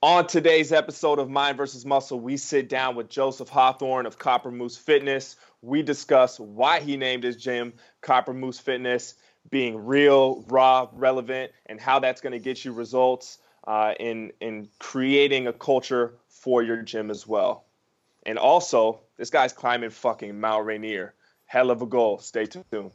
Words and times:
On 0.00 0.28
today's 0.28 0.70
episode 0.70 1.18
of 1.18 1.28
Mind 1.28 1.56
versus 1.56 1.84
Muscle, 1.84 2.20
we 2.20 2.36
sit 2.36 2.68
down 2.68 2.94
with 2.94 3.08
Joseph 3.08 3.48
Hawthorne 3.48 4.06
of 4.06 4.16
Copper 4.16 4.52
Moose 4.52 4.76
Fitness. 4.76 5.34
We 5.60 5.82
discuss 5.82 6.38
why 6.38 6.78
he 6.78 6.96
named 6.96 7.24
his 7.24 7.34
gym 7.34 7.72
Copper 8.00 8.32
Moose 8.32 8.60
Fitness, 8.60 9.16
being 9.50 9.86
real, 9.86 10.44
raw, 10.46 10.88
relevant, 10.92 11.50
and 11.66 11.80
how 11.80 11.98
that's 11.98 12.20
going 12.20 12.32
to 12.32 12.38
get 12.38 12.64
you 12.64 12.72
results 12.72 13.38
uh, 13.66 13.94
in 13.98 14.32
in 14.40 14.68
creating 14.78 15.48
a 15.48 15.52
culture 15.52 16.14
for 16.28 16.62
your 16.62 16.80
gym 16.80 17.10
as 17.10 17.26
well. 17.26 17.64
And 18.24 18.38
also, 18.38 19.00
this 19.16 19.30
guy's 19.30 19.52
climbing 19.52 19.90
fucking 19.90 20.38
Mount 20.38 20.64
Rainier. 20.64 21.12
Hell 21.46 21.72
of 21.72 21.82
a 21.82 21.86
goal. 21.86 22.20
Stay 22.20 22.46
tuned. 22.46 22.92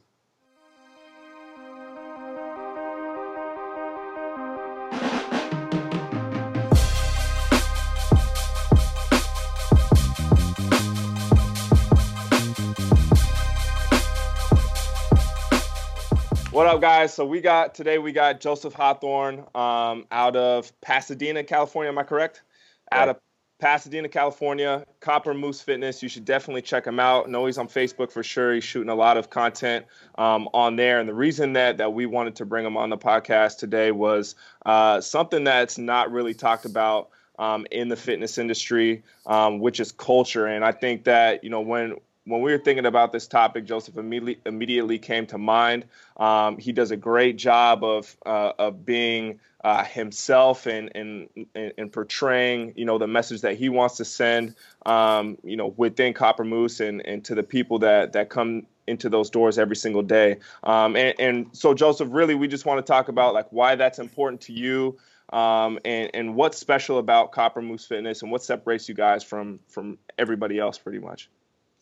What 16.53 16.67
up, 16.67 16.81
guys? 16.81 17.11
So 17.11 17.25
we 17.25 17.41
got 17.41 17.73
today 17.73 17.97
we 17.97 18.11
got 18.11 18.39
Joseph 18.39 18.75
Hawthorne 18.75 19.39
um, 19.55 20.05
out 20.11 20.35
of 20.35 20.71
Pasadena, 20.81 21.43
California. 21.43 21.91
Am 21.91 21.97
I 21.97 22.03
correct? 22.03 22.43
Right. 22.91 23.01
Out 23.01 23.09
of 23.09 23.19
Pasadena, 23.57 24.07
California, 24.07 24.85
Copper 24.99 25.33
Moose 25.33 25.61
Fitness. 25.61 26.03
You 26.03 26.09
should 26.09 26.25
definitely 26.25 26.61
check 26.61 26.85
him 26.85 26.99
out. 26.99 27.27
know 27.27 27.47
he's 27.47 27.57
on 27.57 27.67
Facebook 27.67 28.11
for 28.11 28.21
sure. 28.21 28.53
He's 28.53 28.63
shooting 28.63 28.91
a 28.91 28.95
lot 28.95 29.17
of 29.17 29.31
content 29.31 29.87
um, 30.13 30.47
on 30.53 30.75
there. 30.75 30.99
And 30.99 31.09
the 31.09 31.15
reason 31.15 31.53
that 31.53 31.77
that 31.77 31.91
we 31.91 32.05
wanted 32.05 32.35
to 32.35 32.45
bring 32.45 32.67
him 32.67 32.77
on 32.77 32.91
the 32.91 32.99
podcast 32.99 33.57
today 33.57 33.91
was 33.91 34.35
uh, 34.63 35.01
something 35.01 35.45
that's 35.45 35.79
not 35.79 36.11
really 36.11 36.35
talked 36.35 36.65
about 36.65 37.09
um, 37.39 37.65
in 37.71 37.89
the 37.89 37.95
fitness 37.95 38.37
industry, 38.37 39.01
um, 39.25 39.57
which 39.57 39.79
is 39.79 39.91
culture. 39.91 40.45
And 40.45 40.63
I 40.63 40.71
think 40.71 41.05
that 41.05 41.43
you 41.43 41.49
know 41.49 41.61
when 41.61 41.95
when 42.25 42.41
we 42.41 42.51
were 42.51 42.57
thinking 42.57 42.85
about 42.85 43.11
this 43.11 43.27
topic, 43.27 43.65
Joseph 43.65 43.97
immediately 43.97 44.39
immediately 44.45 44.97
came 44.99 45.25
to 45.27 45.37
mind. 45.37 45.85
Um, 46.17 46.57
he 46.57 46.71
does 46.71 46.91
a 46.91 46.97
great 46.97 47.37
job 47.37 47.83
of 47.83 48.15
uh, 48.25 48.53
of 48.57 48.85
being 48.85 49.39
uh, 49.63 49.83
himself 49.83 50.65
and, 50.65 50.91
and 50.95 51.29
and 51.55 51.91
portraying 51.91 52.73
you 52.75 52.85
know 52.85 52.97
the 52.97 53.07
message 53.07 53.41
that 53.41 53.57
he 53.57 53.69
wants 53.69 53.97
to 53.97 54.05
send 54.05 54.55
um, 54.85 55.37
you 55.43 55.57
know 55.57 55.73
within 55.75 56.13
Copper 56.13 56.45
Moose 56.45 56.79
and, 56.79 57.05
and 57.05 57.25
to 57.25 57.35
the 57.35 57.43
people 57.43 57.79
that 57.79 58.13
that 58.13 58.29
come 58.29 58.67
into 58.87 59.09
those 59.09 59.29
doors 59.29 59.57
every 59.57 59.77
single 59.77 60.01
day. 60.01 60.37
Um, 60.63 60.97
and, 60.97 61.13
and 61.17 61.49
so 61.53 61.73
Joseph, 61.73 62.09
really, 62.11 62.35
we 62.35 62.49
just 62.49 62.65
want 62.65 62.85
to 62.85 62.89
talk 62.89 63.07
about 63.07 63.33
like 63.33 63.47
why 63.51 63.75
that's 63.75 63.99
important 63.99 64.41
to 64.41 64.53
you. 64.53 64.97
Um, 65.31 65.79
and, 65.83 66.11
and 66.13 66.35
what's 66.35 66.59
special 66.59 66.99
about 66.99 67.31
Copper 67.31 67.61
Moose 67.61 67.85
Fitness 67.85 68.21
and 68.21 68.31
what 68.31 68.43
separates 68.43 68.87
you 68.87 68.93
guys 68.93 69.23
from 69.23 69.59
from 69.67 69.97
everybody 70.17 70.59
else 70.59 70.77
pretty 70.77 70.99
much. 70.99 71.29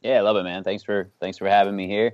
Yeah, 0.02 0.18
I 0.18 0.22
love 0.22 0.36
it, 0.38 0.44
man. 0.44 0.64
Thanks 0.64 0.84
for 0.84 1.12
thanks 1.20 1.38
for 1.38 1.48
having 1.48 1.76
me 1.76 1.88
here. 1.88 2.14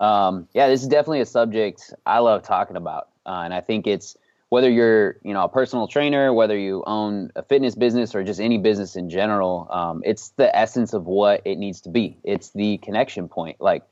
Um, 0.00 0.48
yeah, 0.52 0.68
this 0.68 0.82
is 0.82 0.88
definitely 0.88 1.20
a 1.20 1.26
subject 1.26 1.94
I 2.04 2.18
love 2.18 2.42
talking 2.42 2.76
about, 2.76 3.08
uh, 3.24 3.42
and 3.44 3.54
I 3.54 3.60
think 3.60 3.86
it's 3.86 4.16
whether 4.50 4.68
you're 4.68 5.16
you 5.22 5.32
know 5.32 5.44
a 5.44 5.48
personal 5.48 5.88
trainer, 5.88 6.32
whether 6.32 6.58
you 6.58 6.84
own 6.86 7.30
a 7.34 7.42
fitness 7.42 7.74
business 7.74 8.14
or 8.14 8.22
just 8.22 8.40
any 8.40 8.58
business 8.58 8.96
in 8.96 9.08
general, 9.08 9.66
um, 9.70 10.02
it's 10.04 10.30
the 10.30 10.54
essence 10.54 10.92
of 10.92 11.06
what 11.06 11.40
it 11.46 11.56
needs 11.56 11.80
to 11.82 11.88
be. 11.88 12.18
It's 12.22 12.50
the 12.50 12.76
connection 12.78 13.28
point. 13.28 13.60
Like 13.60 13.82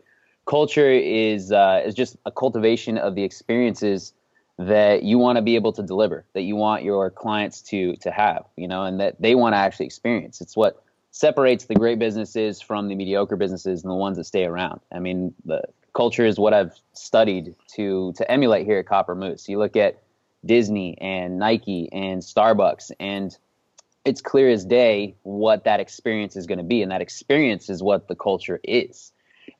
culture 0.46 0.90
is 0.90 1.50
uh, 1.50 1.82
is 1.86 1.94
just 1.94 2.16
a 2.26 2.30
cultivation 2.32 2.98
of 2.98 3.14
the 3.14 3.22
experiences 3.22 4.12
that 4.58 5.02
you 5.02 5.16
want 5.16 5.36
to 5.36 5.42
be 5.42 5.54
able 5.54 5.72
to 5.72 5.82
deliver, 5.82 6.26
that 6.34 6.42
you 6.42 6.56
want 6.56 6.82
your 6.84 7.10
clients 7.10 7.62
to 7.62 7.96
to 7.96 8.10
have, 8.10 8.44
you 8.56 8.68
know, 8.68 8.84
and 8.84 9.00
that 9.00 9.18
they 9.22 9.34
want 9.34 9.54
to 9.54 9.56
actually 9.56 9.86
experience. 9.86 10.42
It's 10.42 10.56
what 10.56 10.82
separates 11.10 11.64
the 11.64 11.74
great 11.74 11.98
businesses 11.98 12.60
from 12.60 12.88
the 12.88 12.94
mediocre 12.94 13.36
businesses 13.36 13.82
and 13.82 13.90
the 13.90 13.94
ones 13.94 14.16
that 14.16 14.24
stay 14.24 14.44
around. 14.44 14.80
I 14.92 14.98
mean, 14.98 15.34
the 15.44 15.62
culture 15.94 16.24
is 16.24 16.38
what 16.38 16.54
I've 16.54 16.78
studied 16.92 17.54
to 17.74 18.12
to 18.16 18.30
emulate 18.30 18.66
here 18.66 18.78
at 18.78 18.86
Copper 18.86 19.14
Moose. 19.14 19.48
You 19.48 19.58
look 19.58 19.76
at 19.76 20.02
Disney 20.44 20.96
and 21.00 21.38
Nike 21.38 21.88
and 21.92 22.22
Starbucks 22.22 22.92
and 23.00 23.36
it's 24.04 24.22
clear 24.22 24.48
as 24.48 24.64
day 24.64 25.14
what 25.24 25.64
that 25.64 25.78
experience 25.78 26.34
is 26.34 26.46
going 26.46 26.58
to 26.58 26.64
be 26.64 26.80
and 26.80 26.90
that 26.90 27.02
experience 27.02 27.68
is 27.68 27.82
what 27.82 28.08
the 28.08 28.14
culture 28.14 28.58
is. 28.64 29.12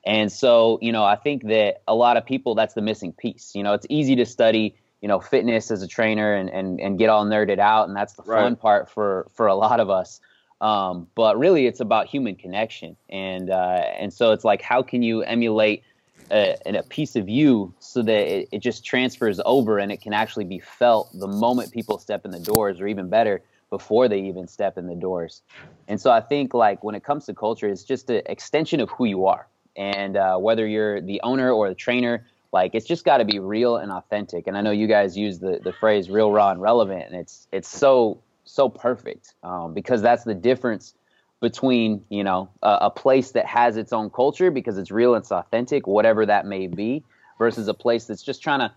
And 0.03 0.31
so, 0.31 0.79
you 0.81 0.91
know, 0.91 1.03
I 1.03 1.15
think 1.15 1.47
that 1.47 1.83
a 1.87 1.93
lot 1.93 2.17
of 2.17 2.25
people 2.25 2.55
that's 2.55 2.73
the 2.73 2.81
missing 2.81 3.13
piece. 3.13 3.51
You 3.53 3.61
know, 3.61 3.73
it's 3.73 3.85
easy 3.89 4.15
to 4.15 4.25
study 4.25 4.75
you 5.01 5.07
know 5.07 5.19
fitness 5.19 5.71
as 5.71 5.81
a 5.81 5.87
trainer 5.87 6.33
and 6.35 6.49
and, 6.49 6.79
and 6.79 6.97
get 6.97 7.09
all 7.09 7.25
nerded 7.25 7.59
out 7.59 7.87
and 7.87 7.97
that's 7.97 8.13
the 8.13 8.23
fun 8.23 8.55
part 8.55 8.89
for 8.89 9.27
for 9.33 9.47
a 9.47 9.55
lot 9.55 9.79
of 9.79 9.89
us 9.89 10.21
um, 10.61 11.07
but 11.15 11.37
really, 11.37 11.65
it's 11.65 11.79
about 11.79 12.05
human 12.07 12.35
connection, 12.35 12.95
and 13.09 13.49
uh, 13.49 13.83
and 13.97 14.13
so 14.13 14.31
it's 14.31 14.45
like, 14.45 14.61
how 14.61 14.83
can 14.83 15.01
you 15.01 15.23
emulate 15.23 15.83
a, 16.31 16.55
a 16.65 16.83
piece 16.83 17.15
of 17.15 17.27
you 17.27 17.73
so 17.79 18.03
that 18.03 18.27
it, 18.27 18.49
it 18.51 18.59
just 18.59 18.85
transfers 18.85 19.41
over 19.43 19.79
and 19.79 19.91
it 19.91 20.01
can 20.01 20.13
actually 20.13 20.45
be 20.45 20.59
felt 20.59 21.09
the 21.13 21.27
moment 21.27 21.71
people 21.71 21.97
step 21.97 22.25
in 22.25 22.31
the 22.31 22.39
doors, 22.39 22.79
or 22.79 22.87
even 22.87 23.09
better, 23.09 23.41
before 23.71 24.07
they 24.07 24.21
even 24.21 24.47
step 24.47 24.77
in 24.77 24.85
the 24.85 24.95
doors. 24.95 25.41
And 25.87 25.99
so 25.99 26.11
I 26.11 26.21
think 26.21 26.53
like 26.53 26.83
when 26.83 26.93
it 26.93 27.03
comes 27.03 27.25
to 27.25 27.33
culture, 27.33 27.67
it's 27.67 27.83
just 27.83 28.09
an 28.11 28.21
extension 28.27 28.79
of 28.81 28.89
who 28.91 29.05
you 29.05 29.25
are, 29.25 29.47
and 29.75 30.15
uh, 30.15 30.37
whether 30.37 30.67
you're 30.67 31.01
the 31.01 31.19
owner 31.23 31.51
or 31.51 31.69
the 31.69 31.75
trainer. 31.75 32.25
Like 32.53 32.75
it's 32.75 32.85
just 32.85 33.05
got 33.05 33.17
to 33.17 33.25
be 33.25 33.39
real 33.39 33.77
and 33.77 33.91
authentic, 33.91 34.45
and 34.45 34.57
I 34.57 34.61
know 34.61 34.71
you 34.71 34.85
guys 34.85 35.17
use 35.17 35.39
the, 35.39 35.59
the 35.63 35.73
phrase 35.73 36.09
"real, 36.09 36.31
raw, 36.31 36.51
and 36.51 36.61
relevant," 36.61 37.05
and 37.07 37.15
it's 37.15 37.47
it's 37.51 37.69
so 37.69 38.21
so 38.51 38.67
perfect 38.67 39.33
um, 39.43 39.73
because 39.73 40.01
that's 40.01 40.23
the 40.23 40.33
difference 40.33 40.93
between 41.39 42.03
you 42.09 42.23
know 42.23 42.49
a, 42.61 42.77
a, 42.81 42.89
place 42.89 43.31
that 43.31 43.45
has 43.45 43.77
its 43.77 43.93
own 43.93 44.09
culture 44.09 44.51
because 44.51 44.77
it's 44.77 44.91
real 44.91 45.15
it's 45.15 45.31
authentic 45.31 45.87
whatever 45.87 46.25
that 46.25 46.45
may 46.45 46.67
be 46.67 47.03
versus 47.39 47.67
a 47.67 47.73
place 47.73 48.05
that's 48.05 48.21
just 48.21 48.43
trying 48.43 48.59
to 48.59 48.71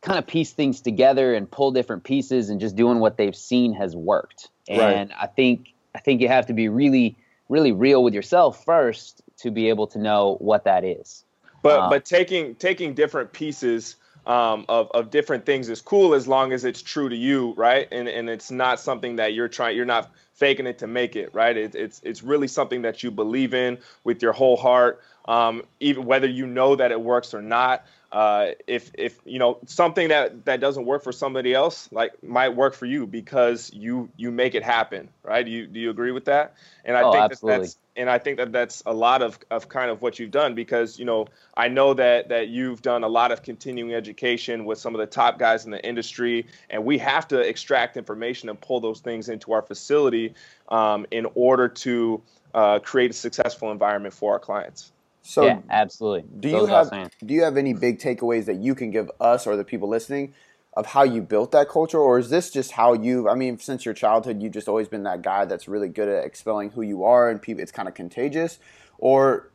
kind 0.00 0.18
of 0.18 0.26
piece 0.26 0.52
things 0.52 0.80
together 0.80 1.34
and 1.34 1.50
pull 1.50 1.70
different 1.70 2.04
pieces 2.04 2.48
and 2.48 2.60
just 2.60 2.74
doing 2.74 2.98
what 3.00 3.16
they've 3.16 3.36
seen 3.36 3.74
has 3.74 3.94
worked 3.94 4.48
and 4.68 5.10
right. 5.10 5.18
i 5.20 5.26
think 5.26 5.74
i 5.94 5.98
think 5.98 6.20
you 6.20 6.28
have 6.28 6.46
to 6.46 6.54
be 6.54 6.68
really 6.68 7.14
really 7.48 7.72
real 7.72 8.02
with 8.02 8.14
yourself 8.14 8.64
first 8.64 9.22
to 9.36 9.50
be 9.50 9.68
able 9.68 9.86
to 9.86 9.98
know 9.98 10.36
what 10.40 10.64
that 10.64 10.84
is 10.84 11.24
but 11.62 11.80
um, 11.80 11.90
but 11.90 12.04
taking 12.04 12.54
taking 12.54 12.94
different 12.94 13.32
pieces 13.32 13.96
um, 14.28 14.66
of, 14.68 14.90
of 14.92 15.10
different 15.10 15.46
things 15.46 15.70
is 15.70 15.80
cool 15.80 16.14
as 16.14 16.28
long 16.28 16.52
as 16.52 16.64
it's 16.66 16.82
true 16.82 17.08
to 17.08 17.16
you, 17.16 17.54
right? 17.56 17.88
And 17.90 18.06
and 18.08 18.28
it's 18.28 18.50
not 18.50 18.78
something 18.78 19.16
that 19.16 19.32
you're 19.32 19.48
trying, 19.48 19.74
you're 19.74 19.86
not 19.86 20.12
faking 20.34 20.66
it 20.66 20.78
to 20.78 20.86
make 20.86 21.16
it, 21.16 21.34
right? 21.34 21.56
It, 21.56 21.74
it's 21.74 22.00
it's 22.04 22.22
really 22.22 22.46
something 22.46 22.82
that 22.82 23.02
you 23.02 23.10
believe 23.10 23.54
in 23.54 23.78
with 24.04 24.22
your 24.22 24.32
whole 24.32 24.58
heart, 24.58 25.00
um, 25.26 25.62
even 25.80 26.04
whether 26.04 26.28
you 26.28 26.46
know 26.46 26.76
that 26.76 26.92
it 26.92 27.00
works 27.00 27.32
or 27.32 27.40
not. 27.40 27.86
Uh, 28.10 28.52
if 28.66 28.90
if 28.94 29.18
you 29.26 29.38
know 29.38 29.58
something 29.66 30.08
that 30.08 30.46
that 30.46 30.60
doesn't 30.60 30.86
work 30.86 31.04
for 31.04 31.12
somebody 31.12 31.52
else, 31.52 31.90
like 31.92 32.22
might 32.22 32.48
work 32.48 32.74
for 32.74 32.86
you 32.86 33.06
because 33.06 33.70
you 33.74 34.08
you 34.16 34.30
make 34.30 34.54
it 34.54 34.62
happen, 34.62 35.10
right? 35.22 35.44
Do 35.44 35.50
you 35.50 35.66
do 35.66 35.78
you 35.78 35.90
agree 35.90 36.12
with 36.12 36.24
that? 36.24 36.54
And 36.86 36.96
I 36.96 37.02
oh, 37.02 37.12
think 37.12 37.24
absolutely. 37.24 37.56
that 37.56 37.62
that's 37.64 37.76
and 37.98 38.08
I 38.08 38.18
think 38.18 38.38
that 38.38 38.50
that's 38.50 38.82
a 38.86 38.94
lot 38.94 39.20
of, 39.20 39.38
of 39.50 39.68
kind 39.68 39.90
of 39.90 40.00
what 40.00 40.18
you've 40.18 40.30
done 40.30 40.54
because 40.54 40.98
you 40.98 41.04
know 41.04 41.26
I 41.54 41.68
know 41.68 41.92
that 41.94 42.30
that 42.30 42.48
you've 42.48 42.80
done 42.80 43.04
a 43.04 43.08
lot 43.08 43.30
of 43.30 43.42
continuing 43.42 43.92
education 43.92 44.64
with 44.64 44.78
some 44.78 44.94
of 44.94 45.00
the 45.00 45.06
top 45.06 45.38
guys 45.38 45.66
in 45.66 45.70
the 45.70 45.84
industry, 45.84 46.46
and 46.70 46.86
we 46.86 46.96
have 46.98 47.28
to 47.28 47.38
extract 47.40 47.98
information 47.98 48.48
and 48.48 48.58
pull 48.58 48.80
those 48.80 49.00
things 49.00 49.28
into 49.28 49.52
our 49.52 49.62
facility 49.62 50.32
um, 50.70 51.04
in 51.10 51.26
order 51.34 51.68
to 51.68 52.22
uh, 52.54 52.78
create 52.78 53.10
a 53.10 53.14
successful 53.14 53.70
environment 53.70 54.14
for 54.14 54.32
our 54.32 54.38
clients. 54.38 54.92
So, 55.28 55.44
yeah, 55.44 55.58
absolutely. 55.68 56.24
Do 56.40 56.48
you 56.48 56.64
have 56.64 56.90
do 57.24 57.34
you 57.34 57.42
have 57.42 57.58
any 57.58 57.74
big 57.74 57.98
takeaways 57.98 58.46
that 58.46 58.56
you 58.56 58.74
can 58.74 58.90
give 58.90 59.10
us 59.20 59.46
or 59.46 59.56
the 59.56 59.64
people 59.64 59.86
listening 59.86 60.32
of 60.72 60.86
how 60.86 61.02
you 61.02 61.20
built 61.20 61.52
that 61.52 61.68
culture, 61.68 61.98
or 61.98 62.18
is 62.18 62.30
this 62.30 62.50
just 62.50 62.72
how 62.72 62.94
you? 62.94 63.28
I 63.28 63.34
mean, 63.34 63.58
since 63.58 63.84
your 63.84 63.92
childhood, 63.92 64.40
you've 64.40 64.54
just 64.54 64.68
always 64.68 64.88
been 64.88 65.02
that 65.02 65.20
guy 65.20 65.44
that's 65.44 65.68
really 65.68 65.90
good 65.90 66.08
at 66.08 66.24
expelling 66.24 66.70
who 66.70 66.80
you 66.80 67.04
are, 67.04 67.28
and 67.28 67.42
people, 67.42 67.62
it's 67.62 67.70
kind 67.70 67.86
of 67.86 67.94
contagious. 67.94 68.58
Or 68.96 69.50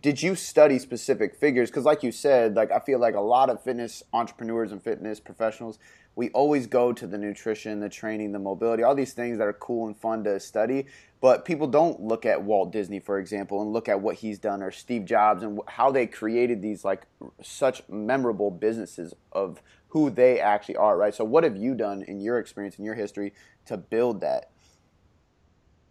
did 0.00 0.22
you 0.22 0.34
study 0.34 0.78
specific 0.78 1.36
figures? 1.36 1.70
Because, 1.70 1.84
like 1.84 2.02
you 2.02 2.10
said, 2.10 2.56
like 2.56 2.72
I 2.72 2.80
feel 2.80 2.98
like 2.98 3.14
a 3.14 3.20
lot 3.20 3.48
of 3.48 3.62
fitness 3.62 4.02
entrepreneurs 4.12 4.72
and 4.72 4.82
fitness 4.82 5.20
professionals, 5.20 5.78
we 6.16 6.30
always 6.30 6.66
go 6.66 6.92
to 6.92 7.06
the 7.06 7.18
nutrition, 7.18 7.80
the 7.80 7.88
training, 7.88 8.32
the 8.32 8.38
mobility, 8.38 8.82
all 8.82 8.94
these 8.94 9.12
things 9.12 9.38
that 9.38 9.46
are 9.46 9.52
cool 9.52 9.86
and 9.86 9.96
fun 9.96 10.24
to 10.24 10.40
study. 10.40 10.86
But 11.20 11.44
people 11.44 11.66
don't 11.68 12.00
look 12.00 12.26
at 12.26 12.42
Walt 12.42 12.72
Disney, 12.72 12.98
for 12.98 13.18
example, 13.18 13.62
and 13.62 13.72
look 13.72 13.88
at 13.88 14.00
what 14.00 14.16
he's 14.16 14.38
done, 14.38 14.62
or 14.62 14.70
Steve 14.70 15.04
Jobs, 15.04 15.42
and 15.42 15.60
how 15.68 15.92
they 15.92 16.06
created 16.06 16.60
these 16.60 16.84
like 16.84 17.06
such 17.40 17.82
memorable 17.88 18.50
businesses 18.50 19.14
of 19.32 19.62
who 19.88 20.10
they 20.10 20.40
actually 20.40 20.76
are, 20.76 20.98
right? 20.98 21.14
So, 21.14 21.24
what 21.24 21.44
have 21.44 21.56
you 21.56 21.74
done 21.74 22.02
in 22.02 22.20
your 22.20 22.40
experience, 22.40 22.78
in 22.78 22.84
your 22.84 22.96
history, 22.96 23.32
to 23.66 23.76
build 23.76 24.20
that? 24.22 24.50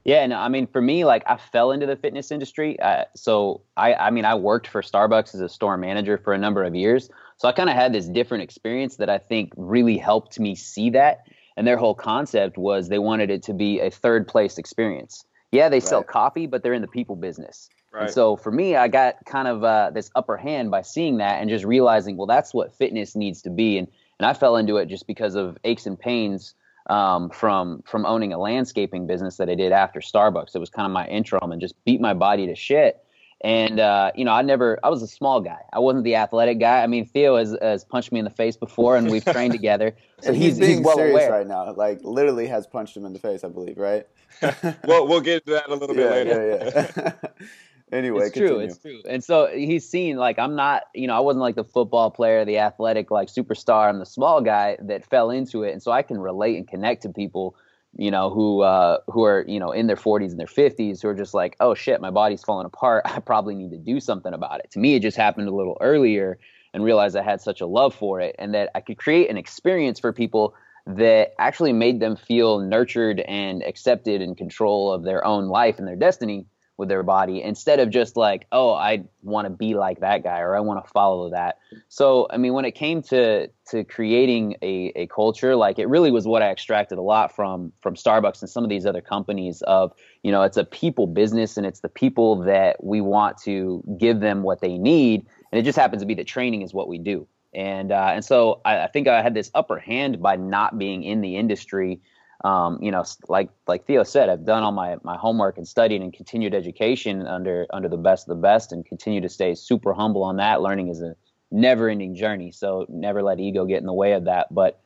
Yeah, 0.06 0.26
no, 0.28 0.38
I 0.38 0.50
mean, 0.50 0.68
for 0.68 0.82
me, 0.82 1.06
like 1.06 1.24
I 1.28 1.38
fell 1.38 1.72
into 1.72 1.86
the 1.86 1.96
fitness 1.96 2.30
industry. 2.32 2.78
Uh, 2.80 3.06
so 3.16 3.62
I, 3.78 3.94
I 3.94 4.10
mean, 4.10 4.26
I 4.26 4.36
worked 4.36 4.68
for 4.68 4.82
Starbucks 4.82 5.34
as 5.34 5.40
a 5.42 5.48
store 5.48 5.78
manager 5.78 6.18
for 6.18 6.34
a 6.34 6.38
number 6.38 6.64
of 6.64 6.76
years. 6.76 7.10
So 7.38 7.48
I 7.48 7.54
kind 7.54 7.70
of 7.70 7.76
had 7.76 7.94
this 7.94 8.08
different 8.08 8.44
experience 8.44 8.98
that 8.98 9.10
I 9.10 9.18
think 9.18 9.54
really 9.56 9.98
helped 9.98 10.40
me 10.40 10.56
see 10.56 10.90
that. 10.92 11.26
and 11.56 11.68
their 11.68 11.78
whole 11.78 11.96
concept 11.96 12.58
was 12.58 12.90
they 12.90 13.00
wanted 13.00 13.30
it 13.30 13.44
to 13.44 13.54
be 13.54 13.80
a 13.80 13.90
third 13.90 14.28
place 14.28 14.58
experience. 14.58 15.26
Yeah, 15.52 15.70
they 15.70 15.80
sell 15.80 16.04
coffee, 16.04 16.48
but 16.48 16.64
they're 16.64 16.74
in 16.74 16.82
the 16.82 16.88
people 16.88 17.16
business. 17.16 17.70
Right. 17.92 18.04
And 18.04 18.12
so 18.12 18.36
for 18.36 18.52
me, 18.52 18.76
I 18.76 18.88
got 18.88 19.24
kind 19.26 19.48
of 19.48 19.64
uh, 19.64 19.92
this 19.94 20.10
upper 20.16 20.36
hand 20.36 20.72
by 20.72 20.82
seeing 20.82 21.18
that 21.18 21.42
and 21.42 21.50
just 21.50 21.64
realizing, 21.64 22.18
well, 22.18 22.26
that's 22.26 22.54
what 22.54 22.76
fitness 22.76 23.16
needs 23.16 23.42
to 23.44 23.50
be. 23.50 23.78
And 23.78 23.88
and 24.20 24.28
I 24.28 24.34
fell 24.34 24.56
into 24.58 24.78
it 24.78 24.88
just 24.88 25.06
because 25.08 25.36
of 25.36 25.58
aches 25.64 25.86
and 25.86 26.00
pains 26.00 26.56
um, 26.88 27.30
from 27.30 27.82
from 27.86 28.06
owning 28.06 28.34
a 28.34 28.38
landscaping 28.38 29.08
business 29.08 29.38
that 29.38 29.50
I 29.50 29.56
did 29.56 29.72
after 29.72 30.00
Starbucks. 30.00 30.56
It 30.56 30.60
was 30.60 30.70
kind 30.70 30.86
of 30.86 30.92
my 30.92 31.08
intro 31.08 31.40
and 31.40 31.62
just 31.62 31.76
beat 31.86 32.02
my 32.02 32.14
body 32.14 32.48
to 32.48 32.56
shit. 32.56 33.00
And 33.44 33.82
uh, 33.82 34.12
you 34.16 34.24
know, 34.24 34.32
I 34.32 34.42
never, 34.42 34.80
I 34.84 34.90
was 34.90 35.04
a 35.04 35.08
small 35.08 35.42
guy. 35.42 35.60
I 35.74 35.80
wasn't 35.80 36.06
the 36.06 36.16
athletic 36.16 36.62
guy. 36.62 36.82
I 36.82 36.88
mean, 36.88 37.06
Theo 37.06 37.36
has, 37.36 37.56
has 37.62 37.84
punched 37.84 38.14
me 38.14 38.20
in 38.20 38.26
the 38.26 38.32
face 38.32 38.56
before, 38.56 38.96
and 38.96 39.12
we've 39.12 39.26
trained 39.26 39.52
together, 39.52 39.98
so 40.22 40.32
he's 40.32 40.44
he's 40.44 40.60
being 40.60 40.78
he's 40.78 40.86
well 40.86 40.96
serious 40.96 41.16
aware. 41.16 41.32
right 41.32 41.48
now. 41.48 41.74
Like 41.74 42.00
literally 42.04 42.48
has 42.48 42.66
punched 42.66 42.96
him 42.96 43.06
in 43.06 43.12
the 43.12 43.20
face, 43.20 43.44
I 43.44 43.50
believe, 43.50 43.78
right? 43.78 44.08
we'll 44.88 45.08
we'll 45.08 45.20
get 45.20 45.46
to 45.46 45.52
that 45.54 45.68
a 45.68 45.76
little 45.76 45.94
bit 45.94 46.06
yeah, 46.06 46.12
later. 46.12 46.72
yeah, 46.74 46.92
yeah. 46.96 47.48
anyway, 47.94 48.28
it's 48.28 48.38
true. 48.38 48.60
It's 48.60 48.78
true. 48.78 49.02
And 49.08 49.24
so 49.24 49.48
he's 49.48 49.88
seen 49.88 50.18
like 50.18 50.40
I'm 50.40 50.56
not, 50.56 50.84
you 50.94 51.08
know, 51.08 51.16
I 51.16 51.20
wasn't 51.20 51.42
like 51.42 51.56
the 51.56 51.64
football 51.64 52.12
player, 52.12 52.44
the 52.44 52.58
athletic 52.58 53.12
like 53.12 53.30
superstar. 53.30 53.90
I'm 53.90 54.00
the 54.00 54.06
small 54.06 54.42
guy 54.42 54.78
that 54.82 55.06
fell 55.06 55.30
into 55.30 55.64
it, 55.64 55.72
and 55.72 55.82
so 55.82 55.92
I 55.92 56.02
can 56.02 56.20
relate 56.20 56.58
and 56.58 56.68
connect 56.68 57.04
to 57.04 57.10
people, 57.10 57.56
you 57.98 58.12
know, 58.12 58.30
who 58.30 58.62
uh, 58.62 59.00
who 59.08 59.24
are 59.24 59.46
you 59.48 59.60
know 59.60 59.72
in 59.72 59.88
their 59.88 59.96
40s 59.96 60.32
and 60.32 60.40
their 60.40 60.48
50s 60.48 61.02
who 61.02 61.08
are 61.08 61.16
just 61.16 61.34
like, 61.34 61.56
oh 61.60 61.74
shit, 61.74 62.02
my 62.02 62.12
body's 62.12 62.44
falling 62.44 62.66
apart. 62.66 63.04
I 63.06 63.20
probably 63.20 63.56
need 63.56 63.72
to 63.72 63.78
do 63.78 64.00
something 64.00 64.34
about 64.34 64.60
it. 64.60 64.72
To 64.72 64.80
me, 64.80 64.96
it 64.96 65.02
just 65.02 65.18
happened 65.18 65.48
a 65.48 65.56
little 65.56 65.78
earlier, 65.80 66.40
and 66.74 66.84
realized 66.84 67.16
I 67.16 67.24
had 67.24 67.42
such 67.42 67.62
a 67.62 67.68
love 67.68 67.94
for 67.94 68.20
it, 68.20 68.36
and 68.40 68.54
that 68.54 68.70
I 68.76 68.82
could 68.82 68.98
create 68.98 69.30
an 69.30 69.38
experience 69.38 70.00
for 70.00 70.12
people 70.12 70.56
that 70.86 71.34
actually 71.40 71.72
made 71.72 72.02
them 72.02 72.18
feel 72.18 72.60
nurtured 72.60 73.22
and 73.22 73.64
accepted 73.64 74.22
and 74.22 74.36
control 74.36 74.92
of 74.92 75.04
their 75.04 75.26
own 75.26 75.48
life 75.48 75.80
and 75.80 75.88
their 75.88 75.96
destiny 75.96 76.46
with 76.78 76.90
their 76.90 77.04
body 77.04 77.42
instead 77.42 77.80
of 77.80 77.90
just 77.90 78.18
like 78.18 78.48
oh 78.52 78.74
i 78.74 79.04
want 79.22 79.46
to 79.46 79.50
be 79.50 79.76
like 79.76 80.00
that 80.00 80.24
guy 80.24 80.40
or 80.40 80.56
i 80.56 80.60
want 80.60 80.84
to 80.84 80.92
follow 80.92 81.30
that 81.30 81.58
so 81.88 82.28
i 82.32 82.38
mean 82.38 82.54
when 82.54 82.66
it 82.66 82.72
came 82.72 83.02
to 83.02 83.48
to 83.68 83.84
creating 83.84 84.56
a, 84.62 84.92
a 84.96 85.08
culture 85.08 85.56
like 85.56 85.78
it 85.78 85.88
really 85.88 86.12
was 86.12 86.28
what 86.28 86.42
i 86.42 86.50
extracted 86.50 86.98
a 86.98 87.02
lot 87.02 87.36
from 87.36 87.72
from 87.82 87.96
starbucks 87.96 88.42
and 88.42 88.50
some 88.50 88.64
of 88.64 88.70
these 88.70 88.86
other 88.86 89.02
companies 89.02 89.62
of 89.64 89.94
you 90.24 90.32
know 90.32 90.42
it's 90.42 90.58
a 90.58 90.66
people 90.66 91.08
business 91.08 91.58
and 91.58 91.66
it's 91.66 91.82
the 91.82 91.90
people 91.90 92.38
that 92.38 92.84
we 92.84 93.02
want 93.02 93.38
to 93.38 93.84
give 94.00 94.20
them 94.20 94.44
what 94.44 94.62
they 94.62 94.78
need 94.78 95.26
and 95.52 95.60
it 95.60 95.64
just 95.64 95.78
happens 95.78 96.02
to 96.02 96.06
be 96.06 96.16
that 96.16 96.28
training 96.28 96.62
is 96.62 96.74
what 96.74 96.88
we 96.88 96.98
do 96.98 97.28
and 97.54 97.92
uh, 97.92 98.12
and 98.14 98.26
so 98.26 98.62
I, 98.66 98.84
I 98.84 98.88
think 98.88 99.08
I 99.08 99.22
had 99.22 99.34
this 99.34 99.52
upper 99.54 99.78
hand 99.78 100.22
by 100.22 100.36
not 100.36 100.78
being 100.78 101.04
in 101.04 101.22
the 101.22 101.38
industry. 101.38 102.02
Um, 102.44 102.78
you 102.82 102.92
know, 102.92 103.04
like 103.30 103.50
like 103.68 103.86
Theo 103.86 104.04
said, 104.04 104.30
I've 104.30 104.46
done 104.46 104.64
all 104.64 104.72
my 104.72 104.98
my 105.04 105.16
homework 105.16 105.58
and 105.58 105.68
studied 105.68 106.02
and 106.02 106.12
continued 106.14 106.54
education 106.54 107.26
under 107.26 107.66
under 107.72 107.88
the 107.88 107.98
best 107.98 108.28
of 108.28 108.36
the 108.36 108.42
best, 108.42 108.72
and 108.72 108.86
continue 108.86 109.22
to 109.22 109.30
stay 109.30 109.56
super 109.56 109.94
humble 109.94 110.24
on 110.24 110.38
that. 110.38 110.62
Learning 110.62 110.90
is 110.90 111.02
a 111.02 111.16
never 111.52 111.88
ending 111.88 112.16
journey, 112.16 112.52
so 112.52 112.86
never 112.90 113.24
let 113.24 113.40
ego 113.40 113.66
get 113.66 113.80
in 113.80 113.86
the 113.86 113.94
way 113.94 114.14
of 114.14 114.26
that. 114.26 114.54
But 114.54 114.82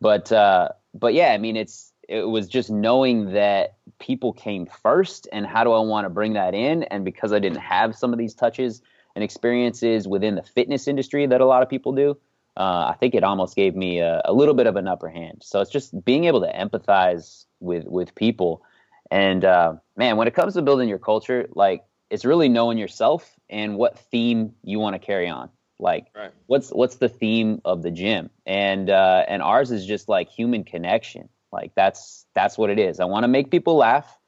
but 0.00 0.30
uh, 0.30 0.68
but 0.94 1.14
yeah, 1.14 1.28
I 1.28 1.38
mean, 1.38 1.56
it's 1.56 1.92
it 2.08 2.28
was 2.28 2.46
just 2.48 2.70
knowing 2.70 3.32
that 3.32 3.76
people 3.98 4.32
came 4.32 4.66
first, 4.66 5.28
and 5.32 5.46
how 5.46 5.64
do 5.64 5.72
I 5.72 5.80
want 5.80 6.04
to 6.04 6.10
bring 6.10 6.34
that 6.34 6.54
in? 6.54 6.82
And 6.84 7.04
because 7.04 7.32
I 7.32 7.38
didn't 7.38 7.60
have 7.60 7.94
some 7.94 8.12
of 8.12 8.18
these 8.18 8.34
touches 8.34 8.82
and 9.14 9.24
experiences 9.24 10.06
within 10.06 10.34
the 10.34 10.42
fitness 10.42 10.88
industry 10.88 11.26
that 11.26 11.40
a 11.40 11.46
lot 11.46 11.62
of 11.62 11.68
people 11.68 11.92
do, 11.92 12.16
uh, 12.58 12.90
I 12.92 12.96
think 12.98 13.14
it 13.14 13.22
almost 13.22 13.54
gave 13.54 13.76
me 13.76 14.00
a, 14.00 14.20
a 14.24 14.32
little 14.32 14.54
bit 14.54 14.66
of 14.66 14.76
an 14.76 14.88
upper 14.88 15.08
hand. 15.08 15.42
So 15.42 15.60
it's 15.60 15.70
just 15.70 16.04
being 16.04 16.24
able 16.24 16.40
to 16.40 16.52
empathize 16.52 17.44
with 17.60 17.84
with 17.86 18.14
people, 18.14 18.62
and 19.10 19.44
uh, 19.44 19.74
man, 19.96 20.16
when 20.16 20.28
it 20.28 20.34
comes 20.34 20.54
to 20.54 20.62
building 20.62 20.88
your 20.88 20.98
culture, 20.98 21.48
like 21.54 21.84
it's 22.10 22.24
really 22.24 22.48
knowing 22.48 22.78
yourself 22.78 23.38
and 23.48 23.76
what 23.76 23.98
theme 23.98 24.54
you 24.62 24.78
want 24.78 24.94
to 24.94 24.98
carry 24.98 25.28
on. 25.28 25.50
Like, 25.78 26.06
Right. 26.14 26.32
what's 26.46 26.70
what's 26.70 26.96
the 26.96 27.08
theme 27.08 27.60
of 27.64 27.82
the 27.82 27.90
gym? 27.90 28.30
And 28.44 28.90
uh, 28.90 29.24
and 29.28 29.40
ours 29.42 29.70
is 29.70 29.86
just 29.86 30.08
like 30.08 30.28
human 30.28 30.64
connection. 30.64 31.28
Like 31.52 31.72
that's 31.76 32.26
that's 32.34 32.58
what 32.58 32.70
it 32.70 32.78
is. 32.78 33.00
I 33.00 33.04
want 33.04 33.24
to 33.24 33.28
make 33.28 33.50
people 33.50 33.76
laugh. 33.76 34.18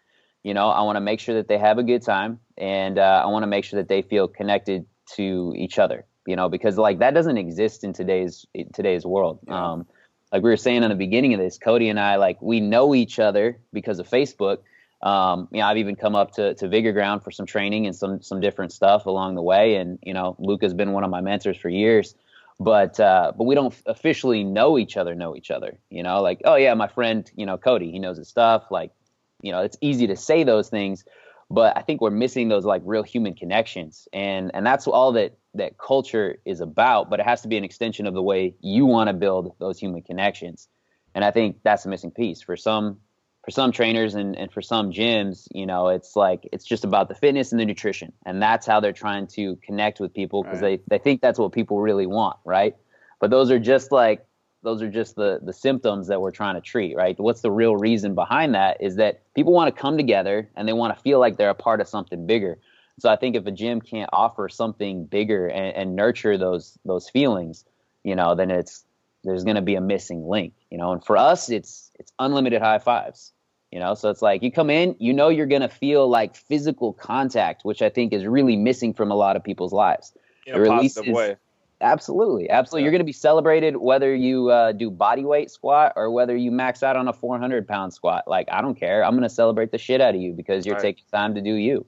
You 0.43 0.55
know, 0.55 0.69
I 0.71 0.83
want 0.83 0.97
to 0.97 1.00
make 1.00 1.21
sure 1.21 1.35
that 1.35 1.49
they 1.49 1.59
have 1.59 1.79
a 1.79 1.83
good 1.83 2.03
time, 2.03 2.41
and 2.56 2.99
uh, 2.99 3.23
I 3.25 3.26
want 3.26 3.43
to 3.43 3.47
make 3.49 3.65
sure 3.65 3.79
that 3.79 3.88
they 3.88 4.03
feel 4.03 4.29
connected 4.29 4.87
to 5.17 5.53
each 5.56 5.79
other. 5.79 6.06
You 6.26 6.37
know, 6.37 6.49
because 6.49 6.76
like 6.76 6.99
that 6.99 7.14
doesn't 7.14 7.38
exist 7.38 7.82
in 7.84 7.93
today's 7.93 8.46
in 8.55 8.70
today's 8.72 9.05
world. 9.06 9.40
Yeah. 9.46 9.72
Um, 9.72 9.87
like 10.32 10.43
we 10.43 10.50
were 10.50 10.56
saying 10.56 10.82
in 10.82 10.90
the 10.90 10.94
beginning 10.94 11.34
of 11.34 11.40
this, 11.40 11.58
Cody 11.58 11.88
and 11.88 11.99
I, 11.99 12.17
like 12.17 12.40
we 12.40 12.61
know 12.61 12.94
each 12.94 13.19
other 13.19 13.58
because 13.72 13.99
of 13.99 14.08
Facebook. 14.08 14.58
Um, 15.02 15.49
you 15.50 15.58
know, 15.61 15.67
I've 15.67 15.78
even 15.78 15.96
come 15.96 16.14
up 16.14 16.32
to, 16.32 16.55
to 16.55 16.69
Vigor 16.69 16.93
Ground 16.93 17.25
for 17.25 17.31
some 17.31 17.46
training 17.46 17.87
and 17.87 17.96
some 17.96 18.22
some 18.22 18.40
different 18.40 18.72
stuff 18.72 19.06
along 19.06 19.34
the 19.34 19.43
way. 19.43 19.76
And 19.76 19.99
you 20.02 20.14
know, 20.14 20.37
Luka's 20.38 20.75
been 20.75 20.93
one 20.93 21.05
of 21.05 21.11
my 21.11 21.20
mentors 21.20 21.56
for 21.56 21.69
years, 21.69 22.14
but 22.61 23.00
uh, 23.00 23.32
but 23.37 23.44
we 23.44 23.55
don't 23.55 23.75
officially 23.87 24.44
know 24.44 24.78
each 24.78 24.96
other. 24.96 25.14
Know 25.14 25.34
each 25.34 25.50
other. 25.50 25.78
You 25.88 26.02
know, 26.02 26.20
like 26.20 26.43
oh 26.44 26.56
yeah, 26.56 26.75
my 26.75 26.88
friend, 26.88 27.31
you 27.34 27.46
know, 27.46 27.56
Cody, 27.56 27.90
he 27.90 27.99
knows 27.99 28.19
his 28.19 28.28
stuff. 28.28 28.70
Like, 28.70 28.93
you 29.40 29.52
know, 29.52 29.62
it's 29.62 29.78
easy 29.81 30.06
to 30.06 30.16
say 30.16 30.44
those 30.44 30.69
things, 30.69 31.05
but 31.50 31.76
I 31.76 31.82
think 31.82 32.00
we're 32.00 32.11
missing 32.11 32.49
those 32.49 32.64
like 32.64 32.82
real 32.85 33.02
human 33.02 33.35
connections, 33.35 34.08
and 34.12 34.50
and 34.55 34.64
that's 34.64 34.87
all 34.87 35.12
that 35.12 35.37
that 35.55 35.79
culture 35.79 36.38
is 36.44 36.61
about. 36.61 37.11
But 37.11 37.20
it 37.20 37.26
has 37.26 37.43
to 37.43 37.49
be 37.49 37.56
an 37.56 37.64
extension 37.64 38.06
of 38.06 38.14
the 38.14 38.23
way 38.23 38.55
you 38.61 38.87
want 38.87 39.08
to 39.08 39.14
build 39.14 39.55
those 39.58 39.79
human 39.79 40.02
connections, 40.02 40.69
and 41.14 41.25
I 41.25 41.31
think 41.31 41.58
that's 41.62 41.85
a 41.85 41.88
missing 41.88 42.11
piece 42.12 42.41
for 42.43 42.56
some 42.56 42.99
for 43.44 43.50
some 43.50 43.73
trainers 43.73 44.14
and, 44.14 44.37
and 44.37 44.52
for 44.52 44.61
some 44.61 44.93
gyms, 44.93 45.49
you 45.52 45.64
know, 45.67 45.88
it's 45.88 46.14
like 46.14 46.47
it's 46.52 46.64
just 46.64 46.85
about 46.85 47.08
the 47.08 47.14
fitness 47.14 47.52
and 47.52 47.61
the 47.61 47.64
nutrition. 47.64 48.12
And 48.26 48.43
that's 48.43 48.67
how 48.67 48.81
they're 48.81 48.93
trying 48.93 49.26
to 49.29 49.56
connect 49.56 49.99
with 49.99 50.12
people 50.12 50.44
because 50.44 50.61
Right. 50.61 50.81
they, 50.88 50.99
they 50.99 51.02
think 51.02 51.23
that's 51.23 51.38
what 51.38 51.52
people 51.52 51.81
really 51.81 52.06
want, 52.06 52.37
right? 52.44 52.76
But 53.19 53.31
those 53.31 53.50
are 53.50 53.58
just 53.58 53.93
like 53.93 54.26
those 54.62 54.83
are 54.83 54.91
just 54.91 55.17
the 55.17 55.41
the 55.43 55.53
symptoms 55.53 56.09
that 56.09 56.21
we're 56.21 56.31
trying 56.31 56.55
to 56.55 56.61
treat, 56.61 56.97
right? 56.97 57.19
What's 57.19 57.41
the 57.41 57.51
real 57.51 57.77
reason 57.77 58.15
behind 58.15 58.55
that 58.55 58.81
is 58.81 58.97
that 58.97 59.23
people 59.35 59.53
want 59.53 59.75
to 59.75 59.81
come 59.81 59.97
together 59.97 60.49
and 60.57 60.69
they 60.69 60.73
want 60.73 60.97
to 60.97 61.03
feel 61.03 61.19
like 61.19 61.37
they're 61.37 61.51
a 61.51 61.55
part 61.55 61.81
of 61.81 61.89
something 61.89 62.27
bigger. 62.27 62.59
So 62.99 63.09
I 63.09 63.17
think 63.17 63.37
if 63.37 63.47
a 63.47 63.51
gym 63.51 63.81
can't 63.81 64.11
offer 64.12 64.49
something 64.49 65.07
bigger 65.07 65.49
and, 65.49 65.75
and 65.75 65.97
nurture 65.97 66.37
those 66.37 66.79
those 66.85 67.09
feelings, 67.09 67.65
you 68.05 68.15
know, 68.15 68.35
then 68.35 68.51
it's 68.51 68.85
there's 69.25 69.45
going 69.45 69.57
to 69.57 69.62
be 69.62 69.75
a 69.75 69.81
missing 69.81 70.29
link, 70.29 70.55
you 70.71 70.79
know. 70.79 70.93
And 70.93 71.05
for 71.05 71.17
us, 71.17 71.51
it's 71.51 71.91
it's 71.99 72.12
unlimited 72.19 72.61
high 72.61 72.79
fives, 72.79 73.33
you 73.71 73.79
know. 73.79 73.95
So 73.95 74.11
it's 74.11 74.23
like 74.23 74.43
you 74.43 74.53
come 74.53 74.69
in, 74.69 74.97
you 74.99 75.15
know, 75.15 75.29
you're 75.29 75.47
going 75.47 75.62
to 75.62 75.69
feel 75.69 76.09
like 76.09 76.37
physical 76.37 76.93
contact, 76.93 77.64
which 77.64 77.81
I 77.81 77.88
think 77.88 78.12
is 78.12 78.26
really 78.26 78.57
missing 78.57 78.93
from 78.93 79.11
a 79.11 79.14
lot 79.14 79.37
of 79.37 79.45
people's 79.45 79.73
lives. 79.73 80.12
In 80.47 80.55
a 80.55 80.67
positive 80.67 81.14
way. 81.14 81.37
Absolutely, 81.80 82.50
absolutely. 82.50 82.82
Yeah. 82.82 82.84
You're 82.84 82.92
going 82.92 83.00
to 83.00 83.04
be 83.06 83.12
celebrated 83.12 83.76
whether 83.76 84.14
you 84.14 84.50
uh, 84.50 84.72
do 84.72 84.90
body 84.90 85.25
weight 85.25 85.50
squat 85.50 85.94
or 85.96 86.10
whether 86.10 86.37
you 86.37 86.50
max 86.50 86.82
out 86.82 86.96
on 86.96 87.08
a 87.08 87.12
400 87.12 87.66
pound 87.66 87.94
squat. 87.94 88.25
Like 88.26 88.49
I 88.52 88.60
don't 88.60 88.75
care. 88.75 89.04
I'm 89.04 89.12
going 89.12 89.22
to 89.22 89.34
celebrate 89.34 89.72
the 89.72 89.78
shit 89.78 90.00
out 90.00 90.14
of 90.14 90.20
you 90.20 90.32
because 90.32 90.66
you're 90.66 90.75
Right. 90.75 90.82
taking 90.82 91.04
time 91.10 91.34
to 91.34 91.40
do 91.40 91.54
you. 91.54 91.87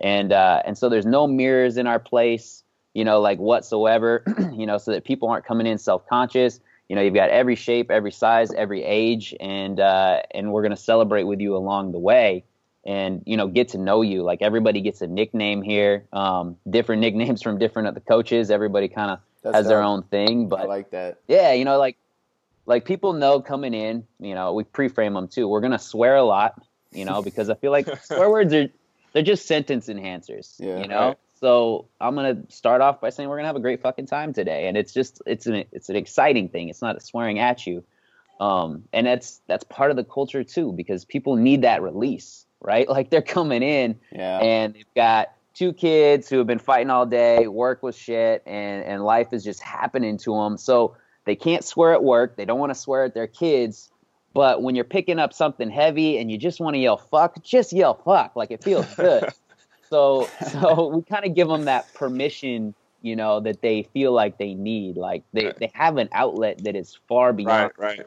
And 0.00 0.32
uh, 0.32 0.62
and 0.64 0.76
so 0.76 0.88
there's 0.88 1.06
no 1.06 1.26
mirrors 1.26 1.76
in 1.76 1.86
our 1.86 1.98
place, 1.98 2.62
you 2.94 3.04
know, 3.04 3.20
like 3.20 3.38
whatsoever, 3.38 4.24
you 4.52 4.66
know, 4.66 4.78
so 4.78 4.90
that 4.92 5.04
people 5.04 5.28
aren't 5.28 5.44
coming 5.44 5.66
in 5.66 5.78
self 5.78 6.06
conscious. 6.08 6.60
You 6.88 6.96
know, 6.96 7.02
you've 7.02 7.14
got 7.14 7.30
every 7.30 7.54
shape, 7.54 7.90
every 7.90 8.12
size, 8.12 8.52
every 8.54 8.82
age, 8.82 9.34
and 9.40 9.78
uh, 9.78 10.22
and 10.32 10.52
we're 10.52 10.62
going 10.62 10.70
to 10.74 10.76
celebrate 10.76 11.24
with 11.24 11.40
you 11.40 11.56
along 11.56 11.92
the 11.92 11.98
way 11.98 12.44
and 12.86 13.22
you 13.26 13.36
know 13.36 13.48
get 13.48 13.68
to 13.68 13.78
know 13.78 14.02
you 14.02 14.22
like 14.22 14.40
everybody 14.40 14.80
gets 14.80 15.00
a 15.02 15.06
nickname 15.06 15.62
here 15.62 16.06
um, 16.12 16.56
different 16.70 17.00
nicknames 17.06 17.42
from 17.42 17.58
different 17.58 17.88
of 17.88 17.94
the 17.94 18.00
coaches 18.00 18.50
everybody 18.50 18.88
kind 18.88 19.10
of 19.10 19.18
That's 19.42 19.56
has 19.56 19.66
their 19.68 19.82
own 19.82 20.02
thing 20.04 20.48
But 20.48 20.60
I 20.60 20.64
like 20.64 20.90
that. 20.90 21.18
yeah 21.28 21.52
you 21.52 21.64
know 21.64 21.78
like 21.78 21.96
like 22.66 22.84
people 22.84 23.12
know 23.12 23.40
coming 23.40 23.74
in 23.74 24.04
you 24.20 24.34
know 24.34 24.52
we 24.52 24.64
pre-frame 24.64 25.14
them 25.14 25.28
too 25.28 25.48
we're 25.48 25.60
gonna 25.60 25.78
swear 25.78 26.16
a 26.16 26.22
lot 26.24 26.62
you 26.92 27.04
know 27.04 27.22
because 27.22 27.48
i 27.50 27.54
feel 27.54 27.70
like 27.72 27.86
swear 28.04 28.28
words 28.30 28.52
are 28.54 28.68
they're 29.12 29.22
just 29.22 29.46
sentence 29.46 29.88
enhancers 29.88 30.54
Yeah. 30.58 30.80
you 30.80 30.88
know 30.88 31.06
Right. 31.08 31.18
so 31.40 31.86
i'm 32.00 32.14
gonna 32.14 32.42
start 32.48 32.80
off 32.80 33.00
by 33.00 33.10
saying 33.10 33.28
we're 33.28 33.36
gonna 33.36 33.48
have 33.48 33.56
a 33.56 33.60
great 33.60 33.80
fucking 33.80 34.06
time 34.06 34.32
today 34.32 34.68
and 34.68 34.76
it's 34.76 34.92
just 34.92 35.22
it's 35.26 35.46
an 35.46 35.64
it's 35.72 35.88
an 35.88 35.96
exciting 35.96 36.48
thing 36.48 36.68
it's 36.68 36.82
not 36.82 37.00
swearing 37.02 37.38
at 37.38 37.66
you 37.66 37.84
um 38.40 38.84
and 38.92 39.06
that's 39.06 39.40
that's 39.46 39.64
part 39.64 39.90
of 39.90 39.96
the 39.96 40.04
culture 40.04 40.44
too 40.44 40.72
because 40.72 41.04
people 41.04 41.36
need 41.36 41.62
that 41.62 41.82
release 41.82 42.44
right 42.60 42.88
like 42.96 43.08
they're 43.10 43.22
coming 43.22 43.62
in 43.62 43.98
Yeah. 44.12 44.38
and 44.40 44.74
they've 44.74 44.94
got 44.94 45.32
two 45.58 45.72
kids 45.72 46.28
who 46.28 46.38
have 46.38 46.46
been 46.46 46.60
fighting 46.60 46.88
all 46.88 47.04
day, 47.04 47.48
work 47.48 47.82
was 47.82 47.98
shit, 47.98 48.42
and 48.46 48.84
and 48.84 49.04
life 49.04 49.32
is 49.32 49.42
just 49.42 49.60
happening 49.60 50.16
to 50.18 50.32
them. 50.34 50.56
So 50.56 50.96
they 51.24 51.34
can't 51.34 51.64
swear 51.64 51.92
at 51.92 52.04
work. 52.04 52.36
They 52.36 52.44
don't 52.44 52.60
want 52.60 52.70
to 52.70 52.78
swear 52.78 53.04
at 53.04 53.14
their 53.14 53.26
kids. 53.26 53.90
But 54.34 54.62
when 54.62 54.76
you're 54.76 54.84
picking 54.84 55.18
up 55.18 55.32
something 55.32 55.68
heavy 55.68 56.18
and 56.18 56.30
you 56.30 56.38
just 56.38 56.60
want 56.60 56.74
to 56.74 56.78
yell 56.78 56.96
fuck, 56.96 57.42
just 57.42 57.72
yell 57.72 57.94
fuck. 57.94 58.36
Like 58.36 58.52
it 58.52 58.62
feels 58.62 58.86
good. 58.94 59.24
so 59.90 60.28
so 60.52 60.86
we 60.94 61.02
kind 61.02 61.24
of 61.24 61.34
give 61.34 61.48
them 61.48 61.64
that 61.64 61.92
permission, 61.92 62.72
you 63.02 63.16
know, 63.16 63.40
that 63.40 63.60
they 63.60 63.82
feel 63.82 64.12
like 64.12 64.38
they 64.38 64.54
need. 64.54 64.96
Like 64.96 65.24
they, 65.32 65.46
Right. 65.46 65.58
they 65.58 65.70
have 65.74 65.96
an 65.96 66.08
outlet 66.12 66.62
that 66.64 66.76
is 66.76 66.96
far 67.08 67.32
beyond 67.32 67.72
Right, 67.78 67.98
right. 67.98 68.06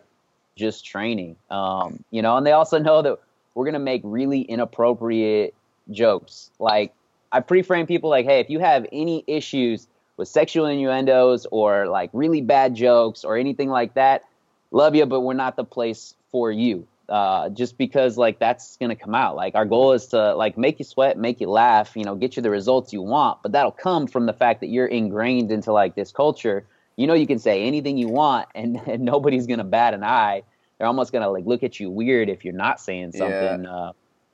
just 0.55 0.85
training. 0.85 1.35
Um, 1.49 2.01
you 2.11 2.21
know, 2.21 2.37
and 2.37 2.45
they 2.45 2.53
also 2.53 2.79
know 2.79 3.01
that 3.01 3.19
we're 3.55 3.65
gonna 3.65 3.79
make 3.79 4.01
really 4.05 4.41
inappropriate 4.41 5.53
jokes. 5.89 6.51
Like 6.59 6.93
I 7.31 7.39
pre-frame 7.39 7.87
people 7.87 8.09
like, 8.09 8.25
hey, 8.25 8.39
if 8.39 8.49
you 8.49 8.59
have 8.59 8.85
any 8.91 9.23
issues 9.27 9.87
with 10.17 10.27
sexual 10.27 10.65
innuendos 10.65 11.47
or 11.51 11.87
like 11.87 12.09
really 12.13 12.41
bad 12.41 12.75
jokes 12.75 13.23
or 13.23 13.37
anything 13.37 13.69
like 13.69 13.93
that, 13.93 14.23
love 14.71 14.95
you, 14.95 15.05
but 15.05 15.21
we're 15.21 15.33
not 15.33 15.55
the 15.55 15.63
place 15.63 16.15
for 16.31 16.51
you. 16.51 16.87
Uh, 17.09 17.49
just 17.49 17.77
because 17.77 18.17
like 18.17 18.39
that's 18.39 18.77
gonna 18.77 18.95
come 18.95 19.13
out. 19.13 19.35
Like 19.35 19.53
our 19.53 19.65
goal 19.65 19.91
is 19.91 20.07
to 20.07 20.33
like 20.35 20.57
make 20.57 20.79
you 20.79 20.85
sweat, 20.85 21.17
make 21.17 21.41
you 21.41 21.49
laugh, 21.49 21.91
you 21.95 22.05
know, 22.05 22.15
get 22.15 22.37
you 22.37 22.41
the 22.41 22.49
results 22.49 22.93
you 22.93 23.01
want. 23.01 23.43
But 23.43 23.51
that'll 23.51 23.71
come 23.71 24.07
from 24.07 24.27
the 24.27 24.33
fact 24.33 24.61
that 24.61 24.67
you're 24.67 24.87
ingrained 24.87 25.51
into 25.51 25.73
like 25.73 25.93
this 25.93 26.13
culture. 26.13 26.65
You 26.95 27.07
know, 27.07 27.13
you 27.13 27.27
can 27.27 27.39
say 27.39 27.63
anything 27.63 27.97
you 27.97 28.07
want, 28.07 28.47
and, 28.55 28.77
and 28.87 29.03
nobody's 29.03 29.45
gonna 29.45 29.65
bat 29.65 29.93
an 29.93 30.05
eye. 30.05 30.43
They're 30.77 30.87
almost 30.87 31.11
gonna 31.11 31.29
like 31.29 31.45
look 31.45 31.63
at 31.63 31.81
you 31.81 31.89
weird 31.89 32.29
if 32.29 32.45
you're 32.45 32.53
not 32.53 32.79
saying 32.79 33.11
something. 33.11 33.63
Yeah. 33.63 33.69
Uh, 33.69 33.91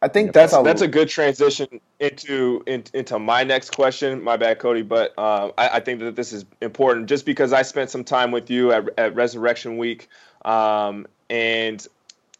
I 0.08 0.10
think 0.10 0.32
that's 0.32 0.54
that's, 0.54 0.64
that's 0.64 0.82
a 0.82 0.88
good 0.88 1.10
transition 1.10 1.82
into 2.00 2.64
in, 2.66 2.86
into 2.94 3.20
my 3.20 3.44
next 3.44 3.72
question. 3.72 4.24
My 4.24 4.38
bad, 4.38 4.58
Cody, 4.58 4.84
but 4.84 5.10
um, 5.20 5.52
I, 5.58 5.70
I, 5.70 5.80
think 5.82 6.00
that 6.00 6.16
this 6.16 6.32
is 6.32 6.46
important 6.62 7.08
just 7.08 7.26
because 7.26 7.52
I 7.52 7.64
spent 7.64 7.90
some 7.90 8.06
time 8.06 8.32
with 8.32 8.50
you 8.50 8.72
at, 8.72 8.88
at 8.98 9.16
Resurrection 9.16 9.76
Week, 9.76 10.08
um, 10.46 11.08
and 11.30 11.86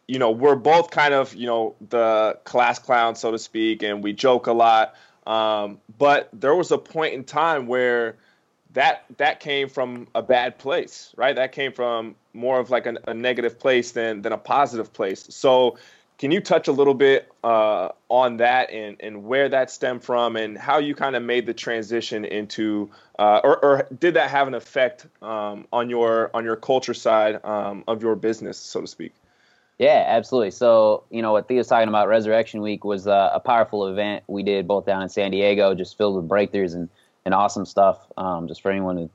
you 0.06 0.18
know 0.18 0.30
we're 0.30 0.54
both 0.54 0.90
kind 0.90 1.12
of 1.12 1.34
you 1.34 1.46
know 1.46 1.74
the 1.90 2.38
class 2.44 2.78
clown, 2.78 3.16
so 3.16 3.32
to 3.32 3.38
speak, 3.38 3.82
and 3.82 4.02
we 4.02 4.14
joke 4.14 4.46
a 4.46 4.52
lot. 4.52 4.94
Um, 5.26 5.78
but 5.98 6.30
there 6.32 6.54
was 6.54 6.72
a 6.72 6.78
point 6.78 7.12
in 7.12 7.22
time 7.22 7.66
where 7.66 8.16
that 8.72 9.04
that 9.18 9.40
came 9.40 9.68
from 9.68 10.08
a 10.14 10.22
bad 10.22 10.56
place, 10.56 11.12
right? 11.18 11.36
That 11.36 11.52
came 11.52 11.72
from 11.72 12.14
more 12.32 12.58
of 12.60 12.70
like 12.70 12.86
a, 12.86 12.96
a 13.06 13.12
negative 13.12 13.58
place 13.58 13.92
than 13.92 14.22
than 14.22 14.32
a 14.32 14.38
positive 14.38 14.90
place. 14.90 15.26
So 15.28 15.76
can 16.18 16.32
you 16.32 16.40
touch 16.40 16.66
a 16.66 16.72
little 16.72 16.94
bit 16.94 17.30
uh, 17.44 17.90
on 18.08 18.38
that 18.38 18.70
and, 18.70 18.96
and 19.00 19.24
where 19.24 19.48
that 19.48 19.70
stemmed 19.70 20.02
from 20.02 20.36
and 20.36 20.58
how 20.58 20.78
you 20.78 20.94
kind 20.94 21.14
of 21.14 21.22
made 21.22 21.46
the 21.46 21.54
transition 21.54 22.24
into, 22.24 22.90
uh, 23.18 23.40
or, 23.44 23.64
or, 23.64 23.88
did 24.00 24.14
that 24.14 24.28
have 24.28 24.48
an 24.48 24.54
effect 24.54 25.06
um, 25.22 25.66
on 25.72 25.88
your 25.88 26.30
on 26.34 26.44
your 26.44 26.56
culture 26.56 26.94
side 26.94 27.42
um, 27.44 27.84
of 27.86 28.02
your 28.02 28.16
business, 28.16 28.58
so 28.58 28.80
to 28.80 28.86
speak? 28.86 29.14
Yeah, 29.78 30.04
absolutely. 30.08 30.50
So 30.50 31.04
you 31.10 31.22
know 31.22 31.32
what 31.32 31.46
Theo's 31.46 31.68
talking 31.68 31.88
about, 31.88 32.08
Resurrection 32.08 32.60
Week 32.62 32.84
was 32.84 33.06
uh, 33.06 33.30
a 33.32 33.38
powerful 33.38 33.86
event 33.86 34.24
we 34.26 34.42
did 34.42 34.66
both 34.66 34.86
down 34.86 35.02
in 35.02 35.08
San 35.08 35.30
Diego, 35.30 35.72
just 35.74 35.96
filled 35.96 36.16
with 36.16 36.28
breakthroughs 36.28 36.74
and, 36.74 36.88
and 37.24 37.32
awesome 37.32 37.64
stuff. 37.64 37.98
Um, 38.16 38.48
just 38.48 38.60
for 38.60 38.72
anyone 38.72 38.96
who 38.96 39.10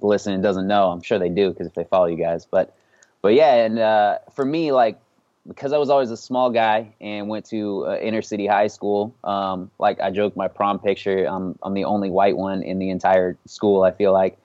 listening 0.00 0.40
doesn't 0.40 0.66
know, 0.66 0.90
I'm 0.90 1.02
sure 1.02 1.18
they 1.18 1.28
do 1.28 1.50
because 1.50 1.66
if 1.66 1.74
they 1.74 1.84
follow 1.84 2.06
you 2.06 2.16
guys, 2.16 2.46
but 2.46 2.74
but 3.20 3.34
yeah, 3.34 3.56
and 3.56 3.78
uh, 3.78 4.18
for 4.34 4.46
me, 4.46 4.72
like 4.72 4.98
because 5.46 5.72
I 5.72 5.78
was 5.78 5.90
always 5.90 6.10
a 6.10 6.16
small 6.16 6.50
guy 6.50 6.94
and 7.00 7.28
went 7.28 7.44
to 7.46 7.86
uh, 7.86 7.96
inner 7.98 8.22
city 8.22 8.46
high 8.46 8.66
school. 8.66 9.14
Um, 9.24 9.70
like 9.78 10.00
I 10.00 10.10
joke, 10.10 10.36
my 10.36 10.48
prom 10.48 10.78
picture, 10.78 11.24
I'm 11.24 11.58
I'm 11.62 11.74
the 11.74 11.84
only 11.84 12.10
white 12.10 12.36
one 12.36 12.62
in 12.62 12.78
the 12.78 12.90
entire 12.90 13.36
school. 13.46 13.82
I 13.82 13.92
feel 13.92 14.12
like, 14.12 14.38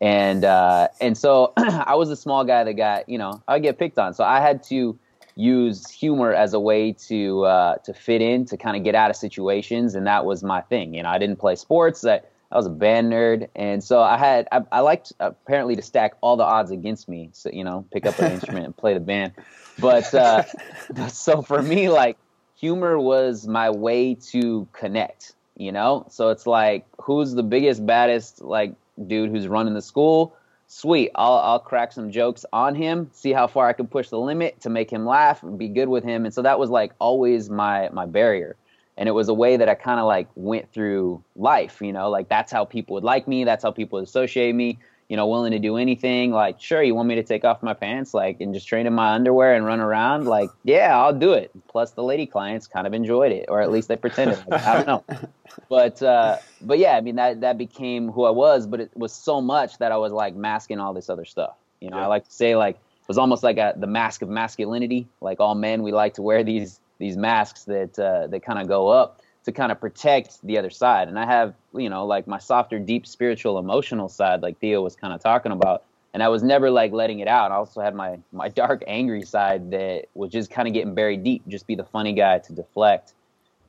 and 0.00 0.44
uh, 0.44 0.88
and 1.00 1.16
so 1.16 1.52
I 1.56 1.94
was 1.94 2.10
a 2.10 2.16
small 2.16 2.44
guy 2.44 2.64
that 2.64 2.74
got 2.74 3.08
you 3.08 3.18
know 3.18 3.42
I 3.48 3.58
get 3.58 3.78
picked 3.78 3.98
on. 3.98 4.14
So 4.14 4.24
I 4.24 4.40
had 4.40 4.62
to 4.64 4.98
use 5.36 5.88
humor 5.88 6.34
as 6.34 6.52
a 6.52 6.60
way 6.60 6.92
to 6.92 7.44
uh, 7.44 7.76
to 7.78 7.94
fit 7.94 8.20
in, 8.20 8.44
to 8.46 8.56
kind 8.56 8.76
of 8.76 8.84
get 8.84 8.94
out 8.94 9.10
of 9.10 9.16
situations, 9.16 9.94
and 9.94 10.06
that 10.06 10.24
was 10.24 10.42
my 10.42 10.60
thing. 10.62 10.94
You 10.94 11.02
know, 11.02 11.08
I 11.08 11.18
didn't 11.18 11.38
play 11.38 11.54
sports. 11.54 12.04
I, 12.04 12.20
I 12.50 12.56
was 12.56 12.66
a 12.66 12.70
band 12.70 13.12
nerd, 13.12 13.48
and 13.54 13.84
so 13.84 14.00
I 14.00 14.16
had 14.16 14.48
I, 14.50 14.62
I 14.72 14.80
liked 14.80 15.12
apparently 15.20 15.76
to 15.76 15.82
stack 15.82 16.14
all 16.22 16.36
the 16.36 16.44
odds 16.44 16.70
against 16.70 17.08
me. 17.08 17.28
So 17.32 17.50
you 17.52 17.62
know, 17.62 17.84
pick 17.92 18.06
up 18.06 18.18
an 18.18 18.32
instrument 18.32 18.64
and 18.64 18.76
play 18.76 18.94
the 18.94 19.00
band. 19.00 19.32
But 19.78 20.12
uh, 20.14 20.44
so 21.08 21.42
for 21.42 21.60
me, 21.60 21.90
like 21.90 22.16
humor 22.56 22.98
was 22.98 23.46
my 23.46 23.70
way 23.70 24.14
to 24.30 24.66
connect. 24.72 25.34
You 25.56 25.72
know, 25.72 26.06
so 26.08 26.30
it's 26.30 26.46
like 26.46 26.86
who's 27.00 27.32
the 27.32 27.42
biggest, 27.42 27.84
baddest 27.84 28.40
like 28.40 28.72
dude 29.06 29.30
who's 29.30 29.46
running 29.46 29.74
the 29.74 29.82
school? 29.82 30.34
Sweet, 30.68 31.10
I'll 31.16 31.38
I'll 31.38 31.58
crack 31.58 31.92
some 31.92 32.10
jokes 32.10 32.46
on 32.52 32.74
him, 32.74 33.10
see 33.12 33.32
how 33.32 33.46
far 33.46 33.68
I 33.68 33.72
can 33.74 33.88
push 33.88 34.08
the 34.08 34.18
limit 34.18 34.60
to 34.62 34.70
make 34.70 34.90
him 34.90 35.04
laugh 35.04 35.42
and 35.42 35.58
be 35.58 35.68
good 35.68 35.88
with 35.88 36.04
him. 36.04 36.24
And 36.24 36.32
so 36.32 36.42
that 36.42 36.58
was 36.58 36.70
like 36.70 36.92
always 36.98 37.50
my 37.50 37.90
my 37.92 38.06
barrier 38.06 38.56
and 38.98 39.08
it 39.08 39.12
was 39.12 39.28
a 39.28 39.34
way 39.34 39.56
that 39.56 39.68
I 39.68 39.74
kind 39.76 40.00
of 40.00 40.06
like 40.06 40.28
went 40.34 40.72
through 40.72 41.22
life, 41.36 41.80
you 41.80 41.92
know, 41.92 42.10
like 42.10 42.28
that's 42.28 42.50
how 42.50 42.64
people 42.64 42.94
would 42.94 43.04
like 43.04 43.28
me, 43.28 43.44
that's 43.44 43.62
how 43.62 43.70
people 43.70 44.00
would 44.00 44.08
associate 44.08 44.56
me, 44.56 44.76
you 45.08 45.16
know, 45.16 45.28
willing 45.28 45.52
to 45.52 45.60
do 45.60 45.76
anything. 45.76 46.32
Like, 46.32 46.60
sure, 46.60 46.82
you 46.82 46.96
want 46.96 47.08
me 47.08 47.14
to 47.14 47.22
take 47.22 47.44
off 47.44 47.62
my 47.62 47.74
pants, 47.74 48.12
like, 48.12 48.40
and 48.40 48.52
just 48.52 48.66
train 48.66 48.88
in 48.88 48.92
my 48.92 49.14
underwear 49.14 49.54
and 49.54 49.64
run 49.64 49.78
around, 49.78 50.26
like, 50.26 50.50
yeah, 50.64 50.98
I'll 50.98 51.14
do 51.14 51.32
it. 51.32 51.52
Plus, 51.68 51.92
the 51.92 52.02
lady 52.02 52.26
clients 52.26 52.66
kind 52.66 52.88
of 52.88 52.92
enjoyed 52.92 53.30
it, 53.30 53.46
or 53.48 53.62
at 53.62 53.70
least 53.70 53.86
they 53.86 53.96
pretended. 53.96 54.42
Like, 54.48 54.66
I 54.66 54.82
don't 54.82 54.86
know, 54.88 55.04
but 55.68 56.02
uh, 56.02 56.38
but 56.60 56.80
yeah, 56.80 56.96
I 56.96 57.00
mean 57.00 57.14
that 57.16 57.40
that 57.40 57.56
became 57.56 58.10
who 58.10 58.24
I 58.24 58.30
was, 58.30 58.66
but 58.66 58.80
it 58.80 58.90
was 58.96 59.12
so 59.12 59.40
much 59.40 59.78
that 59.78 59.92
I 59.92 59.96
was 59.96 60.12
like 60.12 60.34
masking 60.34 60.80
all 60.80 60.92
this 60.92 61.08
other 61.08 61.24
stuff. 61.24 61.54
You 61.80 61.90
know, 61.90 61.98
yeah. 61.98 62.04
I 62.04 62.06
like 62.06 62.24
to 62.24 62.32
say 62.32 62.56
like 62.56 62.74
it 62.74 63.08
was 63.08 63.16
almost 63.16 63.44
like 63.44 63.58
a 63.58 63.74
the 63.76 63.86
mask 63.86 64.22
of 64.22 64.28
masculinity. 64.28 65.06
Like 65.20 65.38
all 65.38 65.54
men, 65.54 65.84
we 65.84 65.92
like 65.92 66.14
to 66.14 66.22
wear 66.22 66.42
these 66.42 66.80
these 66.98 67.16
masks 67.16 67.64
that 67.64 67.98
uh, 67.98 68.26
that 68.28 68.42
kind 68.42 68.58
of 68.58 68.68
go 68.68 68.88
up 68.88 69.22
to 69.44 69.52
kind 69.52 69.72
of 69.72 69.80
protect 69.80 70.38
the 70.44 70.58
other 70.58 70.70
side. 70.70 71.08
And 71.08 71.18
I 71.18 71.24
have, 71.24 71.54
you 71.74 71.88
know, 71.88 72.06
like 72.06 72.26
my 72.26 72.38
softer, 72.38 72.78
deep 72.78 73.06
spiritual, 73.06 73.58
emotional 73.58 74.08
side, 74.08 74.42
like 74.42 74.58
Theo 74.58 74.82
was 74.82 74.94
kind 74.94 75.14
of 75.14 75.22
talking 75.22 75.52
about. 75.52 75.84
And 76.12 76.22
I 76.22 76.28
was 76.28 76.42
never 76.42 76.70
like 76.70 76.92
letting 76.92 77.20
it 77.20 77.28
out. 77.28 77.50
I 77.50 77.54
also 77.54 77.80
had 77.80 77.94
my 77.94 78.18
my 78.32 78.48
dark, 78.48 78.82
angry 78.86 79.22
side 79.22 79.70
that 79.70 80.06
was 80.14 80.30
just 80.30 80.50
kind 80.50 80.66
of 80.68 80.74
getting 80.74 80.94
buried 80.94 81.24
deep, 81.24 81.46
just 81.48 81.66
be 81.66 81.74
the 81.74 81.84
funny 81.84 82.12
guy 82.12 82.38
to 82.40 82.52
deflect. 82.52 83.14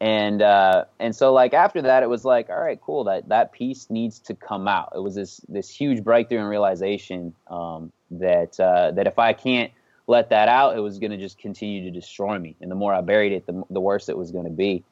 And 0.01 0.41
uh, 0.41 0.85
and 0.99 1.15
so 1.15 1.33
like 1.33 1.53
after 1.53 1.81
that, 1.81 2.03
it 2.03 2.09
was 2.09 2.23
like, 2.23 2.49
all 2.49 2.59
right, 2.59 2.79
cool. 2.81 3.03
That 3.03 3.27
that 3.29 3.51
piece 3.51 3.89
needs 3.89 4.19
to 4.19 4.33
come 4.33 4.67
out. 4.67 4.93
It 4.95 4.99
was 4.99 5.15
this 5.15 5.41
this 5.49 5.69
huge 5.69 6.03
breakthrough 6.03 6.39
and 6.39 6.49
realization 6.49 7.35
um, 7.47 7.91
that 8.11 8.59
uh, 8.59 8.91
that 8.91 9.07
if 9.07 9.19
I 9.19 9.33
can't 9.33 9.71
let 10.09 10.31
that 10.31 10.47
out, 10.47 10.75
it 10.75 10.79
was 10.79 10.97
going 10.97 11.11
to 11.11 11.17
just 11.17 11.37
continue 11.37 11.83
to 11.83 11.91
destroy 11.91 12.39
me. 12.39 12.55
And 12.61 12.71
the 12.71 12.75
more 12.75 12.93
I 12.93 13.01
buried 13.01 13.31
it, 13.31 13.45
the, 13.45 13.63
the 13.69 13.79
worse 13.79 14.09
it 14.09 14.17
was 14.17 14.31
going 14.31 14.45
to 14.45 14.51
be. 14.51 14.83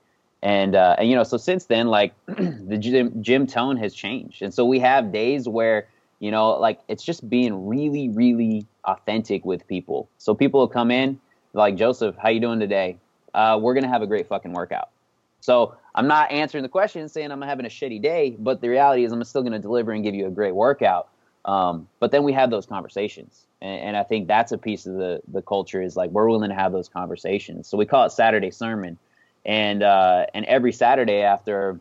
And, 0.43 0.75
uh, 0.75 0.95
and, 0.99 1.09
you 1.09 1.15
know, 1.15 1.23
so 1.23 1.37
since 1.37 1.65
then, 1.65 1.87
like 1.87 2.13
the 2.27 2.77
gym, 2.79 3.23
gym 3.23 3.47
tone 3.47 3.77
has 3.77 3.95
changed. 3.95 4.43
And 4.43 4.53
so 4.53 4.63
we 4.63 4.79
have 4.79 5.11
days 5.11 5.49
where, 5.49 5.87
you 6.19 6.29
know, 6.29 6.51
like 6.51 6.79
it's 6.87 7.03
just 7.03 7.27
being 7.27 7.67
really, 7.67 8.09
really 8.09 8.67
authentic 8.85 9.43
with 9.43 9.67
people. 9.67 10.07
So 10.19 10.35
people 10.35 10.59
will 10.59 10.67
come 10.67 10.91
in 10.91 11.19
like, 11.53 11.75
Joseph, 11.77 12.15
how 12.15 12.29
you 12.29 12.39
doing 12.39 12.59
today? 12.59 12.97
Uh, 13.33 13.57
we're 13.59 13.73
going 13.73 13.85
to 13.85 13.89
have 13.89 14.03
a 14.03 14.07
great 14.07 14.27
fucking 14.27 14.53
workout. 14.53 14.89
So 15.41 15.75
I'm 15.95 16.07
not 16.07 16.31
answering 16.31 16.61
the 16.61 16.69
question 16.69 17.09
saying 17.09 17.31
I'm 17.31 17.41
having 17.41 17.65
a 17.65 17.69
shitty 17.69 18.03
day, 18.03 18.35
but 18.37 18.61
the 18.61 18.69
reality 18.69 19.03
is 19.03 19.11
I'm 19.11 19.23
still 19.23 19.41
going 19.41 19.53
to 19.53 19.59
deliver 19.59 19.93
and 19.93 20.03
give 20.03 20.13
you 20.13 20.27
a 20.27 20.31
great 20.31 20.53
workout. 20.53 21.07
Um, 21.43 21.87
but 21.99 22.11
then 22.11 22.21
we 22.21 22.33
have 22.33 22.51
those 22.51 22.67
conversations 22.67 23.46
and, 23.61 23.81
and, 23.81 23.97
I 23.97 24.03
think 24.03 24.27
that's 24.27 24.51
a 24.51 24.57
piece 24.57 24.85
of 24.85 24.95
the 24.95 25.21
the 25.27 25.41
culture 25.41 25.81
is 25.81 25.95
like 25.95 26.11
we're 26.11 26.29
willing 26.29 26.49
to 26.49 26.55
have 26.55 26.71
those 26.71 26.89
conversations. 26.89 27.67
So 27.67 27.77
we 27.77 27.85
call 27.85 28.05
it 28.05 28.11
Saturday 28.11 28.51
sermon, 28.51 28.97
and 29.45 29.83
uh, 29.83 30.25
and 30.33 30.45
every 30.45 30.71
Saturday 30.71 31.21
after 31.21 31.79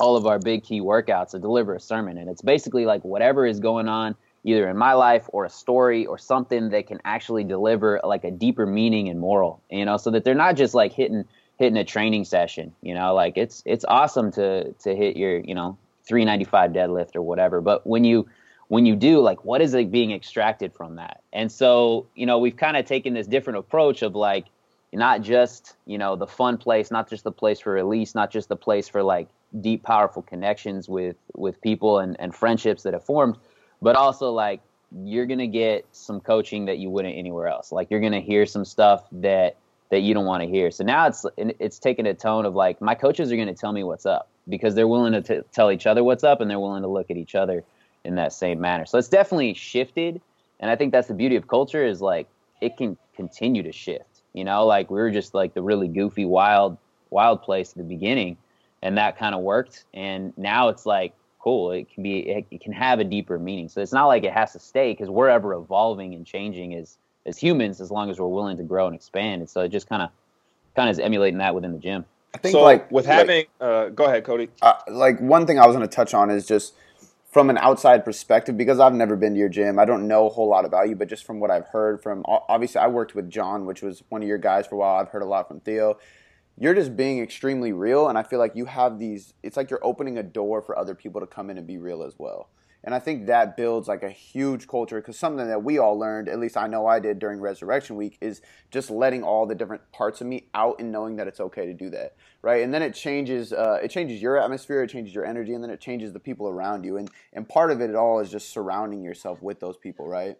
all 0.00 0.16
of 0.16 0.26
our 0.26 0.38
big 0.38 0.62
key 0.64 0.80
workouts, 0.80 1.34
I 1.34 1.38
deliver 1.38 1.74
a 1.74 1.80
sermon, 1.80 2.18
and 2.18 2.28
it's 2.28 2.42
basically 2.42 2.86
like 2.86 3.04
whatever 3.04 3.46
is 3.46 3.60
going 3.60 3.88
on 3.88 4.14
either 4.44 4.68
in 4.68 4.76
my 4.76 4.92
life 4.92 5.28
or 5.32 5.44
a 5.44 5.50
story 5.50 6.06
or 6.06 6.16
something 6.16 6.70
that 6.70 6.86
can 6.86 7.00
actually 7.04 7.44
deliver 7.44 8.00
like 8.04 8.24
a 8.24 8.30
deeper 8.30 8.66
meaning 8.66 9.08
and 9.08 9.18
moral, 9.18 9.60
you 9.70 9.84
know, 9.84 9.96
so 9.96 10.10
that 10.10 10.24
they're 10.24 10.34
not 10.34 10.56
just 10.56 10.74
like 10.74 10.92
hitting 10.92 11.24
hitting 11.58 11.76
a 11.76 11.84
training 11.84 12.24
session, 12.24 12.72
you 12.82 12.94
know, 12.94 13.14
like 13.14 13.36
it's 13.36 13.62
it's 13.66 13.84
awesome 13.88 14.30
to 14.32 14.72
to 14.72 14.94
hit 14.94 15.16
your 15.16 15.38
you 15.40 15.54
know 15.54 15.76
395 16.04 16.70
deadlift 16.72 17.16
or 17.16 17.22
whatever, 17.22 17.60
but 17.60 17.86
when 17.86 18.04
you 18.04 18.26
when 18.68 18.86
you 18.86 18.96
do 18.96 19.20
like 19.20 19.44
what 19.44 19.60
is 19.60 19.74
like 19.74 19.90
being 19.90 20.12
extracted 20.12 20.72
from 20.72 20.96
that? 20.96 21.22
And 21.32 21.50
so 21.50 22.06
you 22.14 22.26
know 22.26 22.38
we've 22.38 22.56
kind 22.56 22.76
of 22.76 22.86
taken 22.86 23.14
this 23.14 23.26
different 23.26 23.58
approach 23.58 24.02
of 24.02 24.14
like 24.14 24.46
not 24.92 25.22
just 25.22 25.76
you 25.86 25.98
know 25.98 26.16
the 26.16 26.26
fun 26.26 26.56
place 26.56 26.90
not 26.90 27.10
just 27.10 27.22
the 27.24 27.32
place 27.32 27.60
for 27.60 27.72
release 27.72 28.14
not 28.14 28.30
just 28.30 28.48
the 28.48 28.56
place 28.56 28.88
for 28.88 29.02
like 29.02 29.28
deep 29.60 29.82
powerful 29.82 30.22
connections 30.22 30.88
with 30.88 31.16
with 31.34 31.60
people 31.60 31.98
and, 31.98 32.18
and 32.18 32.34
friendships 32.34 32.84
that 32.84 32.94
have 32.94 33.04
formed 33.04 33.36
but 33.82 33.96
also 33.96 34.30
like 34.30 34.62
you're 35.04 35.26
gonna 35.26 35.46
get 35.46 35.86
some 35.92 36.20
coaching 36.20 36.66
that 36.66 36.78
you 36.78 36.90
wouldn't 36.90 37.16
anywhere 37.16 37.48
else. 37.48 37.72
Like 37.72 37.90
you're 37.90 38.00
gonna 38.00 38.20
hear 38.20 38.46
some 38.46 38.64
stuff 38.64 39.04
that 39.12 39.56
that 39.90 40.00
you 40.00 40.12
don't 40.12 40.26
want 40.26 40.42
to 40.42 40.48
hear. 40.48 40.70
So 40.70 40.84
now 40.84 41.06
it's 41.06 41.24
it's 41.36 41.78
taken 41.78 42.06
a 42.06 42.14
tone 42.14 42.44
of 42.46 42.54
like 42.54 42.80
my 42.80 42.94
coaches 42.94 43.30
are 43.30 43.36
gonna 43.36 43.54
tell 43.54 43.72
me 43.72 43.84
what's 43.84 44.06
up 44.06 44.28
because 44.48 44.74
they're 44.74 44.88
willing 44.88 45.12
to 45.12 45.22
t- 45.22 45.46
tell 45.52 45.70
each 45.70 45.86
other 45.86 46.02
what's 46.02 46.24
up 46.24 46.40
and 46.40 46.50
they're 46.50 46.60
willing 46.60 46.82
to 46.82 46.88
look 46.88 47.10
at 47.10 47.16
each 47.16 47.34
other 47.34 47.64
in 48.08 48.14
that 48.16 48.32
same 48.32 48.58
manner. 48.60 48.86
So 48.86 48.98
it's 48.98 49.08
definitely 49.08 49.52
shifted, 49.54 50.20
and 50.58 50.70
I 50.70 50.76
think 50.76 50.92
that's 50.92 51.08
the 51.08 51.14
beauty 51.14 51.36
of 51.36 51.46
culture 51.46 51.84
is 51.84 52.00
like 52.00 52.26
it 52.60 52.76
can 52.76 52.96
continue 53.14 53.62
to 53.62 53.70
shift. 53.70 54.22
You 54.32 54.44
know, 54.44 54.66
like 54.66 54.90
we 54.90 54.98
were 54.98 55.10
just 55.10 55.34
like 55.34 55.52
the 55.52 55.62
really 55.62 55.88
goofy, 55.88 56.24
wild, 56.24 56.78
wild 57.10 57.42
place 57.42 57.70
at 57.70 57.76
the 57.76 57.84
beginning, 57.84 58.38
and 58.82 58.96
that 58.96 59.18
kind 59.18 59.34
of 59.34 59.42
worked. 59.42 59.84
And 59.92 60.32
now 60.38 60.68
it's 60.68 60.86
like 60.86 61.12
cool. 61.38 61.70
It 61.70 61.92
can 61.92 62.02
be, 62.02 62.18
it, 62.20 62.46
it 62.50 62.60
can 62.60 62.72
have 62.72 62.98
a 62.98 63.04
deeper 63.04 63.38
meaning. 63.38 63.68
So 63.68 63.80
it's 63.80 63.92
not 63.92 64.06
like 64.06 64.24
it 64.24 64.32
has 64.32 64.52
to 64.52 64.58
stay 64.58 64.92
because 64.92 65.08
we're 65.08 65.28
ever 65.28 65.52
evolving 65.52 66.14
and 66.14 66.26
changing 66.26 66.74
as 66.74 66.96
as 67.26 67.36
humans 67.36 67.80
as 67.82 67.90
long 67.90 68.08
as 68.08 68.18
we're 68.18 68.26
willing 68.26 68.56
to 68.56 68.62
grow 68.62 68.86
and 68.86 68.96
expand. 68.96 69.42
And 69.42 69.50
so 69.50 69.60
it 69.60 69.68
just 69.68 69.86
kind 69.86 70.02
of 70.02 70.08
kind 70.74 70.88
of 70.88 70.94
is 70.94 70.98
emulating 70.98 71.38
that 71.38 71.54
within 71.54 71.72
the 71.72 71.78
gym. 71.78 72.06
I 72.34 72.38
think 72.38 72.52
so 72.52 72.62
like 72.62 72.90
with 72.90 73.06
having, 73.06 73.36
like, 73.36 73.48
uh, 73.60 73.88
go 73.88 74.04
ahead, 74.04 74.24
Cody. 74.24 74.48
Uh, 74.62 74.74
like 74.88 75.20
one 75.20 75.46
thing 75.46 75.58
I 75.58 75.66
was 75.66 75.76
going 75.76 75.86
to 75.88 75.94
touch 75.94 76.14
on 76.14 76.30
is 76.30 76.46
just 76.46 76.74
from 77.28 77.50
an 77.50 77.58
outside 77.58 78.04
perspective 78.04 78.56
because 78.56 78.80
I've 78.80 78.94
never 78.94 79.14
been 79.14 79.34
to 79.34 79.38
your 79.38 79.50
gym. 79.50 79.78
I 79.78 79.84
don't 79.84 80.08
know 80.08 80.26
a 80.26 80.30
whole 80.30 80.48
lot 80.48 80.64
about 80.64 80.88
you, 80.88 80.96
but 80.96 81.08
just 81.08 81.24
from 81.24 81.40
what 81.40 81.50
I've 81.50 81.68
heard 81.68 82.02
from 82.02 82.24
obviously 82.26 82.80
I 82.80 82.88
worked 82.88 83.14
with 83.14 83.30
John, 83.30 83.66
which 83.66 83.82
was 83.82 84.02
one 84.08 84.22
of 84.22 84.28
your 84.28 84.38
guys 84.38 84.66
for 84.66 84.76
a 84.76 84.78
while. 84.78 84.96
I've 84.96 85.10
heard 85.10 85.22
a 85.22 85.26
lot 85.26 85.46
from 85.46 85.60
Theo. 85.60 85.98
You're 86.58 86.74
just 86.74 86.96
being 86.96 87.20
extremely 87.22 87.72
real, 87.72 88.08
and 88.08 88.18
I 88.18 88.24
feel 88.24 88.40
like 88.40 88.56
you 88.56 88.64
have 88.64 88.98
these. 88.98 89.34
It's 89.44 89.56
like 89.56 89.70
you're 89.70 89.84
opening 89.84 90.18
a 90.18 90.24
door 90.24 90.60
for 90.60 90.76
other 90.76 90.94
people 90.94 91.20
to 91.20 91.26
come 91.26 91.50
in 91.50 91.58
and 91.58 91.66
be 91.66 91.78
real 91.78 92.02
as 92.02 92.14
well. 92.18 92.48
And 92.84 92.94
I 92.94 93.00
think 93.00 93.26
that 93.26 93.56
builds 93.56 93.88
like 93.88 94.02
a 94.02 94.10
huge 94.10 94.68
culture 94.68 95.00
because 95.00 95.18
something 95.18 95.48
that 95.48 95.64
we 95.64 95.78
all 95.78 95.98
learned, 95.98 96.28
at 96.28 96.38
least 96.38 96.56
I 96.56 96.68
know 96.68 96.86
I 96.86 97.00
did 97.00 97.18
during 97.18 97.40
Resurrection 97.40 97.96
Week, 97.96 98.16
is 98.20 98.40
just 98.70 98.90
letting 98.90 99.24
all 99.24 99.46
the 99.46 99.54
different 99.54 99.90
parts 99.92 100.20
of 100.20 100.26
me 100.28 100.46
out 100.54 100.76
and 100.78 100.92
knowing 100.92 101.16
that 101.16 101.26
it's 101.26 101.40
okay 101.40 101.66
to 101.66 101.74
do 101.74 101.90
that, 101.90 102.14
right? 102.40 102.62
And 102.62 102.72
then 102.72 102.82
it 102.82 102.94
changes, 102.94 103.52
uh, 103.52 103.80
it 103.82 103.90
changes 103.90 104.22
your 104.22 104.40
atmosphere, 104.40 104.84
it 104.84 104.90
changes 104.90 105.14
your 105.14 105.24
energy, 105.24 105.54
and 105.54 105.62
then 105.62 105.70
it 105.70 105.80
changes 105.80 106.12
the 106.12 106.20
people 106.20 106.48
around 106.48 106.84
you. 106.84 106.96
And 106.96 107.10
and 107.32 107.48
part 107.48 107.70
of 107.72 107.80
it 107.80 107.94
all 107.94 108.20
is 108.20 108.30
just 108.30 108.50
surrounding 108.50 109.02
yourself 109.02 109.42
with 109.42 109.58
those 109.58 109.76
people, 109.76 110.06
right? 110.06 110.38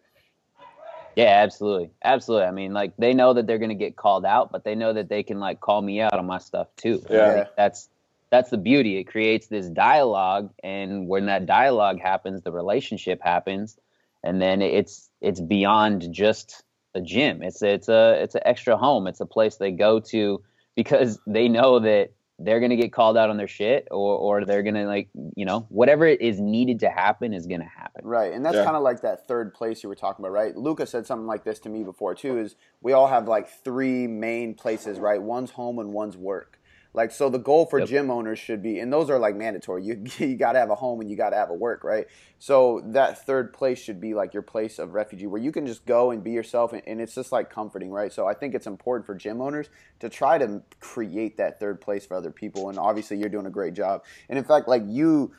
Yeah, 1.17 1.43
absolutely, 1.43 1.91
absolutely. 2.05 2.47
I 2.47 2.53
mean, 2.53 2.73
like 2.73 2.97
they 2.97 3.13
know 3.13 3.35
that 3.35 3.49
they're 3.49 3.59
gonna 3.59 3.75
get 3.75 3.97
called 3.97 4.25
out, 4.25 4.53
but 4.53 4.63
they 4.63 4.77
know 4.77 4.93
that 4.93 5.09
they 5.09 5.25
can 5.25 5.41
like 5.41 5.61
call 5.61 5.83
me 5.83 6.01
out 6.01 6.13
on 6.13 6.27
my 6.27 6.39
stuff 6.39 6.69
too. 6.77 7.05
Yeah, 7.11 7.47
that's 7.57 7.89
that's 8.31 8.51
the 8.51 8.59
beauty. 8.59 8.99
It 8.99 9.05
creates 9.05 9.47
this 9.47 9.69
dialogue, 9.69 10.53
and 10.63 11.09
when 11.09 11.27
that 11.27 11.47
dialogue 11.47 12.01
happens, 12.01 12.43
the 12.43 12.53
relationship 12.53 13.21
happens, 13.23 13.79
and 14.23 14.41
then 14.41 14.61
it's 14.63 15.09
it's 15.21 15.41
beyond 15.41 16.13
just 16.13 16.63
a 16.95 17.01
gym. 17.01 17.43
It's 17.43 17.63
it's 17.63 17.89
a 17.89 18.23
it's 18.23 18.35
an 18.35 18.43
extra 18.45 18.77
home. 18.77 19.07
It's 19.07 19.21
a 19.21 19.27
place 19.27 19.57
they 19.57 19.71
go 19.71 20.01
to 20.01 20.43
because 20.77 21.19
they 21.27 21.49
know 21.49 21.79
that 21.81 22.11
they're 22.39 22.61
gonna 22.61 22.77
get 22.77 22.93
called 22.93 23.17
out 23.17 23.31
on 23.31 23.39
their 23.39 23.49
shit, 23.49 23.89
or 23.91 24.19
or 24.19 24.45
they're 24.45 24.63
gonna 24.63 24.85
like 24.85 25.09
you 25.35 25.47
know 25.47 25.67
whatever 25.71 26.07
is 26.07 26.39
needed 26.39 26.81
to 26.81 26.91
happen 26.91 27.33
is 27.33 27.47
gonna 27.47 27.65
happen. 27.65 28.03
Right, 28.05 28.33
and 28.33 28.45
that's 28.45 28.57
yeah. 28.57 28.65
kind 28.65 28.77
of 28.77 28.83
like 28.83 29.01
that 29.01 29.27
third 29.27 29.55
place 29.55 29.83
you 29.83 29.89
were 29.89 29.95
talking 29.95 30.23
about, 30.23 30.33
right? 30.33 30.55
Luka 30.55 30.87
said 30.87 31.07
something 31.07 31.27
like 31.27 31.45
this 31.45 31.59
to 31.61 31.71
me 31.71 31.83
before 31.83 32.15
too. 32.15 32.39
Is 32.39 32.57
we 32.83 32.93
all 32.93 33.09
have 33.09 33.27
like 33.27 33.49
three 33.65 34.07
main 34.07 34.55
places, 34.55 34.99
right? 34.99 35.21
One's 35.21 35.53
home 35.53 35.79
and 35.79 35.95
one's 35.95 36.17
work 36.17 36.58
like 36.99 37.13
so, 37.13 37.31
the 37.31 37.39
goal 37.39 37.65
for 37.65 37.79
yep. 37.79 37.89
gym 37.89 38.11
owners 38.11 38.41
should 38.41 38.61
be, 38.61 38.81
and 38.81 38.93
those 38.93 39.09
are 39.09 39.21
like 39.21 39.37
mandatory. 39.37 39.85
You 39.85 40.05
you 40.19 40.35
got 40.35 40.53
to 40.53 40.59
have 40.59 40.71
a 40.71 40.75
home 40.75 41.01
and 41.01 41.09
you 41.09 41.17
got 41.17 41.31
to 41.31 41.37
have 41.37 41.49
a 41.49 41.55
work, 41.55 41.85
right? 41.85 42.09
So 42.41 42.83
that 42.87 43.25
third 43.25 43.53
place 43.53 43.79
should 43.79 44.01
be 44.01 44.15
like 44.15 44.35
your 44.35 44.43
place 44.43 44.81
of 44.81 44.95
refuge, 44.95 45.25
where 45.25 45.41
you 45.41 45.53
can 45.53 45.65
just 45.65 45.87
go 45.87 46.11
and 46.11 46.25
be 46.25 46.33
yourself, 46.33 46.73
and, 46.73 46.83
and 46.89 47.01
it's 47.01 47.15
just 47.15 47.31
like 47.31 47.51
comforting, 47.51 47.93
right? 47.93 48.13
So 48.13 48.27
I 48.27 48.35
think 48.35 48.53
it's 48.53 48.67
important 48.67 49.07
for 49.07 49.15
gym 49.15 49.41
owners 49.41 49.69
to 50.01 50.09
try 50.09 50.39
to 50.39 50.61
create 50.81 51.37
that 51.37 51.61
third 51.61 51.81
place 51.81 52.05
for 52.05 52.17
other 52.17 52.33
people, 52.33 52.69
and 52.69 52.81
obviously 52.81 53.17
you're 53.17 53.29
doing 53.29 53.47
a 53.47 53.51
great 53.51 53.75
job. 53.75 54.03
And 54.29 54.37
in 54.37 54.45
fact, 54.45 54.67
like 54.67 54.83
you 54.85 55.33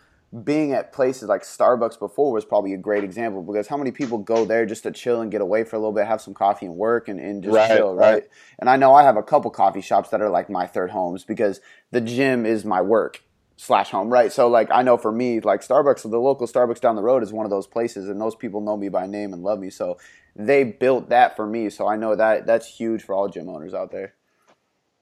being 0.43 0.73
at 0.73 0.93
places 0.93 1.27
like 1.27 1.41
Starbucks 1.41 1.97
before 1.97 2.31
was 2.31 2.45
probably 2.45 2.73
a 2.73 2.77
great 2.77 3.03
example 3.03 3.41
because 3.41 3.67
how 3.67 3.77
many 3.77 3.91
people 3.91 4.19
go 4.19 4.45
there 4.45 4.65
just 4.65 4.83
to 4.83 4.91
chill 4.91 5.21
and 5.21 5.31
get 5.31 5.41
away 5.41 5.63
for 5.63 5.75
a 5.75 5.79
little 5.79 5.91
bit, 5.91 6.05
have 6.05 6.21
some 6.21 6.35
coffee 6.35 6.67
and 6.67 6.75
work 6.75 7.07
and, 7.07 7.19
and 7.19 7.43
just 7.43 7.55
right, 7.55 7.77
chill, 7.77 7.95
right? 7.95 8.13
right? 8.13 8.23
And 8.59 8.69
I 8.69 8.75
know 8.75 8.93
I 8.93 9.03
have 9.03 9.17
a 9.17 9.23
couple 9.23 9.49
coffee 9.49 9.81
shops 9.81 10.09
that 10.09 10.21
are 10.21 10.29
like 10.29 10.49
my 10.49 10.67
third 10.67 10.91
homes 10.91 11.23
because 11.23 11.61
the 11.91 12.01
gym 12.01 12.45
is 12.45 12.63
my 12.63 12.79
work 12.79 13.23
slash 13.57 13.89
home, 13.89 14.11
right? 14.13 14.31
So 14.31 14.47
like 14.47 14.69
I 14.71 14.83
know 14.83 14.97
for 14.97 15.11
me, 15.11 15.39
like 15.39 15.61
Starbucks, 15.61 16.09
the 16.09 16.19
local 16.19 16.47
Starbucks 16.47 16.79
down 16.79 16.95
the 16.95 17.01
road 17.01 17.23
is 17.23 17.33
one 17.33 17.45
of 17.45 17.49
those 17.49 17.65
places 17.65 18.07
and 18.07 18.21
those 18.21 18.35
people 18.35 18.61
know 18.61 18.77
me 18.77 18.89
by 18.89 19.07
name 19.07 19.33
and 19.33 19.41
love 19.41 19.59
me. 19.59 19.71
So 19.71 19.97
they 20.35 20.63
built 20.63 21.09
that 21.09 21.35
for 21.35 21.47
me. 21.47 21.71
So 21.71 21.87
I 21.87 21.95
know 21.95 22.15
that 22.15 22.45
that's 22.45 22.67
huge 22.67 23.01
for 23.01 23.15
all 23.15 23.29
gym 23.29 23.49
owners 23.49 23.73
out 23.73 23.91
there. 23.91 24.13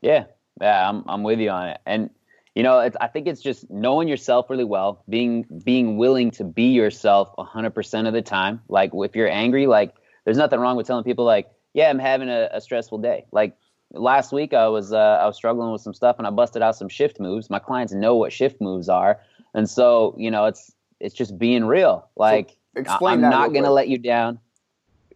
Yeah. 0.02 0.26
Yeah, 0.62 0.90
I'm 0.90 1.04
I'm 1.08 1.24
with 1.24 1.40
you 1.40 1.50
on 1.50 1.70
it. 1.70 1.80
And 1.86 2.10
you 2.58 2.64
know, 2.64 2.90
I 3.00 3.08
think 3.08 3.28
it's 3.28 3.44
just 3.44 3.70
knowing 3.70 4.08
yourself 4.08 4.50
really 4.50 4.64
well, 4.64 5.04
being 5.08 5.46
being 5.64 5.98
willing 5.98 6.32
to 6.32 6.44
be 6.44 6.70
yourself 6.70 7.30
100% 7.38 8.08
of 8.08 8.14
the 8.14 8.24
time. 8.24 8.62
Like 8.68 8.90
if 8.96 9.16
you're 9.16 9.30
angry, 9.30 9.68
like 9.68 9.94
there's 10.26 10.38
nothing 10.38 10.60
wrong 10.60 10.76
with 10.76 10.88
telling 10.88 11.04
people 11.04 11.24
like, 11.24 11.52
yeah, 11.76 11.88
I'm 11.88 12.00
having 12.00 12.30
a, 12.30 12.50
a 12.52 12.60
stressful 12.60 12.98
day. 12.98 13.28
Like 13.32 13.56
last 13.94 14.32
week, 14.34 14.56
I 14.56 14.70
was 14.70 14.92
uh, 14.92 15.20
I 15.22 15.28
was 15.28 15.36
struggling 15.36 15.72
with 15.72 15.82
some 15.82 15.94
stuff, 15.94 16.16
and 16.18 16.26
I 16.26 16.32
busted 16.32 16.64
out 16.64 16.76
some 16.76 16.90
shift 16.90 17.20
moves. 17.20 17.52
My 17.52 17.60
clients 17.60 17.94
know 17.94 18.16
what 18.16 18.34
shift 18.34 18.60
moves 18.60 18.90
are, 18.90 19.20
and 19.54 19.70
so 19.70 20.16
you 20.18 20.32
know, 20.32 20.46
it's 20.46 20.74
it's 21.00 21.14
just 21.14 21.38
being 21.38 21.64
real. 21.64 22.10
Like 22.16 22.58
so 22.74 22.82
explain 22.82 23.24
I'm 23.24 23.30
not 23.30 23.54
gonna 23.54 23.70
let 23.70 23.88
you 23.88 24.00
down. 24.00 24.40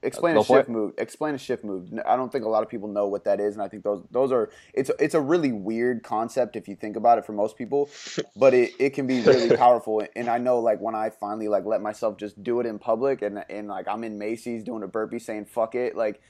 Explain 0.04 0.36
a 0.36 0.44
shift 0.44 0.68
move. 0.68 0.94
Explain 0.98 1.36
a 1.36 1.38
shift 1.38 1.64
move. 1.64 1.90
I 2.08 2.16
don't 2.16 2.32
think 2.32 2.44
a 2.44 2.50
lot 2.50 2.64
of 2.64 2.70
people 2.70 2.88
know 2.88 3.08
what 3.08 3.24
that 3.26 3.40
is, 3.40 3.54
and 3.54 3.62
I 3.62 3.68
think 3.68 3.84
those 3.84 4.04
those 4.10 4.32
are 4.32 4.50
it's 4.74 4.90
it's 5.00 5.14
a 5.14 5.22
really 5.22 5.52
weird 5.52 6.02
concept 6.02 6.56
if 6.56 6.68
you 6.68 6.76
think 6.76 6.96
about 6.96 7.20
it 7.20 7.26
for 7.26 7.34
most 7.34 7.56
people, 7.56 7.90
but 8.36 8.54
it, 8.54 8.72
it 8.80 8.90
can 8.92 9.06
be 9.06 9.22
really 9.22 9.56
powerful. 9.56 10.04
And 10.16 10.28
I 10.28 10.40
know 10.40 10.60
like 10.60 10.80
when 10.80 10.96
I 10.96 11.12
finally 11.12 11.48
like 11.48 11.66
let 11.66 11.82
myself 11.82 12.18
just 12.18 12.42
do 12.42 12.60
it 12.60 12.66
in 12.66 12.80
public, 12.80 13.22
and 13.22 13.44
and 13.50 13.68
like 13.68 13.88
I'm 13.88 14.04
in 14.04 14.18
Macy's 14.18 14.64
doing 14.64 14.82
a 14.82 14.88
burpee 14.88 15.20
saying 15.20 15.46
fuck 15.46 15.76
it, 15.76 15.96
like 15.96 16.22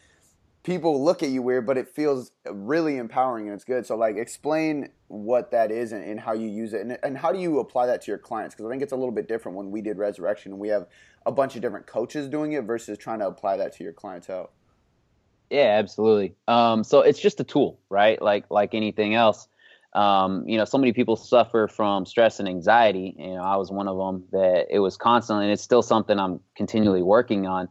people 0.63 1.03
look 1.03 1.23
at 1.23 1.29
you 1.29 1.41
weird, 1.41 1.65
but 1.65 1.77
it 1.77 1.87
feels 1.87 2.31
really 2.45 2.97
empowering 2.97 3.47
and 3.47 3.55
it's 3.55 3.63
good. 3.63 3.85
So 3.85 3.95
like 3.95 4.17
explain 4.17 4.89
what 5.07 5.51
that 5.51 5.71
is 5.71 5.91
and, 5.91 6.03
and 6.03 6.19
how 6.19 6.33
you 6.33 6.47
use 6.47 6.73
it 6.73 6.81
and, 6.81 6.97
and 7.03 7.17
how 7.17 7.31
do 7.31 7.39
you 7.39 7.59
apply 7.59 7.87
that 7.87 8.01
to 8.03 8.11
your 8.11 8.17
clients? 8.17 8.55
Because 8.55 8.67
I 8.67 8.69
think 8.69 8.83
it's 8.83 8.93
a 8.93 8.95
little 8.95 9.11
bit 9.11 9.27
different 9.27 9.57
when 9.57 9.71
we 9.71 9.81
did 9.81 9.97
resurrection 9.97 10.59
we 10.59 10.69
have 10.69 10.87
a 11.25 11.31
bunch 11.31 11.55
of 11.55 11.61
different 11.61 11.87
coaches 11.87 12.27
doing 12.27 12.53
it 12.53 12.63
versus 12.63 12.97
trying 12.97 13.19
to 13.19 13.27
apply 13.27 13.57
that 13.57 13.73
to 13.73 13.83
your 13.83 13.93
clientele. 13.93 14.51
Yeah, 15.49 15.77
absolutely. 15.79 16.35
Um, 16.47 16.83
so 16.83 17.01
it's 17.01 17.19
just 17.19 17.39
a 17.39 17.43
tool, 17.43 17.79
right? 17.89 18.21
Like 18.21 18.45
like 18.49 18.73
anything 18.73 19.15
else. 19.15 19.47
Um, 19.93 20.47
you 20.47 20.57
know, 20.57 20.63
so 20.63 20.77
many 20.77 20.93
people 20.93 21.17
suffer 21.17 21.67
from 21.67 22.05
stress 22.05 22.39
and 22.39 22.47
anxiety. 22.47 23.13
You 23.17 23.33
know, 23.33 23.43
I 23.43 23.57
was 23.57 23.69
one 23.69 23.89
of 23.89 23.97
them 23.97 24.23
that 24.31 24.67
it 24.69 24.79
was 24.79 24.95
constantly, 24.95 25.45
and 25.45 25.51
it's 25.51 25.61
still 25.61 25.81
something 25.81 26.17
I'm 26.17 26.39
continually 26.55 27.01
working 27.01 27.45
on 27.45 27.67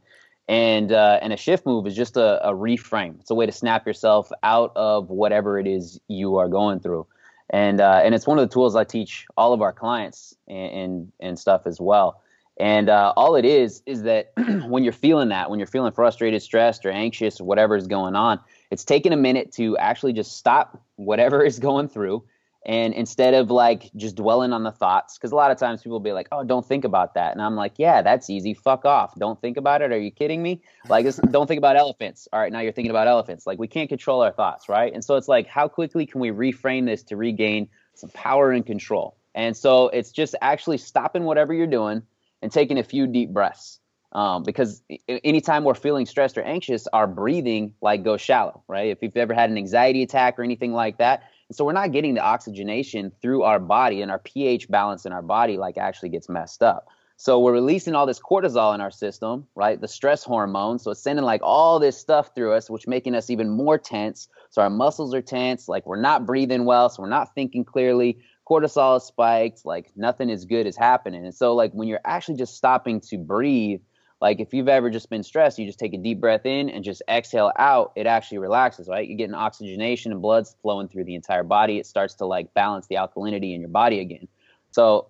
and 0.51 0.91
uh, 0.91 1.21
and 1.23 1.33
a 1.33 1.37
shift 1.37 1.65
move 1.65 1.87
is 1.87 1.95
just 1.95 2.17
a, 2.17 2.45
a, 2.47 2.53
reframe. 2.53 3.21
It's 3.21 3.31
a 3.31 3.37
way 3.37 3.47
to 3.47 3.53
snap 3.53 3.87
yourself 3.87 4.33
out 4.43 4.73
of 4.75 5.09
whatever 5.09 5.61
it 5.61 5.69
is 5.69 6.01
you 6.09 6.39
are 6.39 6.49
going 6.49 6.81
through, 6.81 7.07
and 7.51 7.81
uh, 7.81 8.01
and 8.05 8.17
it's 8.17 8.27
one 8.27 8.37
of 8.37 8.49
the 8.49 8.53
tools 8.53 8.75
I 8.75 8.83
teach 8.83 9.27
all 9.37 9.53
of 9.53 9.63
our 9.63 9.73
clients 9.73 10.35
and 10.49 10.73
and, 10.73 11.13
and 11.21 11.39
stuff 11.39 11.63
as 11.67 11.81
well. 11.81 12.21
And 12.59 12.91
uh, 12.91 13.13
all 13.17 13.37
it 13.37 13.45
is 13.45 13.81
is 13.87 14.03
that 14.03 14.33
when 14.67 14.83
you're 14.83 14.93
feeling 14.93 15.29
that, 15.29 15.51
when 15.51 15.61
you're 15.61 15.69
feeling 15.69 15.93
frustrated, 15.93 16.43
stressed, 16.43 16.85
or 16.85 16.91
anxious, 16.91 17.41
or 17.41 17.45
whatever 17.45 17.77
is 17.77 17.87
going 17.87 18.17
on, 18.17 18.41
it's 18.73 18.85
taking 18.85 19.13
a 19.13 19.17
minute 19.17 19.53
to 19.53 19.79
actually 19.79 20.15
just 20.15 20.37
stop 20.37 20.83
whatever 20.97 21.45
is 21.45 21.61
going 21.61 21.89
through 21.89 22.25
and 22.66 22.92
instead 22.92 23.33
of 23.33 23.51
like 23.51 23.90
just 23.96 24.16
dwelling 24.16 24.53
on 24.53 24.62
the 24.64 24.70
thoughts 24.70 25.16
because 25.16 25.33
a 25.33 25.35
lot 25.35 25.51
of 25.51 25.59
times 25.59 25.83
people 25.83 25.92
will 25.92 26.01
be 26.01 26.12
like 26.12 26.29
oh 26.33 26.44
don't 26.44 26.66
think 26.66 26.85
about 26.85 27.14
that. 27.14 27.33
And 27.33 27.40
i'm 27.40 27.57
like 27.57 27.75
yeah 27.79 28.03
that's 28.03 28.29
easy. 28.29 28.55
Fuck 28.55 28.85
off. 28.85 29.14
Don't 29.18 29.40
think 29.40 29.57
about 29.57 29.83
it. 29.83 29.92
Are 29.92 29.99
you 29.99 30.11
kidding 30.11 30.42
me? 30.42 30.61
Like 30.88 31.07
don't 31.31 31.46
think 31.46 31.59
about 31.59 31.77
elephants. 31.77 32.29
All 32.33 32.40
right 32.40 32.53
now 32.53 32.61
you're 32.61 32.73
thinking 32.73 32.90
about 32.90 33.09
elephants. 33.09 33.46
Like 33.46 33.59
we 33.59 33.68
can't 33.68 33.88
control 33.88 34.23
our 34.23 34.33
thoughts 34.33 34.68
right? 34.68 34.92
And 34.92 35.05
so 35.05 35.16
it's 35.16 35.29
like 35.29 35.46
how 35.46 35.68
quickly 35.68 36.07
can 36.07 36.20
we 36.20 36.31
reframe 36.31 36.87
this 36.87 37.03
to 37.05 37.16
regain 37.16 37.68
some 37.94 38.11
power 38.11 38.53
and 38.53 38.64
control? 38.64 39.16
And 39.35 39.57
so 39.57 39.88
it's 39.88 40.11
just 40.11 40.35
actually 40.42 40.79
stopping 40.79 41.25
whatever 41.25 41.55
you're 41.55 41.66
doing 41.66 42.03
and 42.42 42.51
taking 42.51 42.79
a 42.79 42.83
few 42.83 43.07
deep 43.07 43.31
breaths 43.31 43.79
um, 44.12 44.42
because 44.42 44.83
anytime 45.09 45.64
we're 45.64 45.75
feeling 45.75 46.05
stressed 46.05 46.37
or 46.37 46.42
anxious 46.42 46.88
our 46.92 47.07
breathing 47.07 47.75
like 47.81 48.03
goes 48.03 48.20
shallow 48.20 48.62
right? 48.68 48.90
If 48.90 48.99
you've 49.03 49.16
ever 49.16 49.35
had 49.35 49.51
an 49.51 49.57
anxiety 49.57 50.03
attack 50.03 50.38
or 50.38 50.42
anything 50.42 50.73
like 50.73 50.99
that 50.99 51.23
and 51.51 51.57
so 51.57 51.65
we're 51.65 51.73
not 51.73 51.91
getting 51.91 52.15
the 52.15 52.21
oxygenation 52.21 53.11
through 53.21 53.43
our 53.43 53.59
body, 53.59 54.03
and 54.03 54.11
our 54.13 54.21
pH 54.21 54.69
balance 54.69 55.05
in 55.05 55.11
our 55.11 55.21
body 55.21 55.57
like 55.57 55.79
actually 55.79 56.11
gets 56.11 56.29
messed 56.29 56.63
up. 56.63 56.87
So 57.17 57.41
we're 57.41 57.53
releasing 57.53 57.97
all 57.97 58.07
this 58.07 58.21
cortisol 58.21 58.73
in 58.73 58.81
our 58.81 58.93
system, 58.93 59.49
right? 59.57 59.81
The 59.81 59.89
stress 59.89 60.23
hormone. 60.23 60.79
So 60.79 60.93
it's 60.93 61.03
sending 61.03 61.25
like 61.25 61.41
all 61.43 61.81
this 61.81 61.99
stuff 61.99 62.37
through 62.37 62.53
us, 62.53 62.71
which 62.71 62.87
making 62.87 63.17
us 63.17 63.31
even 63.31 63.51
more 63.51 63.79
tense. 63.79 64.29
So 64.51 64.63
our 64.63 64.71
muscles 64.71 65.13
are 65.13 65.21
tense, 65.21 65.69
like 65.69 65.87
we're 65.87 66.01
not 66.01 66.25
breathing 66.25 66.67
well, 66.67 66.89
so 66.89 67.03
we're 67.03 67.09
not 67.09 67.35
thinking 67.35 67.65
clearly. 67.65 68.21
Cortisol 68.49 68.99
is 68.99 69.03
spiked, 69.03 69.67
like 69.67 69.91
nothing 69.97 70.31
as 70.31 70.45
good 70.45 70.69
is 70.69 70.77
happening. 70.77 71.25
And 71.25 71.35
so 71.35 71.57
like 71.57 71.73
when 71.73 71.89
you're 71.89 72.01
actually 72.05 72.37
just 72.37 72.55
stopping 72.57 73.01
to 73.09 73.19
breathe 73.19 73.81
like 74.20 74.38
if 74.38 74.52
you've 74.52 74.68
ever 74.68 74.90
just 74.90 75.09
been 75.09 75.22
stressed, 75.22 75.59
you 75.59 75.66
just 75.66 75.78
take 75.78 75.94
a 75.94 75.98
deep 75.98 76.20
breath 76.20 76.44
in 76.44 76.68
and 76.68 76.85
just 76.85 77.02
exhale 77.09 77.52
out, 77.59 77.92
it 77.96 78.06
actually 78.06 78.38
relaxes, 78.38 78.87
right? 78.87 79.09
You're 79.09 79.16
getting 79.16 79.35
oxygenation 79.35 80.12
and 80.12 80.20
blood's 80.20 80.56
flowing 80.61 80.88
through 80.88 81.04
the 81.04 81.14
entire 81.14 81.42
body. 81.42 81.78
It 81.78 81.87
starts 81.87 82.14
to 82.16 82.26
like 82.26 82.52
balance 82.52 82.87
the 82.87 82.96
alkalinity 82.96 83.54
in 83.54 83.61
your 83.61 83.70
body 83.70 84.00
again. 84.00 84.28
So, 84.72 85.09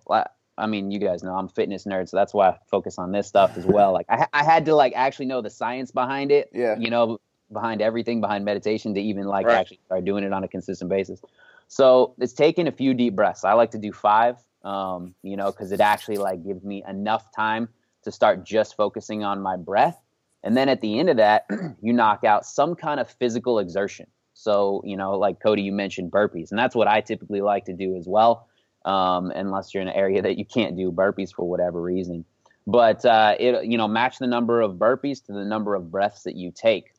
I 0.57 0.65
mean, 0.65 0.91
you 0.91 0.99
guys 0.99 1.23
know 1.23 1.35
I'm 1.35 1.45
a 1.45 1.49
fitness 1.49 1.85
nerd, 1.85 2.07
so 2.07 2.15
that's 2.15 2.33
why 2.33 2.49
I 2.49 2.57
focus 2.69 2.97
on 2.97 3.11
this 3.11 3.27
stuff 3.27 3.57
as 3.57 3.65
well. 3.65 3.91
Like 3.91 4.05
I, 4.09 4.27
I 4.31 4.43
had 4.43 4.65
to 4.65 4.75
like 4.75 4.93
actually 4.95 5.25
know 5.25 5.41
the 5.41 5.49
science 5.49 5.91
behind 5.91 6.31
it. 6.31 6.49
Yeah. 6.53 6.77
You 6.77 6.89
know, 6.89 7.19
behind 7.51 7.81
everything, 7.81 8.21
behind 8.21 8.45
meditation 8.45 8.93
to 8.93 9.01
even 9.01 9.25
like 9.25 9.45
right. 9.45 9.57
actually 9.57 9.79
start 9.85 10.05
doing 10.05 10.23
it 10.23 10.31
on 10.31 10.43
a 10.45 10.47
consistent 10.47 10.89
basis. 10.89 11.21
So 11.67 12.15
it's 12.17 12.33
taking 12.33 12.67
a 12.67 12.71
few 12.71 12.93
deep 12.93 13.15
breaths. 13.15 13.43
I 13.43 13.53
like 13.53 13.71
to 13.71 13.77
do 13.77 13.91
five, 13.91 14.37
um, 14.63 15.15
you 15.21 15.35
know, 15.35 15.51
because 15.51 15.73
it 15.73 15.81
actually 15.81 16.17
like 16.17 16.45
gives 16.45 16.63
me 16.63 16.83
enough 16.87 17.29
time 17.35 17.67
to 18.03 18.11
start 18.11 18.43
just 18.43 18.75
focusing 18.75 19.23
on 19.23 19.41
my 19.41 19.57
breath 19.57 20.01
And 20.43 20.57
then 20.57 20.69
at 20.69 20.81
the 20.81 20.99
end 20.99 21.09
of 21.09 21.17
that, 21.17 21.45
you 21.81 21.93
knock 21.93 22.23
out 22.23 22.45
some 22.45 22.75
kind 22.75 22.99
of 22.99 23.09
physical 23.09 23.59
exertion. 23.59 24.07
So, 24.33 24.81
you 24.85 24.97
know, 24.97 25.17
like 25.17 25.39
Cody, 25.39 25.61
you 25.61 25.71
mentioned 25.71 26.11
burpees, 26.11 26.51
and 26.51 26.59
that's 26.59 26.75
what 26.75 26.87
I 26.87 27.01
typically 27.01 27.41
like 27.41 27.65
to 27.65 27.73
do 27.73 27.95
as 27.95 28.07
well, 28.07 28.47
um, 28.85 29.31
unless 29.31 29.73
you're 29.73 29.81
in 29.81 29.89
an 29.89 29.95
area 29.95 30.21
that 30.21 30.37
you 30.37 30.45
can't 30.45 30.75
do 30.75 30.91
burpees 30.91 31.33
for 31.33 31.47
whatever 31.47 31.81
reason. 31.81 32.25
But 32.65 33.05
uh, 33.05 33.35
it, 33.39 33.65
you 33.65 33.77
know, 33.77 33.87
match 33.87 34.17
the 34.17 34.27
number 34.27 34.61
of 34.61 34.75
burpees 34.75 35.25
to 35.25 35.33
the 35.33 35.45
number 35.45 35.75
of 35.75 35.91
breaths 35.91 36.23
that 36.23 36.35
you 36.35 36.51
take, 36.51 36.93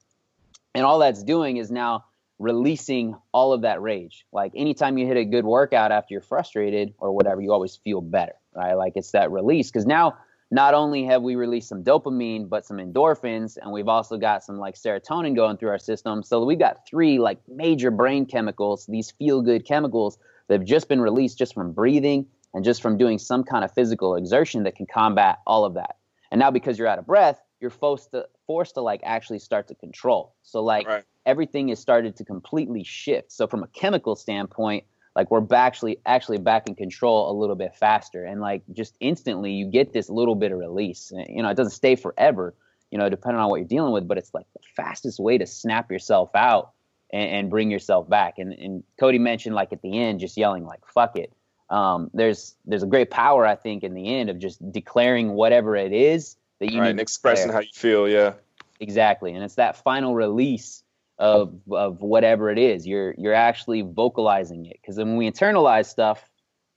and 0.75 0.85
all 0.85 1.01
that's 1.01 1.23
doing 1.23 1.57
is 1.57 1.71
now 1.71 2.05
releasing 2.38 3.17
all 3.33 3.53
of 3.53 3.62
that 3.62 3.81
rage. 3.81 4.27
Like 4.33 4.53
anytime 4.57 4.99
you 4.99 5.07
hit 5.07 5.17
a 5.17 5.25
good 5.25 5.45
workout 5.45 5.93
after 5.93 6.15
you're 6.15 6.21
frustrated 6.21 6.95
or 6.99 7.12
whatever, 7.12 7.41
you 7.41 7.53
always 7.53 7.77
feel 7.77 8.01
better, 8.01 8.35
right? 8.55 8.75
Like 8.75 8.95
it's 8.97 9.12
that 9.12 9.31
release 9.31 9.71
because 9.71 9.87
now 9.87 10.17
not 10.53 10.75
only 10.75 11.03
have 11.07 11.23
we 11.23 11.35
released 11.35 11.71
some 11.71 11.83
dopamine, 11.83 12.47
but 12.47 12.67
some 12.67 12.77
endorphins, 12.77 13.57
and 13.57 13.73
we've 13.73 13.88
also 13.88 14.19
got 14.19 14.45
some 14.45 14.59
like 14.59 14.75
serotonin 14.75 15.35
going 15.35 15.57
through 15.57 15.71
our 15.71 15.79
system. 15.79 16.23
So 16.23 16.45
we've 16.45 16.59
got 16.59 16.87
three 16.87 17.19
like 17.19 17.38
major 17.49 17.91
brain 17.91 18.27
chemicals, 18.27 18.85
these 18.85 19.12
feel 19.12 19.41
good 19.41 19.65
chemicals 19.65 20.19
that 20.49 20.61
have 20.61 20.69
just 20.69 20.91
been 20.91 21.01
released 21.01 21.38
just 21.38 21.55
from 21.55 21.73
breathing 21.73 22.27
and 22.53 22.62
just 22.62 22.83
from 22.83 22.99
doing 22.99 23.19
some 23.19 23.45
kind 23.45 23.65
of 23.65 23.73
physical 23.73 24.15
exertion 24.15 24.65
that 24.65 24.77
can 24.77 24.85
combat 24.85 25.38
all 25.47 25.65
of 25.65 25.73
that. 25.73 25.97
And 26.31 26.38
now 26.38 26.51
because 26.51 26.79
you're 26.79 26.88
out 26.88 26.99
of 26.99 27.07
breath, 27.07 27.41
you're 27.61 27.71
forced 27.71 28.11
to 28.11 28.29
forced 28.47 28.75
to 28.75 28.83
like 28.83 29.01
actually 29.05 29.38
start 29.38 29.69
to 29.69 29.75
control. 29.75 30.35
So 30.43 30.62
like 30.62 30.87
right. 30.87 31.05
everything 31.25 31.71
is 31.71 31.79
started 31.79 32.15
to 32.17 32.27
completely 32.27 32.85
shift. 32.85 33.33
So 33.33 33.47
from 33.47 33.62
a 33.62 33.69
chemical 33.69 34.17
standpoint, 34.17 34.85
like 35.14 35.31
we're 35.31 35.46
actually 35.53 35.98
actually 36.07 36.38
back 36.38 36.68
in 36.68 36.75
control 36.75 37.31
a 37.31 37.35
little 37.38 37.57
bit 37.57 37.75
faster. 37.75 38.25
And 38.25 38.40
like 38.40 38.62
just 38.72 38.96
instantly 39.01 39.53
you 39.53 39.66
get 39.66 39.92
this 39.92 40.09
little 40.09 40.35
bit 40.35 40.53
of 40.53 40.59
release. 40.59 41.12
You 41.29 41.42
know 41.42 41.48
it 41.48 41.57
doesn't 41.57 41.72
stay 41.72 41.96
forever 41.96 42.55
you 42.90 42.98
know 42.98 43.09
depending 43.09 43.40
on 43.40 43.48
what 43.48 43.57
you're 43.57 43.68
dealing 43.68 43.92
with 43.92 44.07
but 44.07 44.18
it's 44.18 44.35
like 44.35 44.46
the 44.53 44.61
fastest 44.77 45.18
way 45.18 45.38
to 45.38 45.46
snap 45.46 45.90
yourself 45.90 46.31
out 46.35 46.72
and, 47.11 47.31
and 47.31 47.51
bring 47.51 47.70
yourself 47.70 48.09
back. 48.09 48.38
And, 48.38 48.53
and 48.53 48.85
cody 48.98 49.18
mentioned 49.18 49.55
like 49.55 49.72
at 49.72 49.83
the 49.83 49.98
end 49.98 50.20
just 50.20 50.37
yelling 50.37 50.64
like 50.64 50.87
fuck 50.87 51.16
it. 51.16 51.33
Um, 51.70 52.11
there's 52.12 52.55
there's 52.66 52.83
a 52.83 52.87
great 52.87 53.11
power 53.11 53.46
i 53.46 53.55
think 53.55 53.83
in 53.83 53.94
the 53.94 54.14
end 54.14 54.29
of 54.29 54.38
just 54.38 54.61
declaring 54.72 55.33
whatever 55.33 55.75
it 55.75 55.94
is 55.94 56.37
that 56.59 56.70
you 56.70 56.81
right, 56.81 56.85
need 56.85 56.90
and 56.90 57.01
expressing 57.01 57.51
how 57.51 57.61
you 57.61 57.70
feel 57.72 58.07
yeah. 58.07 58.35
Exactly. 58.83 59.33
And 59.33 59.44
it's 59.44 59.55
that 59.55 59.77
final 59.77 60.14
release 60.14 60.83
of 61.23 61.55
of 61.71 62.03
whatever 62.03 62.51
it 62.51 62.59
is. 62.59 62.85
You're 62.85 63.15
you're 63.17 63.33
actually 63.33 63.83
vocalizing 63.83 64.67
it 64.67 64.79
because 64.83 64.97
when 64.97 65.17
we 65.17 65.31
internalize 65.31 65.87
stuff, 65.87 66.29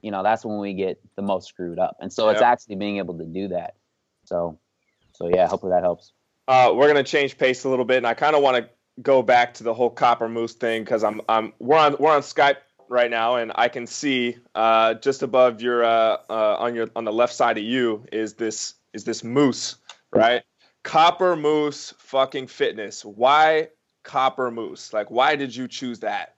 you 0.01 0.11
know, 0.11 0.21
that's 0.21 0.45
when 0.45 0.59
we 0.59 0.75
get 0.75 1.01
the 1.15 1.23
most 1.23 1.47
screwed 1.47 1.79
up. 1.79 1.97
And 1.99 2.13
so 2.13 2.27
yep. 2.27 2.35
it's 2.35 2.43
actually 2.43 2.75
being 2.75 2.97
able 2.97 3.17
to 3.17 3.25
do 3.25 3.47
that. 3.47 3.73
So 4.25 4.59
so 5.13 5.29
yeah, 5.29 5.47
hopefully 5.47 5.71
that 5.71 5.81
helps. 5.81 6.13
Uh, 6.47 6.71
we're 6.75 6.87
gonna 6.87 7.03
change 7.03 7.39
pace 7.39 7.63
a 7.63 7.69
little 7.69 7.85
bit, 7.85 7.97
and 7.97 8.05
I 8.05 8.13
kind 8.13 8.35
of 8.35 8.43
want 8.43 8.57
to 8.57 8.69
go 9.01 9.23
back 9.23 9.55
to 9.55 9.63
the 9.63 9.73
whole 9.73 9.89
copper 9.89 10.29
moose 10.29 10.53
thing 10.53 10.83
because 10.83 11.03
I'm 11.03 11.21
I'm 11.27 11.51
we're 11.57 11.79
on 11.79 11.95
we're 11.99 12.11
on 12.11 12.21
Skype 12.21 12.57
right 12.87 13.09
now, 13.09 13.37
and 13.37 13.51
I 13.55 13.67
can 13.67 13.87
see 13.87 14.37
uh, 14.53 14.93
just 14.93 15.23
above 15.23 15.59
your 15.59 15.83
uh, 15.83 16.17
uh, 16.29 16.57
on 16.59 16.75
your 16.75 16.87
on 16.95 17.03
the 17.03 17.11
left 17.11 17.33
side 17.33 17.57
of 17.57 17.63
you 17.63 18.05
is 18.11 18.35
this 18.35 18.75
is 18.93 19.05
this 19.05 19.23
moose, 19.23 19.77
right? 20.13 20.43
Copper 20.83 21.35
moose 21.35 21.95
fucking 21.97 22.45
fitness. 22.45 23.03
Why 23.03 23.69
copper 24.05 24.49
moose? 24.51 24.93
Like, 24.93 25.11
why 25.11 25.35
did 25.35 25.53
you 25.53 25.67
choose 25.67 25.99
that? 25.99 26.35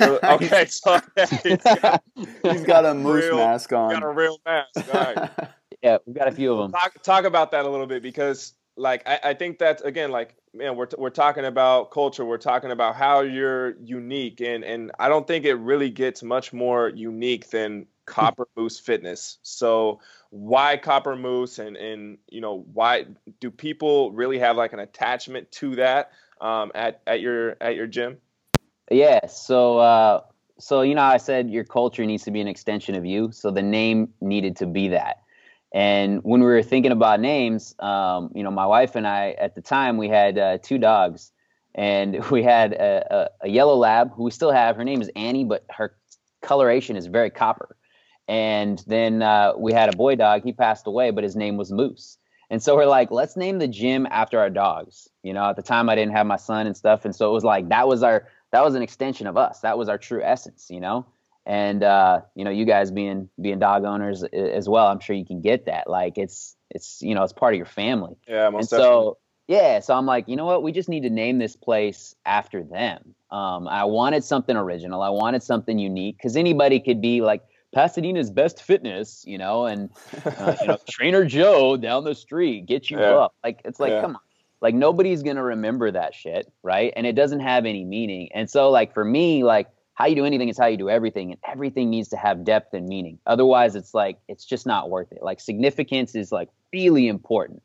okay, 0.00 0.66
so 0.66 1.00
he's 1.42 1.62
got, 1.82 2.02
he's 2.14 2.64
got 2.64 2.84
a 2.86 2.94
moose 2.94 3.24
real, 3.24 3.36
mask 3.36 3.72
on. 3.72 3.92
Got 3.92 4.02
a 4.02 4.08
real 4.08 4.38
mask. 4.46 4.92
Right. 4.92 5.30
yeah, 5.82 5.98
we've 6.06 6.16
got 6.16 6.28
a 6.28 6.32
few 6.32 6.52
of 6.52 6.58
them. 6.58 6.72
Talk, 6.72 7.02
talk 7.02 7.24
about 7.24 7.50
that 7.52 7.64
a 7.64 7.68
little 7.68 7.86
bit 7.86 8.02
because, 8.02 8.54
like, 8.76 9.06
I, 9.06 9.20
I 9.24 9.34
think 9.34 9.58
that's 9.58 9.82
again, 9.82 10.10
like, 10.10 10.36
man, 10.54 10.76
we're 10.76 10.88
we're 10.98 11.10
talking 11.10 11.44
about 11.44 11.90
culture. 11.90 12.24
We're 12.24 12.38
talking 12.38 12.70
about 12.70 12.96
how 12.96 13.20
you're 13.20 13.76
unique, 13.78 14.40
and 14.40 14.64
and 14.64 14.92
I 14.98 15.08
don't 15.08 15.26
think 15.26 15.44
it 15.44 15.54
really 15.54 15.90
gets 15.90 16.22
much 16.22 16.52
more 16.52 16.88
unique 16.90 17.50
than 17.50 17.86
Copper 18.06 18.48
Moose 18.56 18.78
Fitness. 18.78 19.38
So 19.42 20.00
why 20.30 20.76
Copper 20.76 21.16
Moose 21.16 21.58
and 21.58 21.76
and 21.76 22.18
you 22.28 22.40
know 22.40 22.64
why 22.72 23.06
do 23.40 23.50
people 23.50 24.12
really 24.12 24.38
have 24.38 24.56
like 24.56 24.72
an 24.72 24.78
attachment 24.80 25.50
to 25.52 25.76
that 25.76 26.12
um, 26.40 26.72
at 26.74 27.02
at 27.06 27.20
your 27.20 27.56
at 27.60 27.74
your 27.74 27.86
gym? 27.86 28.18
Yeah. 28.90 29.26
So 29.26 29.78
uh, 29.78 30.22
so 30.58 30.82
you 30.82 30.94
know 30.94 31.02
I 31.02 31.18
said 31.18 31.50
your 31.50 31.64
culture 31.64 32.06
needs 32.06 32.24
to 32.24 32.30
be 32.30 32.40
an 32.40 32.48
extension 32.48 32.94
of 32.94 33.04
you. 33.04 33.30
So 33.32 33.50
the 33.50 33.62
name 33.62 34.12
needed 34.20 34.56
to 34.56 34.66
be 34.66 34.88
that. 34.88 35.22
And 35.74 36.22
when 36.22 36.40
we 36.40 36.46
were 36.46 36.62
thinking 36.62 36.92
about 36.92 37.20
names, 37.20 37.74
um, 37.80 38.30
you 38.34 38.42
know, 38.42 38.50
my 38.50 38.66
wife 38.66 38.94
and 38.94 39.06
I 39.06 39.32
at 39.32 39.54
the 39.54 39.60
time 39.60 39.96
we 39.96 40.08
had 40.08 40.38
uh, 40.38 40.58
two 40.62 40.78
dogs, 40.78 41.32
and 41.74 42.24
we 42.30 42.42
had 42.42 42.72
a, 42.72 43.06
a, 43.42 43.46
a 43.46 43.48
yellow 43.48 43.74
lab 43.74 44.12
who 44.14 44.24
we 44.24 44.30
still 44.30 44.52
have. 44.52 44.76
Her 44.76 44.84
name 44.84 45.02
is 45.02 45.10
Annie, 45.16 45.44
but 45.44 45.66
her 45.70 45.94
coloration 46.40 46.96
is 46.96 47.06
very 47.06 47.30
copper. 47.30 47.76
And 48.28 48.82
then 48.86 49.22
uh, 49.22 49.52
we 49.56 49.72
had 49.72 49.92
a 49.92 49.96
boy 49.96 50.16
dog. 50.16 50.42
He 50.42 50.52
passed 50.52 50.86
away, 50.86 51.10
but 51.10 51.22
his 51.24 51.36
name 51.36 51.56
was 51.56 51.70
Moose. 51.70 52.18
And 52.50 52.62
so 52.62 52.76
we're 52.76 52.86
like, 52.86 53.10
let's 53.10 53.36
name 53.36 53.58
the 53.58 53.68
gym 53.68 54.06
after 54.10 54.38
our 54.38 54.50
dogs. 54.50 55.08
You 55.22 55.32
know, 55.32 55.48
at 55.50 55.56
the 55.56 55.62
time 55.62 55.88
I 55.88 55.94
didn't 55.94 56.12
have 56.12 56.26
my 56.26 56.36
son 56.36 56.66
and 56.66 56.76
stuff, 56.76 57.04
and 57.04 57.14
so 57.14 57.28
it 57.28 57.32
was 57.32 57.44
like 57.44 57.68
that 57.70 57.88
was 57.88 58.02
our 58.02 58.28
that 58.52 58.64
was 58.64 58.74
an 58.74 58.82
extension 58.82 59.26
of 59.26 59.36
us. 59.36 59.60
That 59.60 59.76
was 59.76 59.88
our 59.88 59.98
true 59.98 60.22
essence. 60.22 60.68
You 60.70 60.80
know, 60.80 61.06
and 61.44 61.82
uh, 61.82 62.20
you 62.34 62.44
know, 62.44 62.50
you 62.50 62.64
guys 62.64 62.90
being 62.92 63.28
being 63.40 63.58
dog 63.58 63.84
owners 63.84 64.22
as 64.22 64.68
well, 64.68 64.86
I'm 64.86 65.00
sure 65.00 65.16
you 65.16 65.26
can 65.26 65.40
get 65.40 65.66
that. 65.66 65.90
Like 65.90 66.18
it's 66.18 66.56
it's 66.70 67.02
you 67.02 67.14
know 67.14 67.24
it's 67.24 67.32
part 67.32 67.54
of 67.54 67.56
your 67.56 67.66
family. 67.66 68.16
Yeah, 68.28 68.50
most 68.50 68.72
and 68.72 68.80
definitely. 68.80 68.84
so 68.84 69.18
yeah, 69.48 69.80
so 69.80 69.94
I'm 69.94 70.06
like, 70.06 70.28
you 70.28 70.36
know 70.36 70.44
what? 70.44 70.62
We 70.62 70.72
just 70.72 70.88
need 70.88 71.02
to 71.02 71.10
name 71.10 71.38
this 71.38 71.54
place 71.56 72.14
after 72.24 72.64
them. 72.64 73.14
Um, 73.30 73.68
I 73.68 73.84
wanted 73.84 74.24
something 74.24 74.56
original. 74.56 75.02
I 75.02 75.10
wanted 75.10 75.42
something 75.42 75.78
unique 75.78 76.16
because 76.16 76.36
anybody 76.36 76.80
could 76.80 77.00
be 77.00 77.20
like 77.20 77.42
Pasadena's 77.74 78.30
best 78.30 78.62
fitness, 78.62 79.24
you 79.26 79.38
know, 79.38 79.66
and 79.66 79.90
uh, 80.24 80.56
you 80.60 80.66
know, 80.68 80.78
Trainer 80.88 81.24
Joe 81.24 81.76
down 81.76 82.04
the 82.04 82.14
street 82.14 82.66
get 82.66 82.90
you 82.90 82.98
yeah. 82.98 83.16
up. 83.16 83.34
Like 83.44 83.60
it's 83.64 83.80
like, 83.80 83.90
yeah. 83.90 84.00
come 84.00 84.16
on, 84.16 84.22
like 84.60 84.74
nobody's 84.74 85.22
gonna 85.22 85.42
remember 85.42 85.90
that 85.90 86.14
shit, 86.14 86.50
right? 86.62 86.92
And 86.96 87.06
it 87.06 87.14
doesn't 87.14 87.40
have 87.40 87.66
any 87.66 87.84
meaning. 87.84 88.30
And 88.34 88.48
so, 88.48 88.70
like 88.70 88.94
for 88.94 89.04
me, 89.04 89.44
like 89.44 89.68
how 89.94 90.06
you 90.06 90.14
do 90.14 90.24
anything 90.24 90.48
is 90.48 90.58
how 90.58 90.66
you 90.66 90.76
do 90.76 90.90
everything, 90.90 91.32
and 91.32 91.40
everything 91.46 91.90
needs 91.90 92.08
to 92.10 92.16
have 92.16 92.44
depth 92.44 92.74
and 92.74 92.86
meaning. 92.86 93.18
Otherwise, 93.26 93.74
it's 93.76 93.94
like 93.94 94.18
it's 94.28 94.44
just 94.44 94.66
not 94.66 94.90
worth 94.90 95.12
it. 95.12 95.22
Like 95.22 95.40
significance 95.40 96.14
is 96.14 96.32
like 96.32 96.48
really 96.72 97.08
important. 97.08 97.62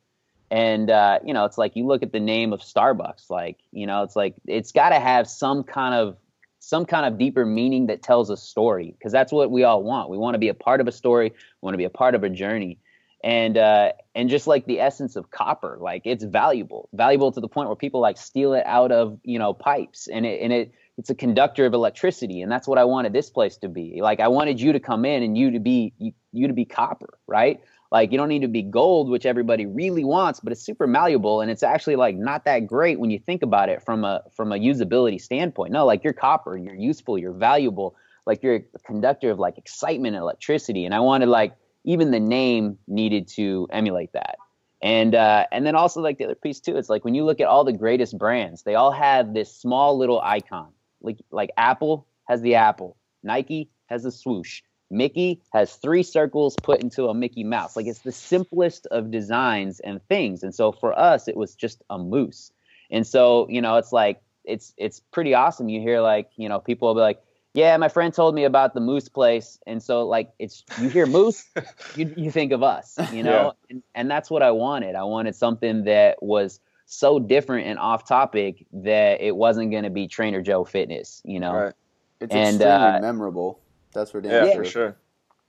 And 0.49 0.89
uh, 0.89 1.19
you 1.25 1.33
know, 1.33 1.45
it's 1.45 1.57
like 1.57 1.75
you 1.75 1.85
look 1.85 2.03
at 2.03 2.11
the 2.11 2.19
name 2.19 2.51
of 2.51 2.59
Starbucks, 2.59 3.29
like 3.29 3.57
you 3.71 3.87
know, 3.87 4.03
it's 4.03 4.15
like 4.15 4.35
it's 4.45 4.71
got 4.71 4.89
to 4.89 4.99
have 4.99 5.29
some 5.29 5.63
kind 5.63 5.95
of 5.95 6.17
some 6.63 6.86
kind 6.86 7.08
of 7.08 7.17
deeper 7.17 7.43
meaning 7.43 7.88
that 7.88 8.04
tells 8.04 8.30
a 8.30 8.38
story 8.38 8.93
because 8.97 9.12
that's 9.12 9.32
what 9.32 9.50
we 9.50 9.63
all 9.63 9.82
want. 9.82 10.10
We 10.10 10.17
want 10.17 10.36
to 10.36 10.39
be 10.39 10.47
a 10.47 10.54
part 10.54 10.80
of 10.80 10.88
a 10.88 10.91
story. 10.91 11.32
We 11.32 11.65
want 11.65 11.74
to 11.74 11.80
be 11.80 11.86
a 11.86 11.89
part 11.89 12.13
of 12.13 12.24
a 12.24 12.30
journey. 12.30 12.78
And 13.24 13.58
uh, 13.58 13.93
and 14.15 14.30
just 14.30 14.47
like 14.47 14.65
the 14.65 14.80
essence 14.80 15.15
of 15.15 15.32
copper, 15.32 15.78
like 15.80 16.04
it's 16.06 16.24
valuable, 16.24 16.88
valuable 16.93 17.32
to 17.32 17.39
the 17.39 17.47
point 17.47 17.67
where 17.67 17.76
people 17.76 18.00
like 18.00 18.17
steal 18.17 18.54
it 18.54 18.63
out 18.65 18.91
of 18.91 19.19
you 19.24 19.38
know 19.38 19.54
pipes, 19.54 20.08
and 20.08 20.26
it 20.26 20.41
and 20.41 20.54
it 20.54 20.71
it's 20.97 21.10
a 21.10 21.15
conductor 21.15 21.65
of 21.65 21.74
electricity, 21.74 22.41
and 22.41 22.52
that's 22.52 22.67
what 22.67 22.80
I 22.80 22.84
wanted 22.86 23.13
this 23.13 23.30
place 23.30 23.58
to 23.58 23.69
be. 23.69 24.00
Like 24.02 24.19
I 24.19 24.28
wanted 24.28 24.60
you 24.60 24.74
to 24.74 24.80
come 24.80 25.06
in 25.06 25.21
and 25.21 25.38
you 25.38 25.52
to 25.52 25.60
be 25.60 25.93
you, 26.00 26.13
you 26.32 26.47
to 26.47 26.54
be 26.54 26.65
copper, 26.65 27.13
right? 27.28 27.60
Like 27.91 28.13
you 28.13 28.17
don't 28.17 28.30
need 28.30 28.41
to 28.41 28.47
be 28.47 28.62
gold, 28.62 29.10
which 29.10 29.25
everybody 29.25 29.65
really 29.65 30.06
wants, 30.06 30.39
but 30.39 30.54
it's 30.54 30.62
super 30.62 30.88
malleable 30.88 31.41
and 31.41 31.51
it's 31.51 31.62
actually 31.62 31.97
like 31.97 32.15
not 32.15 32.45
that 32.45 32.65
great 32.65 32.99
when 32.99 33.12
you 33.12 33.19
think 33.19 33.43
about 33.43 33.67
it 33.67 33.84
from 33.84 34.06
a 34.06 34.23
from 34.34 34.54
a 34.54 34.56
usability 34.56 35.19
standpoint. 35.19 35.73
No, 35.73 35.86
like 35.86 36.04
you're 36.04 36.13
copper, 36.13 36.56
you're 36.56 36.73
useful, 36.73 37.17
you're 37.17 37.34
valuable, 37.34 37.95
like 38.25 38.41
you're 38.43 38.56
a 38.56 38.80
conductor 38.86 39.30
of 39.30 39.39
like 39.39 39.58
excitement 39.58 40.15
and 40.15 40.21
electricity. 40.21 40.86
And 40.86 40.95
I 40.95 41.01
wanted 41.01 41.27
like 41.27 41.54
even 41.84 42.12
the 42.12 42.19
name 42.19 42.77
needed 42.88 43.27
to 43.30 43.67
emulate 43.71 44.13
that. 44.13 44.38
And 44.82 45.13
uh, 45.13 45.47
and 45.51 45.65
then 45.65 45.75
also 45.75 46.01
like 46.01 46.17
the 46.17 46.25
other 46.25 46.36
piece 46.36 46.62
too, 46.62 46.77
it's 46.77 46.89
like 46.89 47.04
when 47.04 47.13
you 47.13 47.25
look 47.25 47.41
at 47.41 47.47
all 47.47 47.65
the 47.65 47.73
greatest 47.73 48.17
brands, 48.17 48.63
they 48.63 48.75
all 48.75 48.91
have 48.91 49.34
this 49.34 49.54
small 49.54 49.97
little 49.97 50.21
icon. 50.21 50.69
Like 51.01 51.17
like 51.30 51.51
Apple 51.58 52.08
has 52.30 52.41
the 52.41 52.56
apple, 52.56 52.95
Nike 53.21 53.69
has 53.88 54.04
the 54.04 54.12
swoosh, 54.12 54.62
Mickey 54.91 55.41
has 55.54 55.75
three 55.75 56.04
circles 56.04 56.56
put 56.62 56.82
into 56.82 57.08
a 57.08 57.13
Mickey 57.13 57.43
Mouse. 57.43 57.75
Like 57.75 57.88
it's 57.88 57.99
the 57.99 58.12
simplest 58.12 58.86
of 58.88 59.10
designs 59.10 59.80
and 59.80 60.06
things. 60.08 60.43
And 60.43 60.54
so 60.54 60.71
for 60.71 60.97
us, 60.97 61.27
it 61.27 61.38
was 61.38 61.56
just 61.56 61.82
a 61.89 61.97
moose. 61.97 62.51
And 62.91 63.08
so, 63.08 63.47
you 63.49 63.62
know, 63.62 63.77
it's 63.77 63.93
like 63.93 64.21
it's 64.43 64.73
it's 64.77 64.99
pretty 64.99 65.34
awesome. 65.34 65.69
You 65.69 65.80
hear 65.80 66.01
like, 66.01 66.30
you 66.36 66.49
know, 66.49 66.60
people 66.60 66.89
will 66.89 66.95
be 66.95 67.01
like, 67.01 67.21
Yeah, 67.54 67.75
my 67.77 67.88
friend 67.88 68.13
told 68.13 68.36
me 68.36 68.43
about 68.43 68.73
the 68.73 68.82
moose 68.82 69.08
place. 69.08 69.60
And 69.65 69.82
so 69.82 70.06
like 70.06 70.32
it's 70.39 70.63
you 70.80 70.89
hear 70.89 71.06
moose, 71.06 71.49
you 71.95 72.13
you 72.17 72.30
think 72.30 72.51
of 72.51 72.62
us, 72.62 72.97
you 73.13 73.23
know? 73.23 73.32
Yeah. 73.32 73.51
And 73.69 73.84
and 73.95 74.12
that's 74.12 74.30
what 74.30 74.43
I 74.43 74.51
wanted. 74.51 74.95
I 74.95 75.04
wanted 75.04 75.36
something 75.36 75.86
that 75.86 76.21
was 76.21 76.60
so 76.86 77.17
different 77.19 77.67
and 77.67 77.80
off 77.80 78.06
topic 78.06 78.65
that 78.73 79.21
it 79.21 79.38
wasn't 79.38 79.71
gonna 79.71 79.89
be 79.89 80.10
Trainer 80.10 80.41
Joe 80.41 80.65
Fitness, 80.65 81.21
you 81.23 81.39
know. 81.39 81.54
Right. 81.54 81.73
It's 82.19 82.36
and, 82.36 82.62
extremely 82.62 82.97
uh, 82.97 82.99
memorable. 82.99 83.60
That's 83.93 84.12
for 84.12 84.21
damn 84.21 84.47
yeah, 84.47 84.56
for 84.56 84.65
sure. 84.65 84.97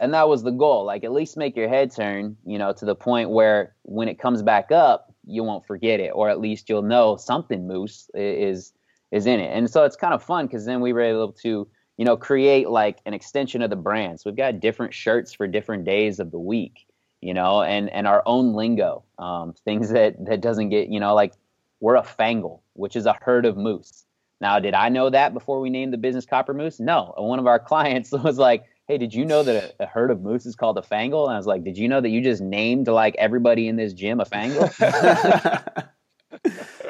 and 0.01 0.13
that 0.15 0.29
was 0.29 0.43
the 0.43 0.51
goal. 0.51 0.85
Like 0.85 1.05
at 1.05 1.13
least 1.13 1.37
make 1.37 1.57
your 1.57 1.69
head 1.69 1.95
turn, 1.95 2.37
you 2.45 2.59
know, 2.59 2.73
to 2.73 2.85
the 2.85 2.95
point 2.95 3.31
where 3.31 3.75
when 3.83 4.09
it 4.09 4.19
comes 4.19 4.43
back 4.43 4.73
up, 4.73 5.15
you 5.25 5.45
won't 5.45 5.65
forget 5.65 6.01
it, 6.01 6.11
or 6.15 6.29
at 6.29 6.41
least 6.41 6.69
you'll 6.69 6.83
know 6.83 7.17
something 7.17 7.67
moose 7.67 8.11
is 8.15 8.73
is 9.13 9.27
in 9.27 9.41
it. 9.41 9.57
And 9.57 9.71
so 9.71 9.85
it's 9.85 9.97
kind 9.97 10.15
of 10.15 10.23
fun 10.23 10.47
because 10.47 10.65
then 10.65 10.81
we 10.81 10.93
were 10.93 11.03
able 11.03 11.33
to, 11.33 11.69
you 11.99 12.05
know, 12.05 12.17
create 12.17 12.69
like 12.69 12.99
an 13.07 13.15
extension 13.15 13.63
of 13.63 13.71
the 13.71 13.77
brand. 13.77 14.21
So 14.21 14.31
we've 14.31 14.37
got 14.37 14.59
different 14.59 14.95
shirts 14.95 15.33
for 15.33 15.47
different 15.47 15.85
days 15.85 16.19
of 16.19 16.31
the 16.31 16.39
week, 16.39 16.87
you 17.21 17.35
know, 17.35 17.63
and 17.63 17.89
and 17.91 18.07
our 18.07 18.23
own 18.27 18.55
lingo, 18.55 19.05
um, 19.19 19.55
things 19.65 19.91
that 19.91 20.17
that 20.25 20.41
doesn't 20.41 20.71
get, 20.71 20.89
you 20.89 20.99
know, 20.99 21.15
like 21.15 21.35
we're 21.81 21.97
a 21.97 22.03
fangle, 22.03 22.61
which 22.73 22.97
is 22.97 23.07
a 23.07 23.17
herd 23.21 23.45
of 23.45 23.57
moose. 23.57 24.05
Now, 24.43 24.59
did 24.59 24.75
I 24.75 24.89
know 24.89 25.09
that 25.09 25.35
before 25.35 25.61
we 25.61 25.71
named 25.71 25.93
the 25.93 25.99
business 25.99 26.27
Copper 26.27 26.53
Moose? 26.53 26.81
No. 26.81 27.15
One 27.17 27.39
of 27.39 27.47
our 27.47 27.59
clients 27.71 28.11
was 28.11 28.39
like, 28.39 28.65
hey, 28.89 28.99
did 28.99 29.15
you 29.15 29.25
know 29.25 29.45
that 29.45 29.77
a, 29.79 29.85
a, 29.85 29.87
herd 29.87 30.11
of 30.11 30.21
moose 30.21 30.45
is 30.45 30.57
called 30.57 30.77
a 30.77 30.83
fangle? 30.83 31.27
And 31.27 31.35
I 31.35 31.37
was 31.37 31.47
like, 31.47 31.63
did 31.63 31.79
you 31.79 31.89
know 31.89 32.01
that 32.01 32.09
you 32.09 32.21
just 32.21 32.43
named 32.43 32.89
like 32.89 33.15
everybody 33.19 33.69
in 33.69 33.77
this 33.77 33.93
gym 33.93 34.21
a 34.21 34.25
fangle? 34.25 34.69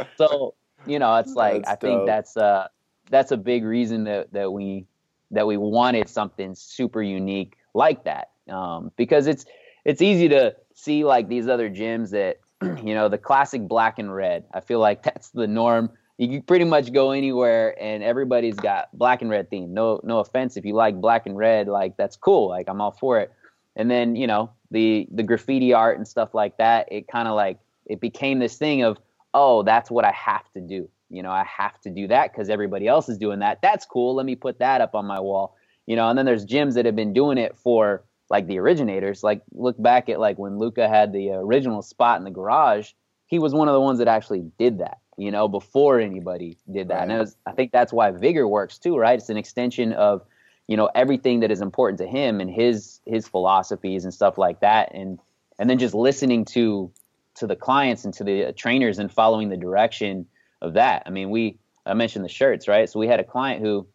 so, 0.17 0.55
you 0.87 0.99
know, 0.99 1.15
it's 1.17 1.35
like, 1.35 1.65
that's 1.65 1.73
I 1.73 1.77
think 1.77 2.07
that's, 2.07 2.39
uh, 2.39 2.69
that's 3.11 3.33
a 3.33 3.37
big 3.37 3.65
reason 3.65 4.05
that, 4.05 4.33
that 4.33 4.51
we, 4.51 4.87
that 5.31 5.47
we 5.47 5.59
wanted 5.59 6.09
something 6.09 6.55
super 6.55 7.03
unique 7.03 7.59
like 7.75 8.05
that. 8.05 8.31
Um, 8.49 8.91
because 8.97 9.27
it's, 9.27 9.45
it's 9.85 10.01
easy 10.01 10.31
to 10.31 10.57
see 10.75 11.05
like 11.05 11.29
these 11.29 11.49
other 11.49 11.69
gyms 11.69 12.11
that, 12.13 12.41
you 12.83 12.95
know, 12.95 13.11
the 13.11 13.19
classic 13.19 13.69
black 13.69 13.99
and 13.99 14.13
red. 14.13 14.45
I 14.55 14.61
feel 14.61 14.79
like 14.79 15.03
that's 15.03 15.29
the 15.29 15.47
norm 15.47 15.91
you 16.19 16.29
can 16.29 16.43
pretty 16.43 16.65
much 16.65 16.93
go 16.93 17.13
anywhere 17.13 17.81
and 17.81 18.03
everybody's 18.03 18.57
got 18.57 18.97
black 18.97 19.23
and 19.23 19.31
red 19.31 19.51
theme. 19.51 19.73
No 19.73 20.01
no 20.05 20.19
offense 20.19 20.57
if 20.57 20.65
you 20.65 20.75
like 20.75 21.01
black 21.01 21.27
and 21.27 21.37
red, 21.37 21.69
like 21.69 21.97
that's 21.97 22.17
cool. 22.17 22.49
Like 22.49 22.69
I'm 22.69 22.81
all 22.81 22.93
for 22.93 23.21
it. 23.21 23.33
And 23.77 23.91
then, 23.91 24.17
you 24.17 24.27
know, 24.27 24.51
the 24.71 25.09
the 25.11 25.23
graffiti 25.23 25.73
art 25.73 25.97
and 25.97 26.07
stuff 26.07 26.35
like 26.35 26.59
that, 26.59 26.89
it 26.93 27.09
kind 27.09 27.29
of 27.29 27.35
like 27.35 27.59
it 27.87 28.01
became 28.01 28.39
this 28.39 28.57
thing 28.57 28.83
of, 28.83 28.99
oh, 29.35 29.63
that's 29.63 29.91
what 29.91 30.05
I 30.05 30.13
have 30.13 30.51
to 30.53 30.61
do. 30.61 30.89
You 31.09 31.23
know, 31.23 31.31
I 31.31 31.45
have 31.45 31.81
to 31.83 31.91
do 31.91 32.07
that 32.09 32.33
because 32.33 32.49
everybody 32.49 32.87
else 32.87 33.09
is 33.09 33.19
doing 33.19 33.41
that. 33.41 33.61
That's 33.63 33.85
cool. 33.87 34.15
Let 34.15 34.27
me 34.27 34.37
put 34.37 34.59
that 34.59 34.81
up 34.81 34.95
on 34.95 35.07
my 35.07 35.21
wall. 35.21 35.57
You 35.87 35.97
know, 35.97 36.09
and 36.09 36.19
then 36.19 36.27
there's 36.27 36.47
gyms 36.47 36.75
that 36.75 36.87
have 36.87 36.97
been 36.97 37.13
doing 37.13 37.39
it 37.39 37.59
for 37.59 38.05
like 38.31 38.47
the 38.47 38.59
originators. 38.59 39.23
Like 39.23 39.43
look 39.53 39.81
back 39.83 40.09
at 40.09 40.21
like 40.21 40.39
when 40.39 40.59
Luka 40.59 40.89
had 40.89 41.13
the 41.13 41.31
original 41.31 41.83
spot 41.83 42.19
in 42.19 42.25
the 42.25 42.31
garage, 42.31 42.93
he 43.27 43.39
was 43.39 43.55
one 43.55 43.69
of 43.69 43.75
the 43.75 43.81
ones 43.81 43.99
that 43.99 44.09
actually 44.09 44.45
did 44.59 44.79
that 44.79 44.99
you 45.17 45.31
know, 45.31 45.49
before 45.49 46.01
anybody 46.01 46.57
did 46.71 46.89
that. 46.89 46.95
Right. 46.95 47.11
And 47.11 47.19
was, 47.19 47.37
I 47.47 47.53
think 47.53 47.73
that's 47.73 47.93
why 47.93 48.11
Vigor 48.11 48.49
works 48.49 48.79
too, 48.79 48.97
right? 48.97 49.19
It's 49.19 49.29
an 49.29 49.37
extension 49.37 49.93
of, 49.93 50.23
you 50.69 50.77
know, 50.77 50.91
everything 50.95 51.41
that 51.41 51.51
is 51.51 51.61
important 51.61 51.99
to 51.99 52.07
him 52.07 52.41
and 52.41 52.51
his 52.51 53.01
his 53.07 53.29
philosophies 53.29 54.05
and 54.05 54.15
stuff 54.15 54.39
like 54.39 54.61
that, 54.61 54.95
and 54.95 55.19
and 55.59 55.69
then 55.69 55.79
just 55.79 55.95
listening 55.95 56.45
to 56.47 56.91
to 57.35 57.47
the 57.47 57.57
clients 57.57 58.05
and 58.05 58.15
to 58.15 58.25
the 58.25 58.53
trainers 58.53 58.99
and 58.99 59.11
following 59.11 59.49
the 59.49 59.57
direction 59.57 60.27
of 60.61 60.75
that. 60.75 61.03
I 61.07 61.11
mean, 61.11 61.31
we 61.31 61.59
I 61.85 61.95
mentioned 61.95 62.25
the 62.25 62.31
shirts, 62.31 62.69
right? 62.69 62.89
So 62.89 62.99
we 62.99 63.09
had 63.09 63.21
a 63.21 63.25
client 63.25 63.63
who 63.63 63.87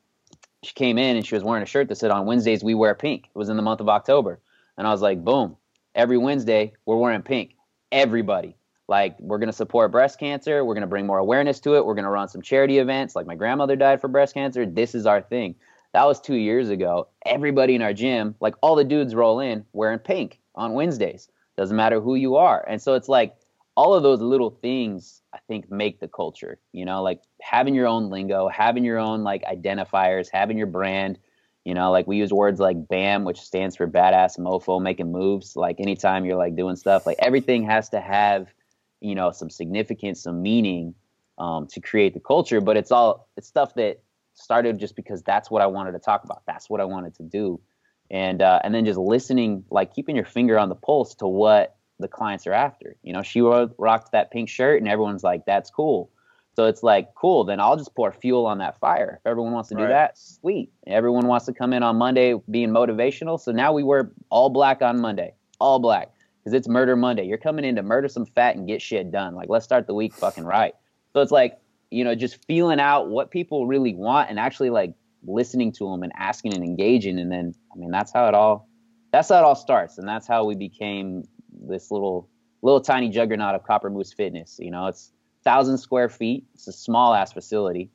she 0.64 0.74
came 0.74 0.98
in 0.98 1.16
and 1.16 1.26
she 1.26 1.36
was 1.36 1.44
wearing 1.44 1.64
a 1.64 1.68
shirt 1.68 1.88
that 1.88 1.96
said 1.96 2.12
on 2.12 2.26
Wednesdays 2.26 2.64
we 2.64 2.74
wear 2.74 2.94
pink. 2.96 3.30
It 3.34 3.38
was 3.38 3.50
in 3.50 3.56
the 3.56 3.64
month 3.64 3.80
of 3.80 3.90
October. 3.90 4.40
And 4.78 4.86
I 4.86 4.92
was 4.92 5.02
like, 5.02 5.24
boom, 5.24 5.56
every 5.96 6.18
Wednesday 6.18 6.74
we're 6.86 6.98
wearing 6.98 7.22
pink. 7.22 7.56
Everybody 7.92 8.57
like 8.88 9.20
we're 9.20 9.38
going 9.38 9.48
to 9.48 9.54
support 9.54 9.92
breast 9.92 10.20
cancer. 10.20 10.64
We're 10.64 10.74
going 10.74 10.82
to 10.82 10.88
bring 10.88 11.06
more 11.06 11.18
awareness 11.18 11.60
to 11.62 11.76
it. 11.76 11.86
We're 11.86 11.96
going 11.96 12.06
to 12.06 12.12
run 12.12 12.30
some 12.30 12.42
charity 12.42 12.80
events. 12.80 13.16
Like 13.16 13.28
my 13.28 13.36
grandmother 13.36 13.76
died 13.76 14.00
for 14.02 14.08
breast 14.08 14.34
cancer. 14.34 14.66
This 14.66 14.96
is 14.96 15.06
our 15.06 15.22
thing. 15.22 15.56
That 15.94 16.06
was 16.06 16.22
two 16.22 16.36
years 16.36 16.70
ago. 16.70 17.08
Everybody 17.26 17.76
in 17.76 17.82
our 17.82 17.94
gym 17.94 18.36
like 18.40 18.56
all 18.62 18.76
the 18.76 18.84
dudes 18.84 19.16
roll 19.16 19.40
in 19.40 19.66
wearing 19.74 20.00
pink 20.00 20.40
on 20.56 20.74
wednesdays. 20.74 21.30
Doesn't 21.58 21.76
matter 21.76 22.00
who 22.00 22.16
you 22.16 22.36
are. 22.36 22.64
And 22.68 22.82
so 22.82 22.94
it's 22.94 23.10
like 23.10 23.36
all 23.76 23.94
of 23.94 24.04
those 24.04 24.22
little 24.22 24.50
things 24.50 25.22
i 25.34 25.38
think 25.48 25.70
make 25.70 26.00
the 26.00 26.08
culture 26.08 26.58
you 26.72 26.84
know? 26.84 27.04
Like 27.04 27.22
having 27.42 27.76
your 27.76 27.88
own 27.88 28.10
lingo 28.10 28.48
having 28.48 28.84
your 28.84 28.98
own 28.98 29.24
like 29.24 29.44
identifiers 29.44 30.30
having 30.32 30.58
your 30.58 30.68
brand 30.68 31.20
you 31.64 31.74
know? 31.74 31.92
Like 31.92 32.08
we 32.08 32.18
use 32.18 32.32
words 32.32 32.60
like 32.60 32.88
bam 32.88 33.24
which 33.24 33.40
stands 33.40 33.76
for 33.76 33.88
badass 33.88 34.40
mofo 34.40 34.82
making 34.82 35.12
moves 35.12 35.56
like 35.56 35.80
anytime 35.80 36.26
you're 36.26 36.38
like 36.38 36.56
doing 36.56 36.76
stuff. 36.76 37.06
Like 37.06 37.18
everything 37.20 37.64
has 37.64 37.90
to 37.90 38.00
have 38.00 38.54
you 39.02 39.16
know 39.16 39.32
some 39.32 39.50
significance 39.50 40.24
some 40.24 40.42
meaning 40.42 40.94
um, 41.38 41.68
to 41.68 41.80
create 41.80 42.14
the 42.14 42.20
culture 42.20 42.62
but 42.62 42.78
it's 42.78 42.92
all 42.92 43.28
it's 43.38 43.48
stuff 43.48 43.74
that 43.76 44.02
started 44.38 44.78
just 44.80 44.96
because 44.96 45.24
that's 45.24 45.50
what 45.52 45.62
i 45.62 45.68
wanted 45.68 45.92
to 45.94 46.00
talk 46.00 46.24
about. 46.24 46.44
That's 46.46 46.70
what 46.70 46.80
i 46.80 46.86
wanted 46.86 47.16
to 47.16 47.24
do. 47.24 47.60
And 48.10 48.42
uh, 48.42 48.62
and 48.64 48.74
then 48.74 48.86
just 48.86 49.00
listening 49.00 49.66
like 49.70 49.94
keeping 49.94 50.16
your 50.16 50.26
finger 50.26 50.58
on 50.58 50.70
the 50.70 50.76
pulse 50.76 51.16
to 51.16 51.28
what 51.28 51.76
the 52.00 52.08
clients 52.08 52.48
are 52.48 52.54
after. 52.54 52.96
You 53.04 53.14
know 53.14 53.24
she 53.24 53.42
rocked 53.42 54.12
that 54.14 54.32
pink 54.32 54.50
shirt 54.50 54.82
and 54.82 54.90
everyone's 54.90 55.24
like 55.24 55.46
that's 55.46 55.70
cool. 55.70 56.12
So 56.56 56.66
it's 56.66 56.82
like 56.82 57.14
cool 57.16 57.44
then 57.44 57.60
i'll 57.60 57.76
just 57.76 57.94
pour 57.96 58.12
fuel 58.12 58.46
on 58.46 58.60
that 58.60 58.80
fire. 58.80 59.20
If 59.20 59.30
everyone 59.30 59.54
wants 59.54 59.70
to 59.70 59.76
do 59.76 59.82
right. 59.82 59.90
that 59.90 60.18
sweet. 60.18 60.72
Everyone 60.86 61.28
wants 61.28 61.46
to 61.48 61.54
come 61.54 61.74
in 61.74 61.84
on 61.84 61.98
monday 61.98 62.36
being 62.50 62.70
motivational. 62.70 63.40
So 63.40 63.52
now 63.52 63.74
we 63.74 63.84
wear 63.84 64.12
all 64.30 64.50
black 64.50 64.82
on 64.82 65.02
monday. 65.02 65.34
All 65.60 65.80
black 65.80 66.12
because 66.48 66.56
it's 66.56 66.70
Murder 66.70 66.96
Monday. 66.96 67.26
You're 67.26 67.38
coming 67.38 67.66
in 67.66 67.76
to 67.76 67.84
murder 67.84 68.08
some 68.08 68.26
fat 68.26 68.56
and 68.56 68.66
get 68.66 68.82
shit 68.82 69.12
done. 69.12 69.36
Like, 69.36 69.50
let's 69.50 69.66
start 69.66 69.86
the 69.86 69.94
week 69.94 70.14
fucking 70.14 70.46
right. 70.46 70.74
So 71.12 71.20
it's 71.20 71.32
like, 71.32 71.60
you 71.92 72.06
know, 72.06 72.16
just 72.16 72.42
feeling 72.46 72.80
out 72.80 73.10
what 73.10 73.32
people 73.32 73.68
really 73.68 73.94
want 73.94 74.30
and 74.30 74.40
actually 74.40 74.70
like 74.70 74.94
listening 75.26 75.74
to 75.74 75.92
them 75.92 76.04
and 76.04 76.14
asking 76.16 76.54
and 76.54 76.64
engaging. 76.64 77.20
And 77.20 77.30
then, 77.30 77.54
I 77.70 77.78
mean, 77.78 77.92
that's 77.92 78.14
how 78.14 78.30
it 78.30 78.34
all, 78.34 78.70
that's 79.12 79.28
how 79.28 79.40
it 79.40 79.44
all 79.44 79.56
starts. 79.56 79.98
And 79.98 80.08
that's 80.08 80.26
how 80.26 80.46
we 80.46 80.56
became 80.56 81.26
this 81.52 81.92
little, 81.92 82.30
little 82.62 82.80
tiny 82.80 83.10
juggernaut 83.10 83.54
of 83.54 83.66
Copper 83.66 83.90
Moose 83.90 84.14
Fitness. 84.14 84.58
You 84.58 84.72
know, 84.72 84.88
it's 84.88 85.12
thousand 85.44 85.80
square 85.80 86.08
feet. 86.08 86.46
It's 86.54 86.70
a 86.70 86.72
small 86.72 87.14
ass 87.14 87.34
facility. 87.34 87.92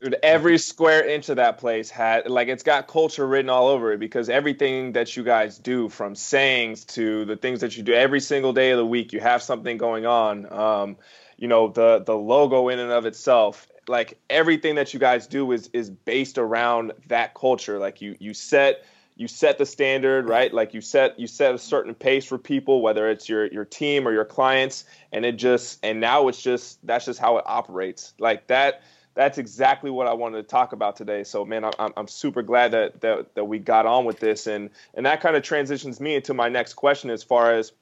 Dude, 0.00 0.16
every 0.22 0.58
square 0.58 1.04
inch 1.04 1.28
of 1.28 1.36
that 1.36 1.58
place 1.58 1.90
had 1.90 2.30
like 2.30 2.46
it's 2.46 2.62
got 2.62 2.86
culture 2.86 3.26
written 3.26 3.50
all 3.50 3.66
over 3.66 3.92
it 3.92 3.98
because 3.98 4.28
everything 4.28 4.92
that 4.92 5.16
you 5.16 5.24
guys 5.24 5.58
do, 5.58 5.88
from 5.88 6.14
sayings 6.14 6.84
to 6.84 7.24
the 7.24 7.36
things 7.36 7.60
that 7.60 7.76
you 7.76 7.82
do 7.82 7.92
every 7.92 8.20
single 8.20 8.52
day 8.52 8.70
of 8.70 8.78
the 8.78 8.86
week, 8.86 9.12
you 9.12 9.18
have 9.18 9.42
something 9.42 9.76
going 9.76 10.06
on. 10.06 10.52
Um, 10.52 10.96
you 11.36 11.48
know, 11.48 11.68
the 11.68 11.98
the 12.06 12.16
logo 12.16 12.68
in 12.68 12.78
and 12.78 12.92
of 12.92 13.06
itself, 13.06 13.66
like 13.88 14.18
everything 14.30 14.76
that 14.76 14.94
you 14.94 15.00
guys 15.00 15.26
do 15.26 15.50
is 15.50 15.68
is 15.72 15.90
based 15.90 16.38
around 16.38 16.92
that 17.08 17.34
culture. 17.34 17.80
Like 17.80 18.00
you 18.00 18.14
you 18.20 18.34
set 18.34 18.84
you 19.16 19.26
set 19.26 19.58
the 19.58 19.66
standard 19.66 20.28
right 20.28 20.54
like 20.54 20.74
you 20.74 20.80
set 20.80 21.18
you 21.18 21.26
set 21.26 21.52
a 21.52 21.58
certain 21.58 21.92
pace 21.92 22.24
for 22.24 22.38
people 22.38 22.80
whether 22.80 23.10
it's 23.10 23.28
your 23.28 23.46
your 23.46 23.64
team 23.64 24.06
or 24.06 24.12
your 24.12 24.24
clients 24.24 24.84
and 25.10 25.24
it 25.26 25.32
just 25.32 25.80
and 25.82 25.98
now 26.00 26.28
it's 26.28 26.40
just 26.40 26.78
that's 26.86 27.04
just 27.06 27.18
how 27.18 27.36
it 27.38 27.44
operates 27.44 28.14
like 28.20 28.46
that 28.46 28.80
that's 29.18 29.36
exactly 29.36 29.90
what 29.90 30.06
I 30.06 30.12
wanted 30.12 30.36
to 30.36 30.42
talk 30.44 30.72
about 30.72 30.94
today. 30.94 31.24
So, 31.24 31.44
man, 31.44 31.64
I'm, 31.64 31.92
I'm 31.96 32.06
super 32.06 32.40
glad 32.40 32.70
that, 32.70 33.00
that, 33.00 33.34
that 33.34 33.46
we 33.46 33.58
got 33.58 33.84
on 33.84 34.04
with 34.04 34.20
this. 34.20 34.46
And, 34.46 34.70
and 34.94 35.04
that 35.06 35.20
kind 35.20 35.34
of 35.34 35.42
transitions 35.42 35.98
me 35.98 36.14
into 36.14 36.34
my 36.34 36.48
next 36.48 36.74
question 36.74 37.10
as 37.10 37.24
far 37.24 37.52
as, 37.52 37.72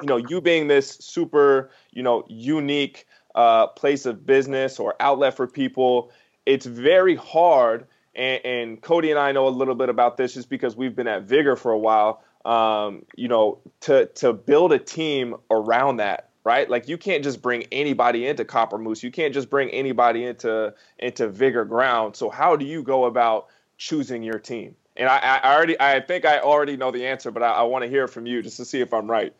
you 0.00 0.06
know, 0.06 0.18
you 0.18 0.40
being 0.40 0.68
this 0.68 0.90
super, 1.00 1.70
you 1.90 2.04
know, 2.04 2.24
unique 2.28 3.08
uh, 3.34 3.66
place 3.66 4.06
of 4.06 4.24
business 4.24 4.78
or 4.78 4.94
outlet 5.00 5.34
for 5.34 5.48
people, 5.48 6.12
it's 6.46 6.64
very 6.64 7.16
hard. 7.16 7.88
And, 8.14 8.44
and, 8.44 8.80
Cody 8.80 9.10
and 9.10 9.18
I 9.18 9.32
know 9.32 9.48
a 9.48 9.50
little 9.50 9.74
bit 9.74 9.88
about 9.88 10.16
this 10.16 10.34
just 10.34 10.48
because 10.48 10.76
we've 10.76 10.94
been 10.94 11.08
at 11.08 11.24
Vigor 11.24 11.56
for 11.56 11.72
a 11.72 11.78
while. 11.78 12.22
Um, 12.44 13.04
you 13.16 13.26
know, 13.26 13.58
to 13.80 14.06
to 14.06 14.32
build 14.32 14.72
a 14.72 14.78
team 14.78 15.34
around 15.50 15.96
that 15.96 16.27
right? 16.44 16.68
Like 16.68 16.88
you 16.88 16.98
can't 16.98 17.22
just 17.22 17.42
bring 17.42 17.64
anybody 17.72 18.26
into 18.26 18.44
Copper 18.44 18.78
Moose. 18.78 19.02
You 19.02 19.10
can't 19.10 19.34
just 19.34 19.50
bring 19.50 19.70
anybody 19.70 20.24
into 20.24 20.74
into 20.98 21.28
Vigor 21.28 21.64
Ground. 21.64 22.16
So 22.16 22.30
how 22.30 22.56
do 22.56 22.64
you 22.64 22.82
go 22.82 23.04
about 23.04 23.48
choosing 23.76 24.22
your 24.22 24.38
team? 24.38 24.74
And 24.98 25.08
I, 25.08 25.18
I 25.18 25.54
already, 25.54 25.80
I 25.80 26.00
think 26.00 26.24
I 26.24 26.40
already 26.40 26.76
know 26.76 26.90
the 26.90 27.06
answer, 27.06 27.30
but 27.30 27.42
I, 27.42 27.50
I 27.50 27.62
want 27.62 27.84
to 27.84 27.88
hear 27.88 28.08
from 28.08 28.26
you 28.26 28.42
just 28.42 28.56
to 28.56 28.64
see 28.64 28.80
if 28.80 28.92
I'm 28.92 29.08
right. 29.08 29.32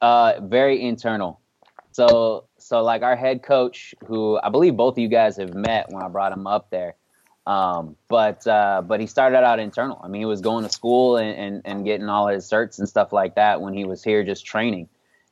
Uh, 0.00 0.40
very 0.40 0.82
internal. 0.82 1.40
So, 1.92 2.44
so 2.56 2.82
like 2.82 3.02
our 3.02 3.16
head 3.16 3.42
coach, 3.42 3.94
who 4.06 4.40
I 4.42 4.48
believe 4.48 4.76
both 4.76 4.94
of 4.94 4.98
you 4.98 5.08
guys 5.08 5.36
have 5.36 5.52
met 5.54 5.90
when 5.90 6.02
I 6.02 6.08
brought 6.08 6.32
him 6.32 6.46
up 6.46 6.70
there. 6.70 6.94
Um, 7.46 7.96
but 8.08 8.46
uh, 8.46 8.82
but 8.86 9.00
he 9.00 9.06
started 9.06 9.38
out 9.38 9.58
internal. 9.58 10.00
I 10.02 10.08
mean, 10.08 10.22
he 10.22 10.26
was 10.26 10.40
going 10.40 10.64
to 10.64 10.70
school 10.70 11.16
and, 11.16 11.36
and, 11.36 11.62
and 11.64 11.84
getting 11.84 12.08
all 12.08 12.28
his 12.28 12.48
certs 12.48 12.78
and 12.78 12.88
stuff 12.88 13.12
like 13.12 13.34
that 13.34 13.60
when 13.60 13.74
he 13.74 13.84
was 13.84 14.02
here 14.02 14.24
just 14.24 14.46
training. 14.46 14.88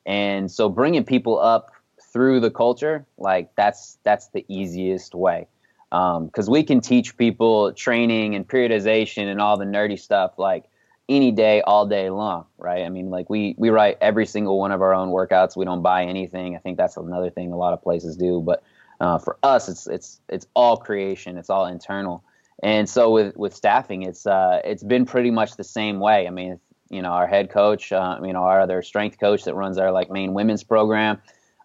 And 0.07 0.51
so 0.51 0.69
bringing 0.69 1.05
people 1.05 1.39
up 1.39 1.71
through 2.13 2.41
the 2.41 2.51
culture, 2.51 3.07
like 3.19 3.55
that's 3.57 3.99
that's 4.05 4.29
the 4.29 4.45
easiest 4.49 5.15
way. 5.15 5.47
Because 5.91 6.49
um, 6.49 6.53
we 6.53 6.63
can 6.65 6.81
teach 6.81 7.17
people 7.17 7.73
training 7.73 8.35
and 8.35 8.47
periodization 8.47 9.31
and 9.31 9.41
all 9.41 9.57
the 9.57 9.65
nerdy 9.65 9.99
stuff 9.99 10.39
like 10.39 10.65
any 11.09 11.33
day, 11.33 11.63
all 11.63 11.87
day 11.87 12.11
long, 12.11 12.45
right? 12.59 12.85
I 12.85 12.91
mean, 12.91 13.09
like 13.09 13.31
we 13.31 13.55
we 13.57 13.71
write 13.71 13.97
every 14.01 14.27
single 14.27 14.59
one 14.59 14.73
of 14.73 14.83
our 14.83 14.93
own 14.93 15.09
workouts. 15.09 15.57
We 15.57 15.65
don't 15.65 15.83
buy 15.83 16.05
anything. 16.05 16.57
I 16.57 16.59
think 16.59 16.77
that's 16.77 16.97
another 16.97 17.31
thing 17.31 17.53
a 17.53 17.57
lot 17.57 17.73
of 17.73 17.83
places 17.83 18.17
do, 18.17 18.43
but 18.45 18.63
uh, 19.01 19.19
for 19.19 19.39
us, 19.43 19.69
it's 19.69 19.87
it's 19.87 20.21
it's 20.29 20.47
all 20.55 20.77
creation. 20.77 21.39
It's 21.39 21.51
all 21.51 21.67
internal, 21.67 22.25
And 22.63 22.89
so 22.89 23.11
with 23.11 23.37
with 23.37 23.55
staffing, 23.55 24.03
it's 24.03 24.27
uh, 24.27 24.61
it's 24.65 24.83
been 24.83 25.07
pretty 25.07 25.31
much 25.31 25.57
the 25.57 25.65
same 25.65 26.01
way. 26.01 26.27
I 26.27 26.31
mean, 26.31 26.59
you 26.91 27.03
know, 27.03 27.11
our 27.11 27.27
head 27.27 27.51
coach, 27.51 27.93
uh, 27.93 28.19
you 28.23 28.33
know, 28.33 28.43
our 28.43 28.61
other 28.61 28.83
strength 28.83 29.19
coach 29.19 29.45
that 29.45 29.55
runs 29.55 29.79
our 29.79 29.93
like 29.93 30.11
main 30.11 30.35
women's 30.35 30.65
program. 30.65 31.21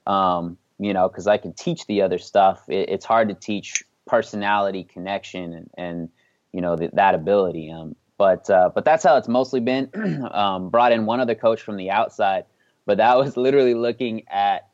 Um, 0.06 0.58
you 0.80 0.94
know, 0.94 1.08
because 1.08 1.28
I 1.28 1.38
can 1.38 1.54
teach 1.54 1.86
the 1.88 2.02
other 2.02 2.18
stuff. 2.18 2.68
It, 2.68 2.90
it's 2.90 3.06
hard 3.06 3.30
to 3.30 3.36
teach 3.36 3.84
personality, 4.06 4.84
connection, 4.84 5.54
and, 5.54 5.70
and 5.78 6.10
you 6.52 6.62
know 6.62 6.76
that 6.76 7.16
ability. 7.16 7.72
Um, 7.72 7.96
but 8.18 8.50
uh, 8.50 8.70
but 8.74 8.86
that's 8.86 9.04
how 9.04 9.18
it's 9.18 9.28
mostly 9.28 9.60
been. 9.60 9.90
um, 10.32 10.70
brought 10.70 10.92
in 10.92 11.06
one 11.06 11.20
other 11.20 11.36
coach 11.36 11.62
from 11.62 11.78
the 11.78 11.90
outside, 11.90 12.46
but 12.86 12.98
that 12.98 13.18
was 13.18 13.38
literally 13.38 13.74
looking 13.74 14.28
at, 14.30 14.68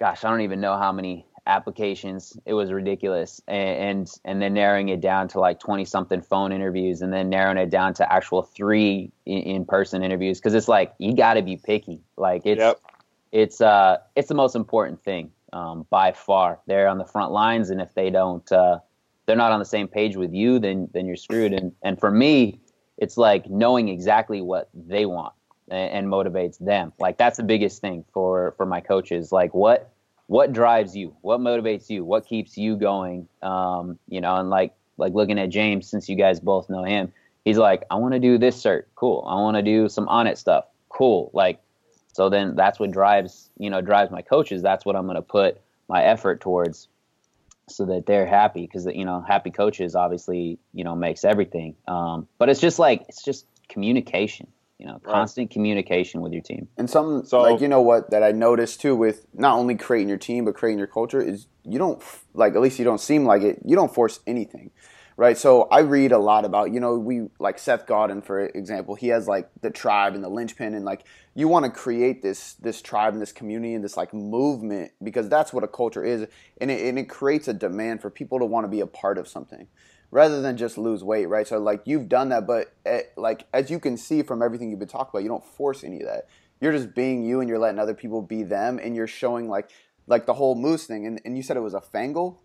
gosh, 0.00 0.24
I 0.24 0.30
don't 0.30 0.42
even 0.42 0.60
know 0.60 0.76
how 0.76 0.92
many 0.92 1.26
applications. 1.48 2.38
It 2.46 2.54
was 2.54 2.70
ridiculous, 2.70 3.40
and 3.48 3.98
and, 3.98 4.10
and 4.24 4.42
then 4.42 4.54
narrowing 4.54 4.88
it 4.90 5.00
down 5.00 5.28
to 5.28 5.40
like 5.40 5.58
twenty 5.58 5.84
something 5.84 6.20
phone 6.20 6.52
interviews, 6.52 7.02
and 7.02 7.12
then 7.12 7.28
narrowing 7.30 7.58
it 7.58 7.70
down 7.70 7.94
to 7.94 8.12
actual 8.12 8.42
three 8.42 9.10
in 9.26 9.64
person 9.64 10.04
interviews 10.04 10.38
because 10.38 10.54
it's 10.54 10.68
like 10.68 10.94
you 10.98 11.14
got 11.14 11.34
to 11.34 11.42
be 11.42 11.56
picky. 11.56 12.00
Like 12.16 12.42
it's 12.44 12.60
yep. 12.60 12.80
it's 13.32 13.60
uh 13.60 13.98
it's 14.14 14.28
the 14.28 14.34
most 14.34 14.54
important 14.54 15.02
thing 15.02 15.32
um, 15.52 15.86
by 15.90 16.12
far. 16.12 16.60
They're 16.66 16.88
on 16.88 16.98
the 16.98 17.06
front 17.06 17.32
lines, 17.32 17.70
and 17.70 17.80
if 17.80 17.94
they 17.94 18.10
don't. 18.10 18.50
Uh, 18.52 18.78
they're 19.26 19.36
not 19.36 19.52
on 19.52 19.58
the 19.58 19.66
same 19.66 19.88
page 19.88 20.16
with 20.16 20.32
you, 20.32 20.58
then 20.58 20.88
then 20.94 21.06
you're 21.06 21.16
screwed. 21.16 21.52
And 21.52 21.72
and 21.82 22.00
for 22.00 22.10
me, 22.10 22.60
it's 22.96 23.18
like 23.18 23.48
knowing 23.48 23.88
exactly 23.88 24.40
what 24.40 24.70
they 24.74 25.04
want 25.04 25.34
and, 25.70 25.90
and 25.92 26.08
motivates 26.08 26.58
them. 26.58 26.94
Like 26.98 27.18
that's 27.18 27.36
the 27.36 27.42
biggest 27.42 27.82
thing 27.82 28.06
for 28.12 28.54
for 28.56 28.64
my 28.64 28.80
coaches. 28.80 29.30
Like 29.30 29.52
what 29.52 29.92
what 30.28 30.52
drives 30.52 30.94
you? 30.94 31.16
What 31.22 31.40
motivates 31.40 31.90
you? 31.90 32.04
What 32.04 32.26
keeps 32.26 32.56
you 32.56 32.76
going? 32.76 33.28
Um, 33.42 33.98
you 34.08 34.20
know, 34.20 34.36
and 34.36 34.50
like 34.50 34.74
like 34.96 35.14
looking 35.14 35.38
at 35.38 35.48
James, 35.48 35.88
since 35.88 36.08
you 36.08 36.16
guys 36.16 36.38
both 36.38 36.70
know 36.70 36.84
him, 36.84 37.12
he's 37.44 37.58
like, 37.58 37.84
I 37.90 37.96
want 37.96 38.14
to 38.14 38.20
do 38.20 38.38
this 38.38 38.62
cert, 38.62 38.84
cool. 38.94 39.24
I 39.26 39.34
want 39.34 39.56
to 39.56 39.62
do 39.62 39.88
some 39.88 40.06
Onnit 40.06 40.36
stuff, 40.36 40.66
cool. 40.90 41.30
Like, 41.32 41.60
so 42.12 42.28
then 42.28 42.56
that's 42.56 42.78
what 42.78 42.90
drives 42.90 43.50
you 43.58 43.70
know 43.70 43.80
drives 43.80 44.10
my 44.10 44.22
coaches. 44.22 44.62
That's 44.62 44.84
what 44.84 44.96
I'm 44.96 45.06
going 45.06 45.16
to 45.16 45.22
put 45.22 45.60
my 45.88 46.02
effort 46.04 46.40
towards 46.40 46.88
so 47.70 47.86
that 47.86 48.06
they're 48.06 48.26
happy 48.26 48.62
because 48.62 48.86
you 48.86 49.04
know 49.04 49.24
happy 49.26 49.50
coaches 49.50 49.94
obviously 49.94 50.58
you 50.72 50.84
know 50.84 50.94
makes 50.94 51.24
everything 51.24 51.74
um, 51.86 52.26
but 52.38 52.48
it's 52.48 52.60
just 52.60 52.78
like 52.78 53.04
it's 53.08 53.22
just 53.22 53.46
communication 53.68 54.46
you 54.78 54.86
know 54.86 55.00
constant 55.04 55.46
right. 55.46 55.52
communication 55.52 56.20
with 56.20 56.32
your 56.32 56.42
team 56.42 56.68
and 56.76 56.88
something 56.88 57.24
so, 57.26 57.40
like 57.40 57.60
you 57.60 57.68
know 57.68 57.80
what 57.80 58.10
that 58.10 58.22
i 58.22 58.30
noticed 58.30 58.80
too 58.80 58.94
with 58.94 59.26
not 59.34 59.56
only 59.56 59.74
creating 59.74 60.08
your 60.08 60.18
team 60.18 60.44
but 60.44 60.54
creating 60.54 60.78
your 60.78 60.86
culture 60.86 61.20
is 61.20 61.46
you 61.64 61.78
don't 61.78 62.02
like 62.34 62.54
at 62.54 62.60
least 62.60 62.78
you 62.78 62.84
don't 62.84 63.00
seem 63.00 63.24
like 63.24 63.42
it 63.42 63.60
you 63.64 63.74
don't 63.74 63.92
force 63.92 64.20
anything 64.26 64.70
right? 65.18 65.36
So 65.36 65.64
I 65.64 65.80
read 65.80 66.12
a 66.12 66.18
lot 66.18 66.44
about, 66.44 66.72
you 66.72 66.78
know, 66.78 66.96
we 66.96 67.26
like 67.40 67.58
Seth 67.58 67.86
Godin, 67.86 68.22
for 68.22 68.46
example, 68.46 68.94
he 68.94 69.08
has 69.08 69.26
like 69.26 69.50
the 69.60 69.68
tribe 69.68 70.14
and 70.14 70.22
the 70.22 70.28
linchpin, 70.28 70.74
and 70.74 70.84
like 70.84 71.04
you 71.34 71.48
want 71.48 71.66
to 71.66 71.70
create 71.72 72.22
this 72.22 72.54
this 72.54 72.80
tribe 72.80 73.12
and 73.12 73.20
this 73.20 73.32
community 73.32 73.74
and 73.74 73.84
this 73.84 73.96
like 73.96 74.14
movement 74.14 74.92
because 75.02 75.28
that's 75.28 75.52
what 75.52 75.64
a 75.64 75.68
culture 75.68 76.04
is, 76.04 76.26
and 76.60 76.70
it, 76.70 76.86
and 76.86 76.98
it 76.98 77.08
creates 77.08 77.48
a 77.48 77.52
demand 77.52 78.00
for 78.00 78.10
people 78.10 78.38
to 78.38 78.46
want 78.46 78.64
to 78.64 78.68
be 78.68 78.80
a 78.80 78.86
part 78.86 79.18
of 79.18 79.28
something 79.28 79.66
rather 80.10 80.40
than 80.40 80.56
just 80.56 80.78
lose 80.78 81.04
weight, 81.04 81.26
right? 81.26 81.46
So 81.46 81.58
like 81.58 81.82
you've 81.84 82.08
done 82.08 82.30
that, 82.30 82.46
but 82.46 82.72
eh, 82.86 83.02
like 83.16 83.46
as 83.52 83.70
you 83.70 83.78
can 83.78 83.96
see 83.96 84.22
from 84.22 84.42
everything 84.42 84.70
you've 84.70 84.78
been 84.78 84.88
talking 84.88 85.10
about, 85.12 85.22
you 85.22 85.28
don't 85.28 85.44
force 85.44 85.84
any 85.84 86.00
of 86.00 86.06
that. 86.06 86.28
You're 86.60 86.72
just 86.72 86.94
being 86.94 87.24
you, 87.24 87.40
and 87.40 87.48
you're 87.48 87.58
letting 87.58 87.78
other 87.78 87.94
people 87.94 88.20
be 88.20 88.42
them, 88.42 88.80
and 88.82 88.96
you're 88.96 89.06
showing 89.06 89.48
like 89.48 89.70
like 90.06 90.26
the 90.26 90.34
whole 90.34 90.54
moose 90.54 90.86
thing. 90.86 91.06
And, 91.06 91.20
and 91.24 91.36
you 91.36 91.42
said 91.42 91.56
it 91.56 91.60
was 91.60 91.74
a 91.74 91.80
fangle 91.80 92.38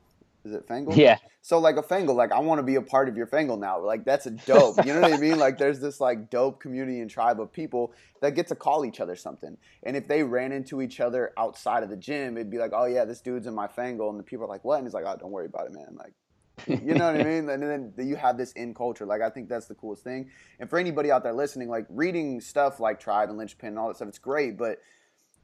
is 0.45 0.53
it 0.53 0.67
Fangle? 0.67 0.95
Yeah. 0.95 1.17
So 1.41 1.59
like 1.59 1.77
a 1.77 1.81
Fangle, 1.81 2.15
like 2.15 2.31
I 2.31 2.39
want 2.39 2.59
to 2.59 2.63
be 2.63 2.75
a 2.75 2.81
part 2.81 3.07
of 3.07 3.15
your 3.15 3.27
Fangle 3.27 3.57
now. 3.57 3.79
Like 3.79 4.03
that's 4.03 4.25
a 4.25 4.31
dope. 4.31 4.85
You 4.85 4.93
know 4.93 5.01
what 5.01 5.13
I 5.13 5.17
mean? 5.17 5.39
Like 5.39 5.57
there's 5.57 5.79
this 5.79 6.01
like 6.01 6.29
dope 6.29 6.59
community 6.59 6.99
and 6.99 7.09
tribe 7.09 7.39
of 7.39 7.51
people 7.51 7.93
that 8.21 8.35
get 8.35 8.47
to 8.47 8.55
call 8.55 8.85
each 8.85 8.99
other 8.99 9.15
something. 9.15 9.57
And 9.83 9.95
if 9.95 10.07
they 10.07 10.23
ran 10.23 10.51
into 10.51 10.81
each 10.81 10.99
other 10.99 11.31
outside 11.37 11.83
of 11.83 11.89
the 11.89 11.97
gym, 11.97 12.37
it'd 12.37 12.49
be 12.49 12.57
like, 12.57 12.71
oh 12.73 12.85
yeah, 12.85 13.05
this 13.05 13.21
dude's 13.21 13.47
in 13.47 13.55
my 13.55 13.67
Fangle, 13.67 14.09
and 14.09 14.19
the 14.19 14.23
people 14.23 14.45
are 14.45 14.49
like, 14.49 14.63
what? 14.63 14.77
And 14.77 14.87
he's 14.87 14.93
like, 14.93 15.05
oh, 15.05 15.15
don't 15.17 15.31
worry 15.31 15.45
about 15.47 15.67
it, 15.67 15.73
man. 15.73 15.95
Like. 15.95 16.13
you 16.67 16.93
know 16.93 17.11
what 17.11 17.19
I 17.19 17.23
mean? 17.23 17.49
And 17.49 17.93
then 17.97 18.07
you 18.07 18.15
have 18.15 18.37
this 18.37 18.51
in 18.53 18.73
culture. 18.73 19.05
Like 19.05 19.21
I 19.21 19.29
think 19.29 19.49
that's 19.49 19.67
the 19.67 19.75
coolest 19.75 20.03
thing. 20.03 20.29
And 20.59 20.69
for 20.69 20.79
anybody 20.79 21.11
out 21.11 21.23
there 21.23 21.33
listening, 21.33 21.69
like 21.69 21.85
reading 21.89 22.41
stuff 22.41 22.79
like 22.79 22.99
Tribe 22.99 23.29
and 23.29 23.37
Linchpin 23.37 23.69
and 23.69 23.79
all 23.79 23.87
that 23.87 23.95
stuff, 23.95 24.07
it's 24.07 24.19
great. 24.19 24.57
But 24.57 24.79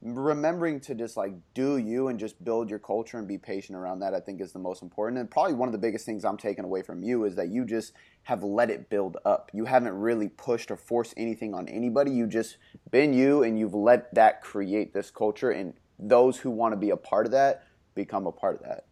remembering 0.02 0.80
to 0.80 0.96
just 0.96 1.18
like 1.18 1.34
do 1.54 1.78
you 1.78 2.08
and 2.08 2.18
just 2.18 2.42
build 2.46 2.70
your 2.70 2.80
culture 2.80 3.18
and 3.18 3.28
be 3.28 3.38
patient 3.38 3.78
around 3.78 4.00
that 4.00 4.14
i 4.14 4.20
think 4.20 4.40
is 4.40 4.54
the 4.54 4.60
most 4.60 4.82
important 4.82 5.20
and 5.20 5.30
probably 5.30 5.54
one 5.54 5.68
of 5.68 5.74
the 5.74 5.78
biggest 5.78 6.06
things 6.06 6.24
i'm 6.24 6.38
taking 6.38 6.64
away 6.64 6.82
from 6.82 7.04
you 7.04 7.26
is 7.26 7.36
that 7.36 7.50
you 7.50 7.66
just 7.66 7.92
have 8.24 8.42
let 8.42 8.70
it 8.70 8.90
build 8.90 9.18
up 9.26 9.52
you 9.54 9.66
haven't 9.66 9.94
really 9.94 10.30
pushed 10.30 10.72
or 10.72 10.78
forced 10.78 11.14
anything 11.18 11.54
on 11.54 11.68
anybody 11.68 12.12
you 12.12 12.26
just 12.26 12.56
been 12.92 13.14
you 13.14 13.44
and 13.44 13.60
you've 13.60 13.74
let 13.74 14.14
that 14.16 14.42
create 14.42 14.94
this 14.94 15.12
culture 15.12 15.52
and 15.52 15.74
those 16.00 16.38
who 16.38 16.50
want 16.50 16.72
to 16.72 16.78
be 16.78 16.92
a 16.92 16.98
part 16.98 17.26
of 17.26 17.34
that 17.34 17.66
become 17.94 18.26
a 18.26 18.32
part 18.32 18.56
of 18.56 18.62
that 18.62 18.86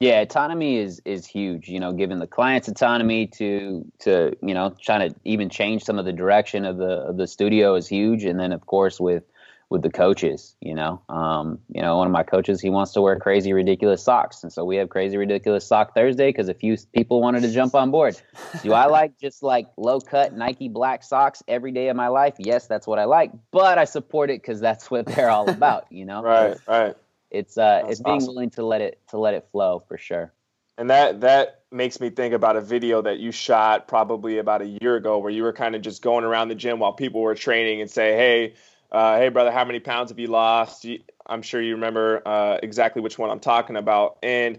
yeah 0.00 0.20
autonomy 0.20 0.78
is 0.78 1.00
is 1.04 1.26
huge 1.26 1.68
you 1.68 1.78
know 1.78 1.92
giving 1.92 2.18
the 2.18 2.26
clients 2.26 2.68
autonomy 2.68 3.26
to 3.26 3.84
to 4.00 4.36
you 4.42 4.54
know 4.54 4.74
trying 4.82 5.08
to 5.08 5.14
even 5.24 5.48
change 5.48 5.84
some 5.84 5.98
of 5.98 6.04
the 6.04 6.12
direction 6.12 6.64
of 6.64 6.76
the 6.76 6.90
of 7.08 7.16
the 7.16 7.26
studio 7.26 7.74
is 7.74 7.86
huge 7.86 8.24
and 8.24 8.40
then 8.40 8.52
of 8.52 8.66
course 8.66 8.98
with 8.98 9.22
with 9.70 9.82
the 9.82 9.90
coaches. 9.90 10.56
You 10.60 10.74
know, 10.74 11.00
um, 11.08 11.60
you 11.72 11.80
know, 11.80 11.96
one 11.96 12.06
of 12.06 12.12
my 12.12 12.24
coaches 12.24 12.60
he 12.60 12.68
wants 12.68 12.92
to 12.92 13.00
wear 13.00 13.18
crazy 13.18 13.52
ridiculous 13.52 14.02
socks, 14.02 14.42
and 14.42 14.52
so 14.52 14.64
we 14.64 14.76
have 14.76 14.90
crazy 14.90 15.16
ridiculous 15.16 15.66
sock 15.66 15.94
Thursday 15.94 16.28
because 16.28 16.48
a 16.48 16.54
few 16.54 16.76
people 16.92 17.20
wanted 17.20 17.42
to 17.42 17.52
jump 17.52 17.74
on 17.74 17.90
board. 17.90 18.20
Do 18.62 18.72
I 18.72 18.86
like 18.86 19.18
just 19.18 19.42
like 19.42 19.68
low 19.78 20.00
cut 20.00 20.34
Nike 20.34 20.68
black 20.68 21.02
socks 21.02 21.42
every 21.48 21.72
day 21.72 21.88
of 21.88 21.96
my 21.96 22.08
life? 22.08 22.34
Yes, 22.38 22.66
that's 22.66 22.86
what 22.86 22.98
I 22.98 23.04
like, 23.04 23.30
but 23.52 23.78
I 23.78 23.84
support 23.84 24.30
it 24.30 24.42
because 24.42 24.60
that's 24.60 24.90
what 24.90 25.06
they're 25.06 25.30
all 25.30 25.48
about. 25.48 25.86
You 25.90 26.04
know, 26.04 26.22
right, 26.22 26.56
right. 26.66 26.96
It's 27.30 27.56
uh, 27.56 27.80
that's 27.82 27.92
it's 27.92 28.00
being 28.00 28.16
awesome. 28.16 28.34
willing 28.34 28.50
to 28.50 28.64
let 28.64 28.80
it 28.80 29.00
to 29.08 29.18
let 29.18 29.34
it 29.34 29.48
flow 29.52 29.80
for 29.86 29.98
sure. 29.98 30.32
And 30.78 30.90
that 30.90 31.20
that 31.20 31.62
makes 31.70 32.00
me 32.00 32.10
think 32.10 32.34
about 32.34 32.56
a 32.56 32.60
video 32.60 33.02
that 33.02 33.18
you 33.18 33.32
shot 33.32 33.86
probably 33.86 34.38
about 34.38 34.62
a 34.62 34.78
year 34.80 34.96
ago 34.96 35.18
where 35.18 35.30
you 35.30 35.42
were 35.42 35.52
kind 35.52 35.74
of 35.74 35.82
just 35.82 36.02
going 36.02 36.24
around 36.24 36.48
the 36.48 36.54
gym 36.54 36.78
while 36.78 36.92
people 36.92 37.20
were 37.20 37.34
training 37.34 37.80
and 37.80 37.90
say, 37.90 38.16
"Hey, 38.16 38.54
uh, 38.90 39.18
hey 39.18 39.28
brother, 39.28 39.50
how 39.50 39.64
many 39.64 39.78
pounds 39.80 40.10
have 40.10 40.18
you 40.18 40.28
lost? 40.28 40.86
I'm 41.26 41.42
sure 41.42 41.60
you 41.60 41.74
remember 41.74 42.22
uh, 42.26 42.58
exactly 42.62 43.02
which 43.02 43.18
one 43.18 43.30
I'm 43.30 43.40
talking 43.40 43.76
about. 43.76 44.18
And 44.22 44.58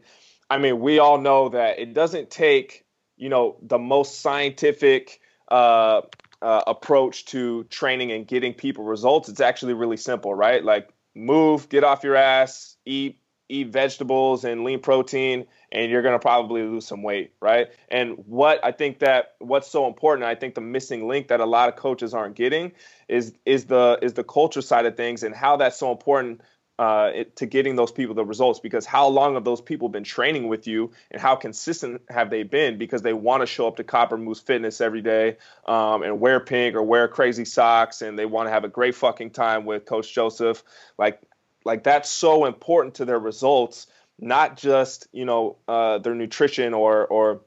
I 0.50 0.58
mean, 0.58 0.80
we 0.80 1.00
all 1.00 1.18
know 1.18 1.50
that 1.50 1.80
it 1.80 1.94
doesn't 1.94 2.30
take 2.30 2.86
you 3.18 3.30
know 3.30 3.58
the 3.62 3.80
most 3.80 4.22
scientific 4.22 5.20
uh, 5.50 6.02
uh, 6.42 6.62
approach 6.68 7.26
to 7.26 7.64
training 7.66 8.12
and 8.12 8.28
getting 8.28 8.54
people 8.54 8.84
results. 8.84 9.30
It's 9.30 9.42
actually 9.42 9.74
really 9.74 9.98
simple, 9.98 10.34
right? 10.34 10.64
Like 10.64 10.90
move, 11.16 11.70
get 11.70 11.84
off 11.84 12.04
your 12.04 12.16
ass, 12.16 12.78
eat 12.86 13.18
eat 13.52 13.68
vegetables 13.68 14.46
and 14.46 14.64
lean 14.64 14.80
protein 14.80 15.46
and 15.74 15.92
you're 15.92 16.02
going 16.02 16.16
to 16.16 16.20
probably 16.20 16.62
lose 16.64 16.88
some 16.88 17.04
weight 17.04 17.34
right? 17.42 17.68
And 17.90 18.14
what 18.26 18.64
i 18.64 18.72
think 18.72 19.00
that 19.00 19.34
what's 19.40 19.70
so 19.70 19.88
important 19.88 20.26
i 20.26 20.36
think 20.36 20.56
the 20.56 20.62
missing 20.62 21.08
link 21.08 21.28
that 21.28 21.42
a 21.42 21.46
lot 21.46 21.68
of 21.68 21.76
coaches 21.76 22.14
aren't 22.14 22.36
getting 22.36 22.72
is 23.10 23.34
is 23.46 23.66
the 23.66 24.00
is 24.02 24.14
the 24.14 24.24
culture 24.24 24.62
side 24.62 24.86
of 24.86 24.96
things 24.96 25.22
and 25.24 25.36
how 25.36 25.58
that's 25.58 25.78
so 25.78 25.92
important 25.92 26.40
uh, 26.82 27.12
it, 27.14 27.36
to 27.36 27.46
getting 27.46 27.76
those 27.76 27.92
people 27.92 28.16
the 28.16 28.26
results 28.26 28.60
because 28.60 28.88
how 28.88 29.08
long 29.08 29.36
have 29.36 29.44
those 29.44 29.62
people 29.62 29.88
been 29.88 30.04
training 30.04 30.48
with 30.48 30.66
you 30.66 30.90
and 31.12 31.22
how 31.22 31.36
consistent 31.36 32.02
have 32.10 32.32
they 32.32 32.42
been 32.42 32.80
because 32.80 33.04
they 33.04 33.14
want 33.14 33.42
to 33.42 33.46
show 33.46 33.68
up 33.68 33.76
to 33.76 33.84
Copper 33.84 34.18
Moose 34.18 34.40
Fitness 34.40 34.82
every 34.82 35.04
day 35.04 35.38
um, 35.68 36.02
and 36.02 36.20
wear 36.20 36.40
pink 36.40 36.76
or 36.76 36.82
wear 36.82 37.08
crazy 37.08 37.46
socks 37.46 38.02
and 38.02 38.18
they 38.18 38.26
want 38.26 38.48
to 38.48 38.52
have 38.52 38.64
a 38.64 38.68
great 38.68 38.96
fucking 38.96 39.30
time 39.30 39.64
with 39.64 39.86
Coach 39.86 40.12
Joseph. 40.12 40.64
Like 40.98 41.22
like 41.64 41.84
that's 41.84 42.10
so 42.10 42.46
important 42.46 42.96
to 42.96 43.06
their 43.06 43.20
results, 43.20 43.86
not 44.18 44.58
just 44.58 45.08
you 45.12 45.26
know 45.26 45.58
uh, 45.68 46.00
their 46.00 46.16
nutrition 46.16 46.74
or 46.74 47.06
or 47.06 47.42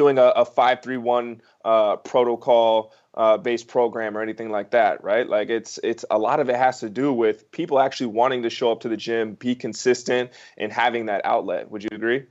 doing 0.00 0.16
a, 0.16 0.32
a 0.34 0.44
five 0.46 0.82
three 0.82 0.96
one 0.96 1.42
uh, 1.62 1.96
protocol 1.96 2.94
uh, 3.12 3.36
based 3.36 3.68
program 3.68 4.16
or 4.16 4.22
anything 4.22 4.48
like 4.48 4.70
that, 4.70 5.04
right? 5.04 5.28
Like 5.28 5.50
it's 5.50 5.78
it's 5.84 6.06
a 6.10 6.18
lot 6.18 6.40
of 6.40 6.48
it 6.48 6.56
has 6.56 6.80
to 6.80 6.88
do 6.88 7.12
with 7.12 7.50
people 7.52 7.78
actually 7.78 8.06
wanting 8.06 8.44
to 8.44 8.50
show 8.50 8.72
up 8.72 8.80
to 8.80 8.88
the 8.88 8.96
gym, 8.96 9.34
be 9.34 9.54
consistent, 9.54 10.30
and 10.56 10.72
having 10.72 11.06
that 11.06 11.20
outlet. 11.26 11.70
Would 11.70 11.84
you 11.84 11.90
agree? 11.92 12.24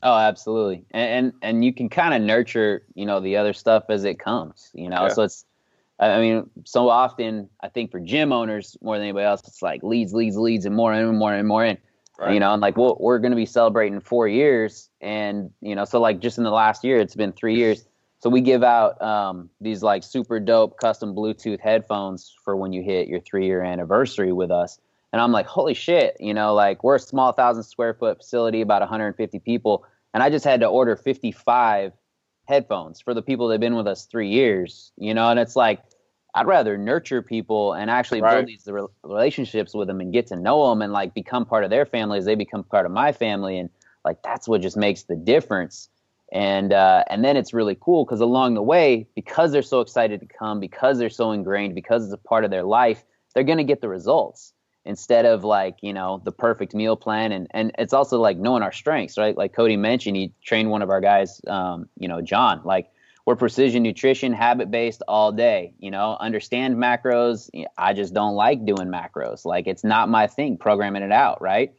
Oh, 0.00 0.16
absolutely. 0.16 0.84
And 0.92 1.10
and, 1.10 1.32
and 1.42 1.64
you 1.64 1.74
can 1.74 1.88
kind 1.88 2.14
of 2.14 2.22
nurture, 2.22 2.84
you 2.94 3.04
know, 3.04 3.18
the 3.18 3.38
other 3.38 3.52
stuff 3.52 3.86
as 3.88 4.04
it 4.04 4.20
comes. 4.20 4.70
You 4.74 4.90
know, 4.90 5.02
yeah. 5.02 5.08
so 5.08 5.22
it's 5.22 5.44
I 5.98 6.20
mean, 6.20 6.48
so 6.64 6.88
often 6.88 7.48
I 7.60 7.68
think 7.68 7.90
for 7.90 7.98
gym 7.98 8.32
owners 8.32 8.76
more 8.80 8.94
than 8.94 9.02
anybody 9.02 9.24
else, 9.24 9.42
it's 9.48 9.60
like 9.60 9.82
leads, 9.82 10.14
leads, 10.14 10.36
leads, 10.36 10.66
and 10.66 10.76
more 10.76 10.92
and 10.92 11.18
more 11.18 11.34
and 11.34 11.48
more 11.48 11.64
in. 11.64 11.78
Right. 12.18 12.34
You 12.34 12.40
know, 12.40 12.52
and 12.52 12.60
like 12.60 12.76
well, 12.76 12.96
we're 12.98 13.20
going 13.20 13.30
to 13.30 13.36
be 13.36 13.46
celebrating 13.46 14.00
four 14.00 14.26
years, 14.26 14.90
and 15.00 15.50
you 15.60 15.76
know, 15.76 15.84
so 15.84 16.00
like 16.00 16.18
just 16.18 16.36
in 16.36 16.44
the 16.44 16.50
last 16.50 16.82
year, 16.82 16.98
it's 16.98 17.14
been 17.14 17.32
three 17.32 17.54
years. 17.54 17.84
So 18.20 18.28
we 18.28 18.40
give 18.40 18.64
out 18.64 19.00
um, 19.00 19.48
these 19.60 19.84
like 19.84 20.02
super 20.02 20.40
dope 20.40 20.80
custom 20.80 21.14
Bluetooth 21.14 21.60
headphones 21.60 22.34
for 22.44 22.56
when 22.56 22.72
you 22.72 22.82
hit 22.82 23.06
your 23.06 23.20
three 23.20 23.46
year 23.46 23.62
anniversary 23.62 24.32
with 24.32 24.50
us. 24.50 24.80
And 25.12 25.22
I'm 25.22 25.30
like, 25.30 25.46
holy 25.46 25.74
shit, 25.74 26.16
you 26.18 26.34
know, 26.34 26.54
like 26.54 26.82
we're 26.82 26.96
a 26.96 27.00
small 27.00 27.32
thousand 27.32 27.62
square 27.62 27.94
foot 27.94 28.18
facility, 28.18 28.60
about 28.60 28.82
150 28.82 29.38
people, 29.38 29.84
and 30.12 30.22
I 30.22 30.30
just 30.30 30.44
had 30.44 30.60
to 30.60 30.66
order 30.66 30.96
55 30.96 31.92
headphones 32.46 33.00
for 33.00 33.14
the 33.14 33.22
people 33.22 33.48
that 33.48 33.54
have 33.54 33.60
been 33.60 33.76
with 33.76 33.86
us 33.86 34.06
three 34.06 34.28
years, 34.28 34.90
you 34.96 35.14
know, 35.14 35.30
and 35.30 35.38
it's 35.38 35.54
like, 35.54 35.82
I'd 36.34 36.46
rather 36.46 36.76
nurture 36.76 37.22
people 37.22 37.72
and 37.72 37.90
actually 37.90 38.20
Right. 38.20 38.34
build 38.36 38.46
these 38.46 38.66
re- 38.66 38.86
relationships 39.02 39.74
with 39.74 39.88
them 39.88 40.00
and 40.00 40.12
get 40.12 40.26
to 40.28 40.36
know 40.36 40.68
them 40.68 40.82
and 40.82 40.92
like 40.92 41.14
become 41.14 41.44
part 41.46 41.64
of 41.64 41.70
their 41.70 41.86
family 41.86 42.18
as 42.18 42.24
they 42.24 42.34
become 42.34 42.64
part 42.64 42.86
of 42.86 42.92
my 42.92 43.12
family. 43.12 43.58
And 43.58 43.70
like, 44.04 44.22
that's 44.22 44.46
what 44.46 44.60
just 44.60 44.76
makes 44.76 45.04
the 45.04 45.16
difference. 45.16 45.88
And, 46.30 46.72
uh, 46.72 47.04
and 47.08 47.24
then 47.24 47.36
it's 47.36 47.54
really 47.54 47.76
cool 47.80 48.04
because 48.04 48.20
along 48.20 48.54
the 48.54 48.62
way, 48.62 49.06
because 49.14 49.50
they're 49.52 49.62
so 49.62 49.80
excited 49.80 50.20
to 50.20 50.26
come, 50.26 50.60
because 50.60 50.98
they're 50.98 51.08
so 51.10 51.32
ingrained, 51.32 51.74
because 51.74 52.04
it's 52.04 52.12
a 52.12 52.18
part 52.18 52.44
of 52.44 52.50
their 52.50 52.64
life, 52.64 53.04
they're 53.34 53.44
going 53.44 53.58
to 53.58 53.64
get 53.64 53.80
the 53.80 53.88
results 53.88 54.52
instead 54.84 55.26
of 55.26 55.44
like 55.44 55.76
you 55.82 55.92
know 55.92 56.20
the 56.24 56.32
perfect 56.32 56.74
meal 56.74 56.96
plan 56.96 57.30
and 57.30 57.46
and 57.50 57.72
it's 57.78 57.92
also 57.92 58.18
like 58.20 58.38
knowing 58.38 58.62
our 58.62 58.72
strengths 58.72 59.18
right 59.18 59.36
like 59.36 59.52
cody 59.52 59.76
mentioned 59.76 60.16
he 60.16 60.32
trained 60.42 60.70
one 60.70 60.80
of 60.82 60.88
our 60.88 61.00
guys 61.00 61.42
um, 61.46 61.88
you 61.98 62.08
know 62.08 62.22
john 62.22 62.60
like 62.64 62.90
we're 63.28 63.36
precision 63.36 63.82
nutrition 63.82 64.32
habit 64.32 64.70
based 64.70 65.02
all 65.06 65.32
day 65.32 65.74
you 65.78 65.90
know? 65.90 66.16
Understand 66.18 66.76
macros. 66.76 67.50
I 67.76 67.92
just 67.92 68.14
don't 68.14 68.34
like 68.34 68.64
doing 68.64 68.88
macros. 68.88 69.44
Like 69.44 69.66
it's 69.66 69.84
not 69.84 70.08
my 70.08 70.26
thing 70.26 70.56
programming 70.56 71.02
it 71.02 71.12
out 71.12 71.42
right? 71.42 71.74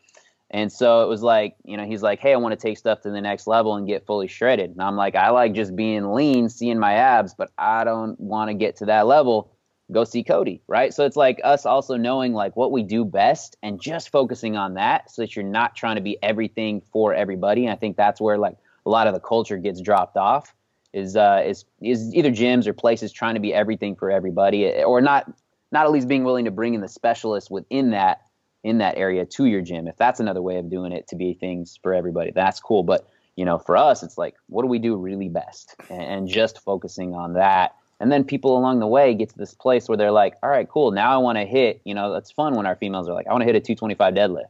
And 0.51 0.71
so 0.71 1.01
it 1.01 1.09
was 1.09 1.23
like 1.23 1.55
you 1.65 1.75
know 1.75 1.85
he's 1.87 2.03
like 2.03 2.19
hey 2.19 2.33
i 2.33 2.35
want 2.35 2.51
to 2.51 2.67
take 2.67 2.77
stuff 2.77 3.01
to 3.01 3.09
the 3.09 3.19
next 3.19 3.47
level 3.47 3.73
and 3.75 3.87
get 3.87 4.05
fully 4.05 4.27
shredded. 4.27 4.69
And 4.69 4.79
i'm 4.79 4.95
like 4.95 5.15
i 5.15 5.31
like 5.31 5.53
just 5.55 5.75
being 5.75 6.13
lean 6.13 6.49
seeing 6.49 6.77
my 6.77 6.93
abs 6.93 7.33
but 7.33 7.49
i 7.57 7.83
don't 7.83 8.19
want 8.19 8.49
to 8.49 8.53
get 8.53 8.75
to 8.77 8.85
that 8.85 9.07
level. 9.07 9.51
Go 9.91 10.03
see 10.03 10.23
Cody, 10.23 10.61
right? 10.67 10.93
So 10.93 11.03
it's 11.03 11.15
like 11.15 11.41
us 11.43 11.65
also 11.65 11.97
knowing 11.97 12.31
like 12.33 12.55
what 12.55 12.71
we 12.71 12.83
do 12.83 13.03
best 13.03 13.57
and 13.63 13.81
just 13.81 14.11
focusing 14.11 14.55
on 14.55 14.75
that 14.75 15.09
so 15.09 15.23
that 15.23 15.35
you're 15.35 15.43
not 15.43 15.75
trying 15.75 15.95
to 15.95 16.01
be 16.03 16.15
everything 16.21 16.83
for 16.93 17.15
everybody. 17.15 17.65
And 17.65 17.73
I 17.73 17.75
think 17.75 17.97
that's 17.97 18.21
where 18.21 18.37
like 18.37 18.57
a 18.85 18.89
lot 18.91 19.07
of 19.07 19.15
the 19.15 19.19
culture 19.19 19.57
gets 19.57 19.81
dropped 19.81 20.15
off 20.15 20.53
is 20.93 21.15
uh 21.15 21.43
is 21.45 21.65
is 21.81 22.13
either 22.15 22.31
gyms 22.31 22.65
or 22.67 22.73
places 22.73 23.11
trying 23.11 23.35
to 23.35 23.39
be 23.39 23.53
everything 23.53 23.95
for 23.95 24.09
everybody 24.09 24.83
or 24.83 25.01
not 25.01 25.31
not 25.71 25.85
at 25.85 25.91
least 25.91 26.07
being 26.07 26.23
willing 26.23 26.45
to 26.45 26.51
bring 26.51 26.73
in 26.73 26.81
the 26.81 26.87
specialists 26.87 27.49
within 27.51 27.91
that 27.91 28.21
in 28.63 28.79
that 28.79 28.97
area 28.97 29.25
to 29.25 29.45
your 29.45 29.61
gym. 29.61 29.87
If 29.87 29.95
that's 29.97 30.19
another 30.19 30.41
way 30.41 30.57
of 30.57 30.69
doing 30.69 30.91
it 30.91 31.07
to 31.09 31.15
be 31.15 31.33
things 31.33 31.79
for 31.81 31.93
everybody, 31.93 32.31
that's 32.31 32.59
cool. 32.59 32.83
But 32.83 33.07
you 33.35 33.45
know, 33.45 33.57
for 33.57 33.77
us, 33.77 34.03
it's 34.03 34.17
like, 34.17 34.35
what 34.47 34.63
do 34.63 34.67
we 34.67 34.79
do 34.79 34.97
really 34.97 35.29
best? 35.29 35.75
And, 35.89 36.01
and 36.01 36.27
just 36.27 36.59
focusing 36.59 37.13
on 37.13 37.33
that 37.33 37.75
and 37.99 38.11
then 38.11 38.23
people 38.23 38.57
along 38.57 38.79
the 38.79 38.87
way 38.87 39.13
get 39.13 39.29
to 39.29 39.37
this 39.37 39.53
place 39.53 39.89
where 39.89 39.97
they're 39.97 40.11
like, 40.11 40.35
all 40.41 40.49
right, 40.49 40.67
cool. 40.67 40.91
Now 40.91 41.13
I 41.13 41.17
want 41.17 41.37
to 41.37 41.45
hit, 41.45 41.81
you 41.83 41.93
know, 41.93 42.13
that's 42.13 42.31
fun 42.31 42.55
when 42.55 42.65
our 42.65 42.75
females 42.75 43.09
are 43.09 43.13
like, 43.13 43.27
I 43.27 43.31
want 43.31 43.41
to 43.41 43.45
hit 43.45 43.55
a 43.55 43.59
225 43.59 44.13
deadlift, 44.13 44.45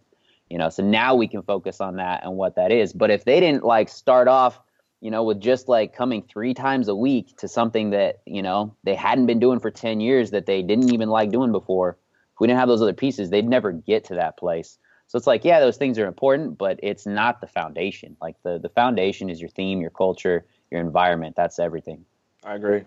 you 0.49 0.57
know, 0.57 0.69
so 0.69 0.83
now 0.83 1.15
we 1.15 1.27
can 1.27 1.41
focus 1.41 1.81
on 1.81 1.95
that 1.95 2.23
and 2.23 2.35
what 2.35 2.55
that 2.55 2.71
is. 2.71 2.93
But 2.93 3.09
if 3.09 3.25
they 3.25 3.39
didn't 3.39 3.63
like 3.63 3.89
start 3.89 4.27
off, 4.27 4.59
you 5.01 5.11
know, 5.11 5.23
with 5.23 5.39
just 5.39 5.67
like 5.67 5.95
coming 5.95 6.21
three 6.23 6.53
times 6.53 6.87
a 6.87 6.95
week 6.95 7.37
to 7.37 7.47
something 7.47 7.91
that, 7.91 8.21
you 8.25 8.41
know, 8.41 8.75
they 8.83 8.95
hadn't 8.95 9.25
been 9.25 9.39
doing 9.39 9.59
for 9.59 9.71
10 9.71 10.01
years 10.01 10.31
that 10.31 10.45
they 10.45 10.61
didn't 10.61 10.93
even 10.93 11.09
like 11.09 11.31
doing 11.31 11.51
before, 11.51 11.97
if 12.33 12.39
we 12.39 12.47
didn't 12.47 12.59
have 12.59 12.69
those 12.69 12.81
other 12.81 12.93
pieces, 12.93 13.29
they'd 13.29 13.47
never 13.47 13.71
get 13.71 14.03
to 14.05 14.15
that 14.15 14.37
place. 14.37 14.77
So 15.07 15.17
it's 15.17 15.27
like, 15.27 15.43
yeah, 15.43 15.59
those 15.59 15.77
things 15.77 15.97
are 15.97 16.05
important, 16.05 16.57
but 16.57 16.79
it's 16.83 17.05
not 17.05 17.41
the 17.41 17.47
foundation. 17.47 18.15
Like 18.21 18.35
the, 18.43 18.59
the 18.59 18.69
foundation 18.69 19.29
is 19.29 19.41
your 19.41 19.49
theme, 19.49 19.81
your 19.81 19.89
culture, 19.89 20.45
your 20.69 20.81
environment. 20.81 21.35
That's 21.35 21.59
everything. 21.59 22.05
I 22.43 22.55
agree. 22.55 22.83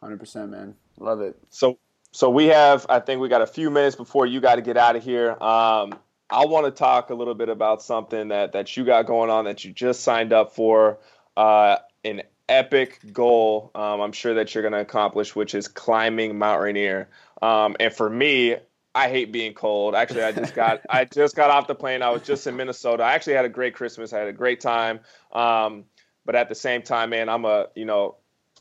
Hundred 0.00 0.20
percent, 0.20 0.50
man. 0.50 0.74
Love 0.98 1.20
it. 1.20 1.36
So 1.50 1.78
so 2.12 2.30
we 2.30 2.46
have 2.46 2.86
I 2.88 3.00
think 3.00 3.20
we 3.20 3.28
got 3.28 3.42
a 3.42 3.46
few 3.46 3.70
minutes 3.70 3.96
before 3.96 4.26
you 4.26 4.40
got 4.40 4.56
to 4.56 4.62
get 4.62 4.76
out 4.76 4.96
of 4.96 5.04
here. 5.04 5.32
Um, 5.42 5.94
I 6.30 6.46
want 6.46 6.66
to 6.66 6.70
talk 6.70 7.10
a 7.10 7.14
little 7.14 7.34
bit 7.34 7.48
about 7.48 7.82
something 7.82 8.28
that 8.28 8.52
that 8.52 8.76
you 8.76 8.84
got 8.84 9.06
going 9.06 9.30
on 9.30 9.44
that 9.44 9.64
you 9.64 9.72
just 9.72 10.02
signed 10.02 10.32
up 10.32 10.54
for. 10.54 10.98
Uh, 11.36 11.76
an 12.04 12.22
epic 12.48 12.98
goal. 13.12 13.70
Um, 13.74 14.00
I'm 14.00 14.12
sure 14.12 14.34
that 14.34 14.54
you're 14.54 14.62
going 14.62 14.72
to 14.72 14.80
accomplish, 14.80 15.34
which 15.34 15.54
is 15.54 15.68
climbing 15.68 16.38
Mount 16.38 16.60
Rainier. 16.60 17.08
Um, 17.40 17.76
and 17.78 17.92
for 17.92 18.10
me, 18.10 18.56
I 18.94 19.08
hate 19.08 19.32
being 19.32 19.54
cold. 19.54 19.94
Actually, 19.94 20.24
I 20.24 20.32
just 20.32 20.54
got 20.54 20.80
I 20.90 21.04
just 21.12 21.36
got 21.36 21.50
off 21.50 21.66
the 21.66 21.74
plane. 21.74 22.02
I 22.02 22.10
was 22.10 22.22
just 22.22 22.46
in 22.46 22.56
Minnesota. 22.56 23.04
I 23.04 23.14
actually 23.14 23.34
had 23.34 23.44
a 23.44 23.50
great 23.50 23.74
Christmas. 23.74 24.12
I 24.12 24.18
had 24.18 24.28
a 24.28 24.32
great 24.32 24.60
time. 24.60 25.00
Um, 25.32 25.84
but 26.26 26.34
at 26.34 26.48
the 26.48 26.54
same 26.54 26.82
time, 26.82 27.10
man, 27.10 27.28
I'm 27.28 27.44
a 27.44 27.68
you 27.74 27.84
know 27.84 28.16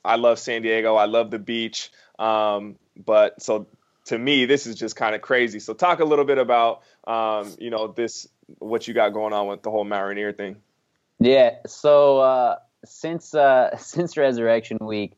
I 0.05 0.15
love 0.15 0.39
San 0.39 0.61
Diego. 0.61 0.95
I 0.95 1.05
love 1.05 1.31
the 1.31 1.39
beach. 1.39 1.91
Um, 2.19 2.77
but 2.95 3.41
so 3.41 3.67
to 4.05 4.17
me, 4.17 4.45
this 4.45 4.67
is 4.67 4.75
just 4.75 4.95
kind 4.95 5.15
of 5.15 5.21
crazy. 5.21 5.59
So 5.59 5.73
talk 5.73 5.99
a 5.99 6.05
little 6.05 6.25
bit 6.25 6.37
about 6.37 6.83
um, 7.07 7.53
you 7.59 7.71
know 7.71 7.87
this 7.87 8.27
what 8.59 8.87
you 8.87 8.93
got 8.93 9.09
going 9.09 9.33
on 9.33 9.47
with 9.47 9.63
the 9.63 9.71
whole 9.71 9.83
Mount 9.83 10.07
Rainier 10.07 10.31
thing. 10.31 10.57
Yeah. 11.19 11.57
So 11.65 12.19
uh, 12.19 12.55
since 12.85 13.33
uh, 13.33 13.75
since 13.77 14.17
Resurrection 14.17 14.77
Week, 14.81 15.13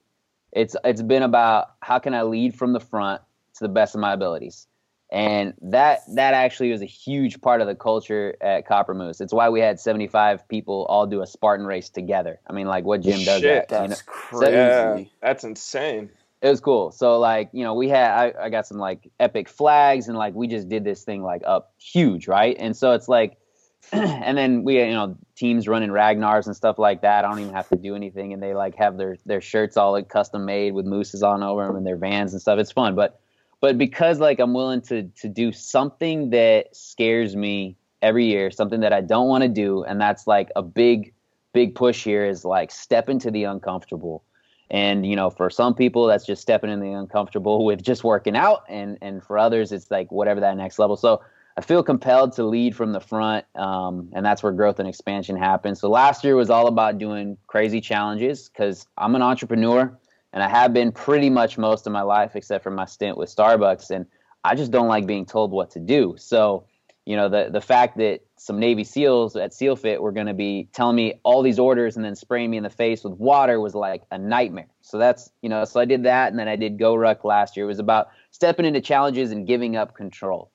it's 0.51 0.75
it's 0.83 1.01
been 1.01 1.23
about 1.23 1.73
how 1.81 1.99
can 1.99 2.13
I 2.13 2.23
lead 2.23 2.55
from 2.55 2.73
the 2.73 2.79
front 2.79 3.21
to 3.55 3.63
the 3.63 3.69
best 3.69 3.95
of 3.95 4.01
my 4.01 4.13
abilities, 4.13 4.67
and 5.11 5.53
that 5.61 6.01
that 6.15 6.33
actually 6.33 6.71
was 6.71 6.81
a 6.81 6.85
huge 6.85 7.41
part 7.41 7.61
of 7.61 7.67
the 7.67 7.75
culture 7.75 8.35
at 8.41 8.67
Copper 8.67 8.93
Moose. 8.93 9.21
It's 9.21 9.33
why 9.33 9.49
we 9.49 9.59
had 9.59 9.79
seventy 9.79 10.07
five 10.07 10.47
people 10.47 10.85
all 10.89 11.05
do 11.05 11.21
a 11.21 11.27
Spartan 11.27 11.65
race 11.65 11.89
together. 11.89 12.39
I 12.47 12.53
mean, 12.53 12.67
like 12.67 12.83
what 12.83 13.01
gym 13.01 13.23
does 13.23 13.41
Shit. 13.41 13.69
that? 13.69 13.75
you 13.75 13.81
know? 13.83 13.87
That's 13.89 14.01
crazy. 14.01 14.53
Yeah, 14.53 15.03
that's 15.21 15.43
insane. 15.43 16.09
it 16.41 16.49
was 16.49 16.59
cool. 16.59 16.91
So 16.91 17.19
like, 17.19 17.49
you 17.53 17.63
know, 17.63 17.75
we 17.75 17.87
had 17.87 18.11
I, 18.11 18.45
I 18.45 18.49
got 18.49 18.65
some 18.65 18.77
like 18.77 19.09
epic 19.19 19.47
flags 19.47 20.07
and 20.07 20.17
like 20.17 20.33
we 20.33 20.47
just 20.47 20.67
did 20.67 20.83
this 20.83 21.03
thing 21.03 21.21
like 21.21 21.43
up 21.45 21.73
huge, 21.77 22.27
right? 22.27 22.55
And 22.59 22.75
so 22.75 22.93
it's 22.93 23.07
like 23.07 23.37
and 23.91 24.38
then 24.38 24.63
we 24.63 24.79
you 24.79 24.93
know, 24.93 25.17
teams 25.36 25.67
running 25.67 25.89
Ragnars 25.89 26.45
and 26.45 26.55
stuff 26.55 26.77
like 26.79 27.01
that. 27.01 27.25
I 27.25 27.29
don't 27.29 27.39
even 27.39 27.53
have 27.53 27.69
to 27.69 27.75
do 27.75 27.95
anything 27.95 28.34
and 28.34 28.41
they 28.41 28.53
like 28.53 28.75
have 28.75 28.97
their 28.97 29.17
their 29.25 29.41
shirts 29.41 29.77
all 29.77 29.91
like 29.91 30.09
custom 30.09 30.45
made 30.45 30.73
with 30.73 30.86
mooses 30.86 31.23
on 31.23 31.43
over 31.43 31.65
them 31.65 31.75
and 31.75 31.86
their 31.86 31.97
vans 31.97 32.34
and 32.34 32.41
stuff. 32.41 32.59
It's 32.59 32.71
fun, 32.71 32.95
but 32.95 33.19
but 33.59 33.77
because 33.77 34.19
like 34.19 34.39
I'm 34.39 34.53
willing 34.53 34.82
to 34.84 35.03
to 35.03 35.27
do 35.27 35.51
something 35.51 36.29
that 36.29 36.75
scares 36.75 37.36
me 37.36 37.75
every 38.01 38.25
year, 38.25 38.49
something 38.51 38.79
that 38.82 38.93
I 38.93 39.01
don't 39.01 39.27
want 39.27 39.43
to 39.43 39.49
do 39.49 39.84
and 39.84 39.99
that's 39.99 40.27
like 40.27 40.49
a 40.55 40.61
big 40.61 41.13
big 41.53 41.75
push 41.75 42.03
here 42.03 42.25
is 42.25 42.45
like 42.45 42.71
step 42.71 43.09
into 43.09 43.32
the 43.32 43.43
uncomfortable. 43.43 44.23
And 44.69 45.05
you 45.05 45.15
know, 45.15 45.29
for 45.29 45.49
some 45.49 45.75
people, 45.75 46.07
that's 46.07 46.25
just 46.25 46.41
stepping 46.41 46.69
in 46.69 46.79
the 46.79 46.91
uncomfortable 46.93 47.65
with 47.65 47.84
just 47.84 48.03
working 48.03 48.36
out, 48.36 48.63
and 48.69 48.97
and 49.01 49.21
for 49.23 49.38
others, 49.38 49.71
it's 49.71 49.91
like 49.91 50.11
whatever 50.11 50.39
that 50.39 50.55
next 50.55 50.79
level. 50.79 50.95
So 50.95 51.21
I 51.57 51.61
feel 51.61 51.83
compelled 51.83 52.33
to 52.33 52.43
lead 52.43 52.75
from 52.75 52.93
the 52.93 52.99
front, 52.99 53.45
um, 53.55 54.09
and 54.13 54.25
that's 54.25 54.41
where 54.41 54.51
growth 54.51 54.79
and 54.79 54.87
expansion 54.87 55.35
happens. 55.35 55.81
So 55.81 55.89
last 55.89 56.23
year 56.23 56.35
was 56.35 56.49
all 56.49 56.67
about 56.67 56.97
doing 56.97 57.37
crazy 57.47 57.81
challenges 57.81 58.49
because 58.49 58.87
I'm 58.97 59.15
an 59.15 59.21
entrepreneur, 59.21 59.97
and 60.33 60.43
I 60.43 60.47
have 60.47 60.73
been 60.73 60.91
pretty 60.91 61.29
much 61.29 61.57
most 61.57 61.87
of 61.87 61.93
my 61.93 62.01
life, 62.01 62.35
except 62.35 62.63
for 62.63 62.71
my 62.71 62.85
stint 62.85 63.17
with 63.17 63.33
Starbucks, 63.33 63.91
and 63.91 64.05
I 64.43 64.55
just 64.55 64.71
don't 64.71 64.87
like 64.87 65.05
being 65.05 65.25
told 65.25 65.51
what 65.51 65.71
to 65.71 65.79
do. 65.79 66.15
So 66.17 66.65
you 67.05 67.15
know 67.15 67.29
the 67.29 67.49
the 67.51 67.61
fact 67.61 67.97
that 67.97 68.21
some 68.37 68.59
Navy 68.59 68.83
SEALs 68.83 69.35
at 69.35 69.53
SEALFIT 69.53 70.01
were 70.01 70.11
going 70.11 70.27
to 70.27 70.33
be 70.33 70.69
telling 70.71 70.95
me 70.95 71.19
all 71.23 71.41
these 71.41 71.59
orders 71.59 71.95
and 71.95 72.05
then 72.05 72.15
spraying 72.15 72.49
me 72.49 72.57
in 72.57 72.63
the 72.63 72.69
face 72.69 73.03
with 73.03 73.13
water 73.13 73.59
was 73.59 73.75
like 73.75 74.03
a 74.11 74.17
nightmare. 74.17 74.69
So 74.81 74.97
that's 74.97 75.31
you 75.41 75.49
know 75.49 75.65
so 75.65 75.79
I 75.79 75.85
did 75.85 76.03
that 76.03 76.29
and 76.29 76.39
then 76.39 76.47
I 76.47 76.55
did 76.55 76.77
GORUCK 76.77 77.23
last 77.23 77.57
year. 77.57 77.65
It 77.65 77.69
was 77.69 77.79
about 77.79 78.09
stepping 78.29 78.65
into 78.65 78.81
challenges 78.81 79.31
and 79.31 79.47
giving 79.47 79.75
up 79.75 79.95
control. 79.95 80.50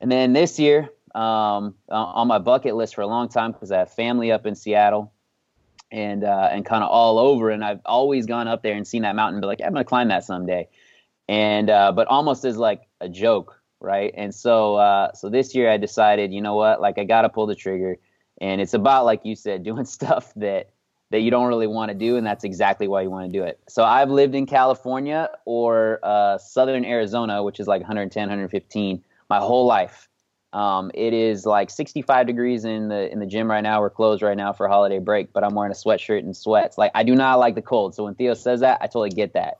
And 0.00 0.10
then 0.10 0.32
this 0.32 0.58
year, 0.58 0.90
um, 1.14 1.74
on 1.88 2.28
my 2.28 2.38
bucket 2.38 2.76
list 2.76 2.94
for 2.94 3.00
a 3.00 3.06
long 3.06 3.28
time 3.28 3.52
because 3.52 3.72
I 3.72 3.78
have 3.78 3.92
family 3.92 4.30
up 4.30 4.44
in 4.44 4.54
Seattle 4.54 5.12
and 5.90 6.24
uh, 6.24 6.48
and 6.52 6.64
kind 6.66 6.84
of 6.84 6.90
all 6.90 7.18
over, 7.18 7.50
and 7.50 7.64
I've 7.64 7.80
always 7.86 8.26
gone 8.26 8.48
up 8.48 8.62
there 8.62 8.74
and 8.74 8.86
seen 8.86 9.02
that 9.02 9.16
mountain 9.16 9.40
be 9.40 9.46
like, 9.46 9.60
I'm 9.64 9.72
gonna 9.72 9.84
climb 9.84 10.08
that 10.08 10.24
someday. 10.24 10.68
And 11.28 11.70
uh, 11.70 11.92
but 11.92 12.06
almost 12.08 12.44
as 12.44 12.56
like 12.58 12.82
a 13.00 13.08
joke 13.08 13.60
right? 13.80 14.12
And 14.16 14.34
so 14.34 14.76
uh, 14.76 15.12
so 15.12 15.28
this 15.28 15.54
year 15.54 15.70
I 15.70 15.76
decided, 15.76 16.32
you 16.32 16.40
know 16.40 16.54
what, 16.54 16.80
like 16.80 16.98
I 16.98 17.04
got 17.04 17.22
to 17.22 17.28
pull 17.28 17.46
the 17.46 17.54
trigger, 17.54 17.96
and 18.40 18.60
it's 18.60 18.74
about 18.74 19.04
like 19.04 19.24
you 19.24 19.34
said, 19.34 19.62
doing 19.70 19.84
stuff 19.84 20.32
that 20.36 20.70
that 21.10 21.20
you 21.20 21.30
don't 21.30 21.46
really 21.46 21.68
want 21.68 21.90
to 21.90 21.94
do, 21.96 22.16
and 22.16 22.26
that's 22.26 22.44
exactly 22.44 22.88
why 22.88 23.02
you 23.02 23.10
want 23.10 23.30
to 23.30 23.38
do 23.38 23.44
it. 23.44 23.60
So 23.68 23.84
I've 23.84 24.10
lived 24.10 24.34
in 24.34 24.46
California 24.46 25.30
or 25.44 26.00
uh, 26.02 26.38
Southern 26.38 26.84
Arizona, 26.84 27.42
which 27.44 27.60
is 27.60 27.68
like 27.68 27.80
110, 27.80 28.22
115, 28.22 29.04
my 29.28 29.38
whole 29.38 29.66
life. 29.66 30.08
Um, 30.52 30.90
it 30.94 31.12
is 31.12 31.44
like 31.44 31.68
65 31.68 32.26
degrees 32.26 32.64
in 32.64 32.88
the 32.88 33.12
in 33.12 33.18
the 33.18 33.26
gym 33.26 33.50
right 33.50 33.60
now. 33.60 33.80
We're 33.80 33.90
closed 33.90 34.22
right 34.22 34.36
now 34.36 34.52
for 34.52 34.68
holiday 34.68 34.98
break, 34.98 35.32
but 35.32 35.44
I'm 35.44 35.54
wearing 35.54 35.72
a 35.72 35.74
sweatshirt 35.74 36.20
and 36.20 36.34
sweats. 36.34 36.78
Like 36.78 36.92
I 36.94 37.02
do 37.02 37.14
not 37.14 37.38
like 37.38 37.56
the 37.56 37.62
cold. 37.62 37.94
So 37.94 38.04
when 38.04 38.14
Theo 38.14 38.32
says 38.34 38.60
that, 38.60 38.78
I 38.80 38.86
totally 38.86 39.10
get 39.10 39.34
that. 39.34 39.58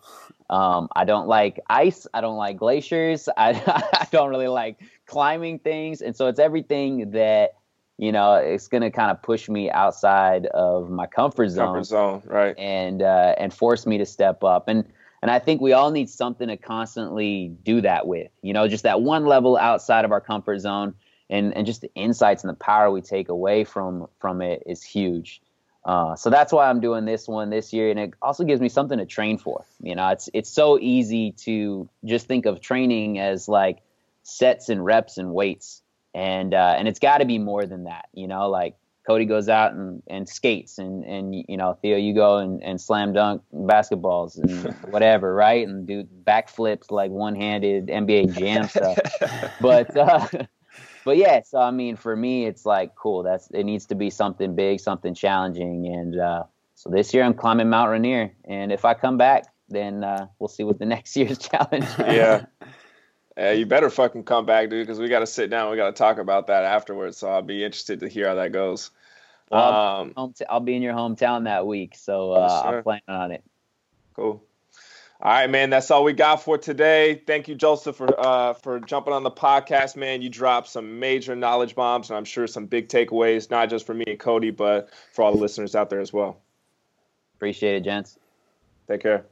Um, 0.48 0.88
I 0.94 1.04
don't 1.04 1.26
like 1.26 1.60
ice. 1.68 2.06
I 2.14 2.20
don't 2.20 2.36
like 2.36 2.56
glaciers. 2.56 3.28
I, 3.36 3.50
I 3.92 4.06
don't 4.10 4.30
really 4.30 4.48
like 4.48 4.80
climbing 5.06 5.58
things. 5.58 6.00
And 6.00 6.16
so 6.16 6.28
it's 6.28 6.38
everything 6.38 7.10
that, 7.10 7.54
you 7.98 8.12
know, 8.12 8.34
it's 8.34 8.68
going 8.68 8.82
to 8.82 8.90
kind 8.90 9.10
of 9.10 9.20
push 9.22 9.48
me 9.48 9.70
outside 9.70 10.46
of 10.46 10.88
my 10.88 11.06
comfort 11.06 11.48
zone. 11.48 11.66
Comfort 11.66 11.86
zone, 11.86 12.22
right. 12.26 12.54
And, 12.58 13.02
uh, 13.02 13.34
and 13.38 13.52
force 13.52 13.86
me 13.86 13.98
to 13.98 14.06
step 14.06 14.44
up. 14.44 14.68
And, 14.68 14.84
and 15.26 15.32
I 15.32 15.40
think 15.40 15.60
we 15.60 15.72
all 15.72 15.90
need 15.90 16.08
something 16.08 16.46
to 16.46 16.56
constantly 16.56 17.48
do 17.64 17.80
that 17.80 18.06
with, 18.06 18.30
you 18.42 18.52
know, 18.52 18.68
just 18.68 18.84
that 18.84 19.02
one 19.02 19.26
level 19.26 19.56
outside 19.56 20.04
of 20.04 20.12
our 20.12 20.20
comfort 20.20 20.60
zone 20.60 20.94
and, 21.28 21.52
and 21.56 21.66
just 21.66 21.80
the 21.80 21.90
insights 21.96 22.44
and 22.44 22.48
the 22.48 22.56
power 22.56 22.92
we 22.92 23.00
take 23.00 23.28
away 23.28 23.64
from, 23.64 24.06
from 24.20 24.40
it 24.40 24.62
is 24.66 24.84
huge. 24.84 25.42
Uh, 25.84 26.14
so 26.14 26.30
that's 26.30 26.52
why 26.52 26.70
I'm 26.70 26.78
doing 26.78 27.06
this 27.06 27.26
one 27.26 27.50
this 27.50 27.72
year, 27.72 27.90
and 27.90 27.98
it 27.98 28.14
also 28.22 28.44
gives 28.44 28.60
me 28.60 28.68
something 28.68 28.98
to 28.98 29.04
train 29.04 29.36
for. 29.36 29.64
You 29.82 29.96
know, 29.96 30.10
it's 30.10 30.28
it's 30.32 30.50
so 30.50 30.78
easy 30.78 31.32
to 31.38 31.88
just 32.04 32.28
think 32.28 32.46
of 32.46 32.60
training 32.60 33.18
as 33.18 33.48
like 33.48 33.78
sets 34.22 34.68
and 34.68 34.84
reps 34.84 35.18
and 35.18 35.34
weights, 35.34 35.82
and 36.14 36.54
uh, 36.54 36.76
and 36.78 36.86
it's 36.86 37.00
got 37.00 37.18
to 37.18 37.24
be 37.24 37.38
more 37.38 37.66
than 37.66 37.84
that. 37.84 38.08
You 38.14 38.28
know, 38.28 38.48
like 38.48 38.76
Cody 39.06 39.24
goes 39.24 39.48
out 39.48 39.72
and, 39.72 40.02
and 40.08 40.28
skates, 40.28 40.78
and 40.78 41.04
and 41.04 41.34
you 41.34 41.56
know 41.56 41.78
Theo, 41.80 41.96
you 41.96 42.14
go 42.14 42.38
and, 42.38 42.62
and 42.62 42.80
slam 42.80 43.12
dunk 43.12 43.42
basketballs 43.54 44.38
and 44.38 44.74
whatever, 44.92 45.34
right? 45.34 45.66
And 45.66 45.86
do 45.86 46.04
backflips 46.24 46.90
like 46.90 47.10
one 47.10 47.34
handed 47.34 47.86
NBA 47.86 48.36
Jam 48.36 48.68
stuff, 48.68 48.98
but. 49.60 49.96
Uh, 49.96 50.26
but 51.04 51.16
yeah, 51.16 51.40
so 51.44 51.58
I 51.58 51.70
mean, 51.70 51.94
for 51.94 52.16
me, 52.16 52.46
it's 52.46 52.66
like 52.66 52.96
cool. 52.96 53.22
That's 53.22 53.48
it 53.52 53.62
needs 53.62 53.86
to 53.86 53.94
be 53.94 54.10
something 54.10 54.56
big, 54.56 54.80
something 54.80 55.14
challenging, 55.14 55.86
and 55.86 56.18
uh, 56.18 56.42
so 56.74 56.90
this 56.90 57.14
year 57.14 57.22
I'm 57.22 57.32
climbing 57.32 57.70
Mount 57.70 57.92
Rainier, 57.92 58.32
and 58.44 58.72
if 58.72 58.84
I 58.84 58.94
come 58.94 59.16
back, 59.16 59.46
then 59.68 60.02
uh, 60.02 60.26
we'll 60.38 60.48
see 60.48 60.64
what 60.64 60.80
the 60.80 60.84
next 60.94 61.16
year's 61.16 61.38
challenge. 61.38 61.84
Is. 61.84 61.98
Yeah. 61.98 62.46
Yeah, 63.36 63.52
you 63.52 63.66
better 63.66 63.90
fucking 63.90 64.24
come 64.24 64.46
back, 64.46 64.70
dude, 64.70 64.86
because 64.86 64.98
we 64.98 65.08
got 65.08 65.20
to 65.20 65.26
sit 65.26 65.50
down. 65.50 65.70
We 65.70 65.76
got 65.76 65.94
to 65.94 65.98
talk 65.98 66.18
about 66.18 66.46
that 66.46 66.64
afterwards. 66.64 67.18
So 67.18 67.28
I'll 67.28 67.42
be 67.42 67.62
interested 67.62 68.00
to 68.00 68.08
hear 68.08 68.28
how 68.28 68.36
that 68.36 68.52
goes. 68.52 68.90
Well, 69.50 69.62
um, 69.62 70.34
I'll, 70.48 70.60
be 70.60 70.74
in 70.74 70.82
your 70.82 70.94
hometown 70.94 71.44
that 71.44 71.66
week, 71.66 71.94
so 71.96 72.32
uh, 72.32 72.62
sure. 72.62 72.76
I'm 72.78 72.82
planning 72.82 73.02
on 73.08 73.30
it. 73.30 73.44
Cool. 74.14 74.42
All 75.20 75.32
right, 75.32 75.48
man. 75.48 75.70
That's 75.70 75.90
all 75.90 76.02
we 76.02 76.14
got 76.14 76.42
for 76.42 76.58
today. 76.58 77.22
Thank 77.26 77.48
you, 77.48 77.54
Joseph, 77.54 77.96
for 77.96 78.08
uh, 78.18 78.54
for 78.54 78.80
jumping 78.80 79.12
on 79.12 79.22
the 79.22 79.30
podcast, 79.30 79.96
man. 79.96 80.20
You 80.20 80.28
dropped 80.28 80.68
some 80.68 80.98
major 80.98 81.36
knowledge 81.36 81.74
bombs, 81.74 82.10
and 82.10 82.16
I'm 82.16 82.24
sure 82.24 82.46
some 82.46 82.66
big 82.66 82.88
takeaways, 82.88 83.50
not 83.50 83.70
just 83.70 83.86
for 83.86 83.94
me 83.94 84.04
and 84.08 84.18
Cody, 84.18 84.50
but 84.50 84.90
for 85.12 85.22
all 85.22 85.32
the 85.32 85.38
listeners 85.38 85.74
out 85.74 85.90
there 85.90 86.00
as 86.00 86.12
well. 86.12 86.40
Appreciate 87.36 87.76
it, 87.76 87.84
gents. 87.84 88.18
Take 88.88 89.00
care. 89.00 89.24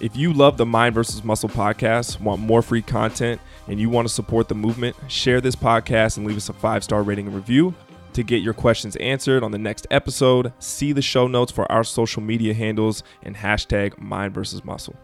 If 0.00 0.16
you 0.16 0.32
love 0.32 0.56
the 0.56 0.66
Mind 0.66 0.94
versus 0.94 1.22
Muscle 1.22 1.48
podcast, 1.48 2.20
want 2.20 2.40
more 2.40 2.62
free 2.62 2.82
content, 2.82 3.40
and 3.68 3.78
you 3.78 3.88
want 3.88 4.08
to 4.08 4.12
support 4.12 4.48
the 4.48 4.54
movement, 4.54 4.96
share 5.08 5.40
this 5.40 5.54
podcast 5.54 6.16
and 6.16 6.26
leave 6.26 6.36
us 6.36 6.48
a 6.48 6.52
five 6.52 6.82
star 6.82 7.02
rating 7.02 7.26
and 7.26 7.34
review. 7.34 7.74
To 8.14 8.22
get 8.22 8.42
your 8.42 8.54
questions 8.54 8.96
answered 8.96 9.42
on 9.42 9.50
the 9.50 9.58
next 9.58 9.86
episode, 9.90 10.52
see 10.58 10.92
the 10.92 11.02
show 11.02 11.26
notes 11.26 11.52
for 11.52 11.70
our 11.70 11.84
social 11.84 12.22
media 12.22 12.54
handles 12.54 13.02
and 13.22 13.36
hashtag 13.36 13.98
mind 13.98 14.34
versus 14.34 14.64
muscle. 14.64 14.96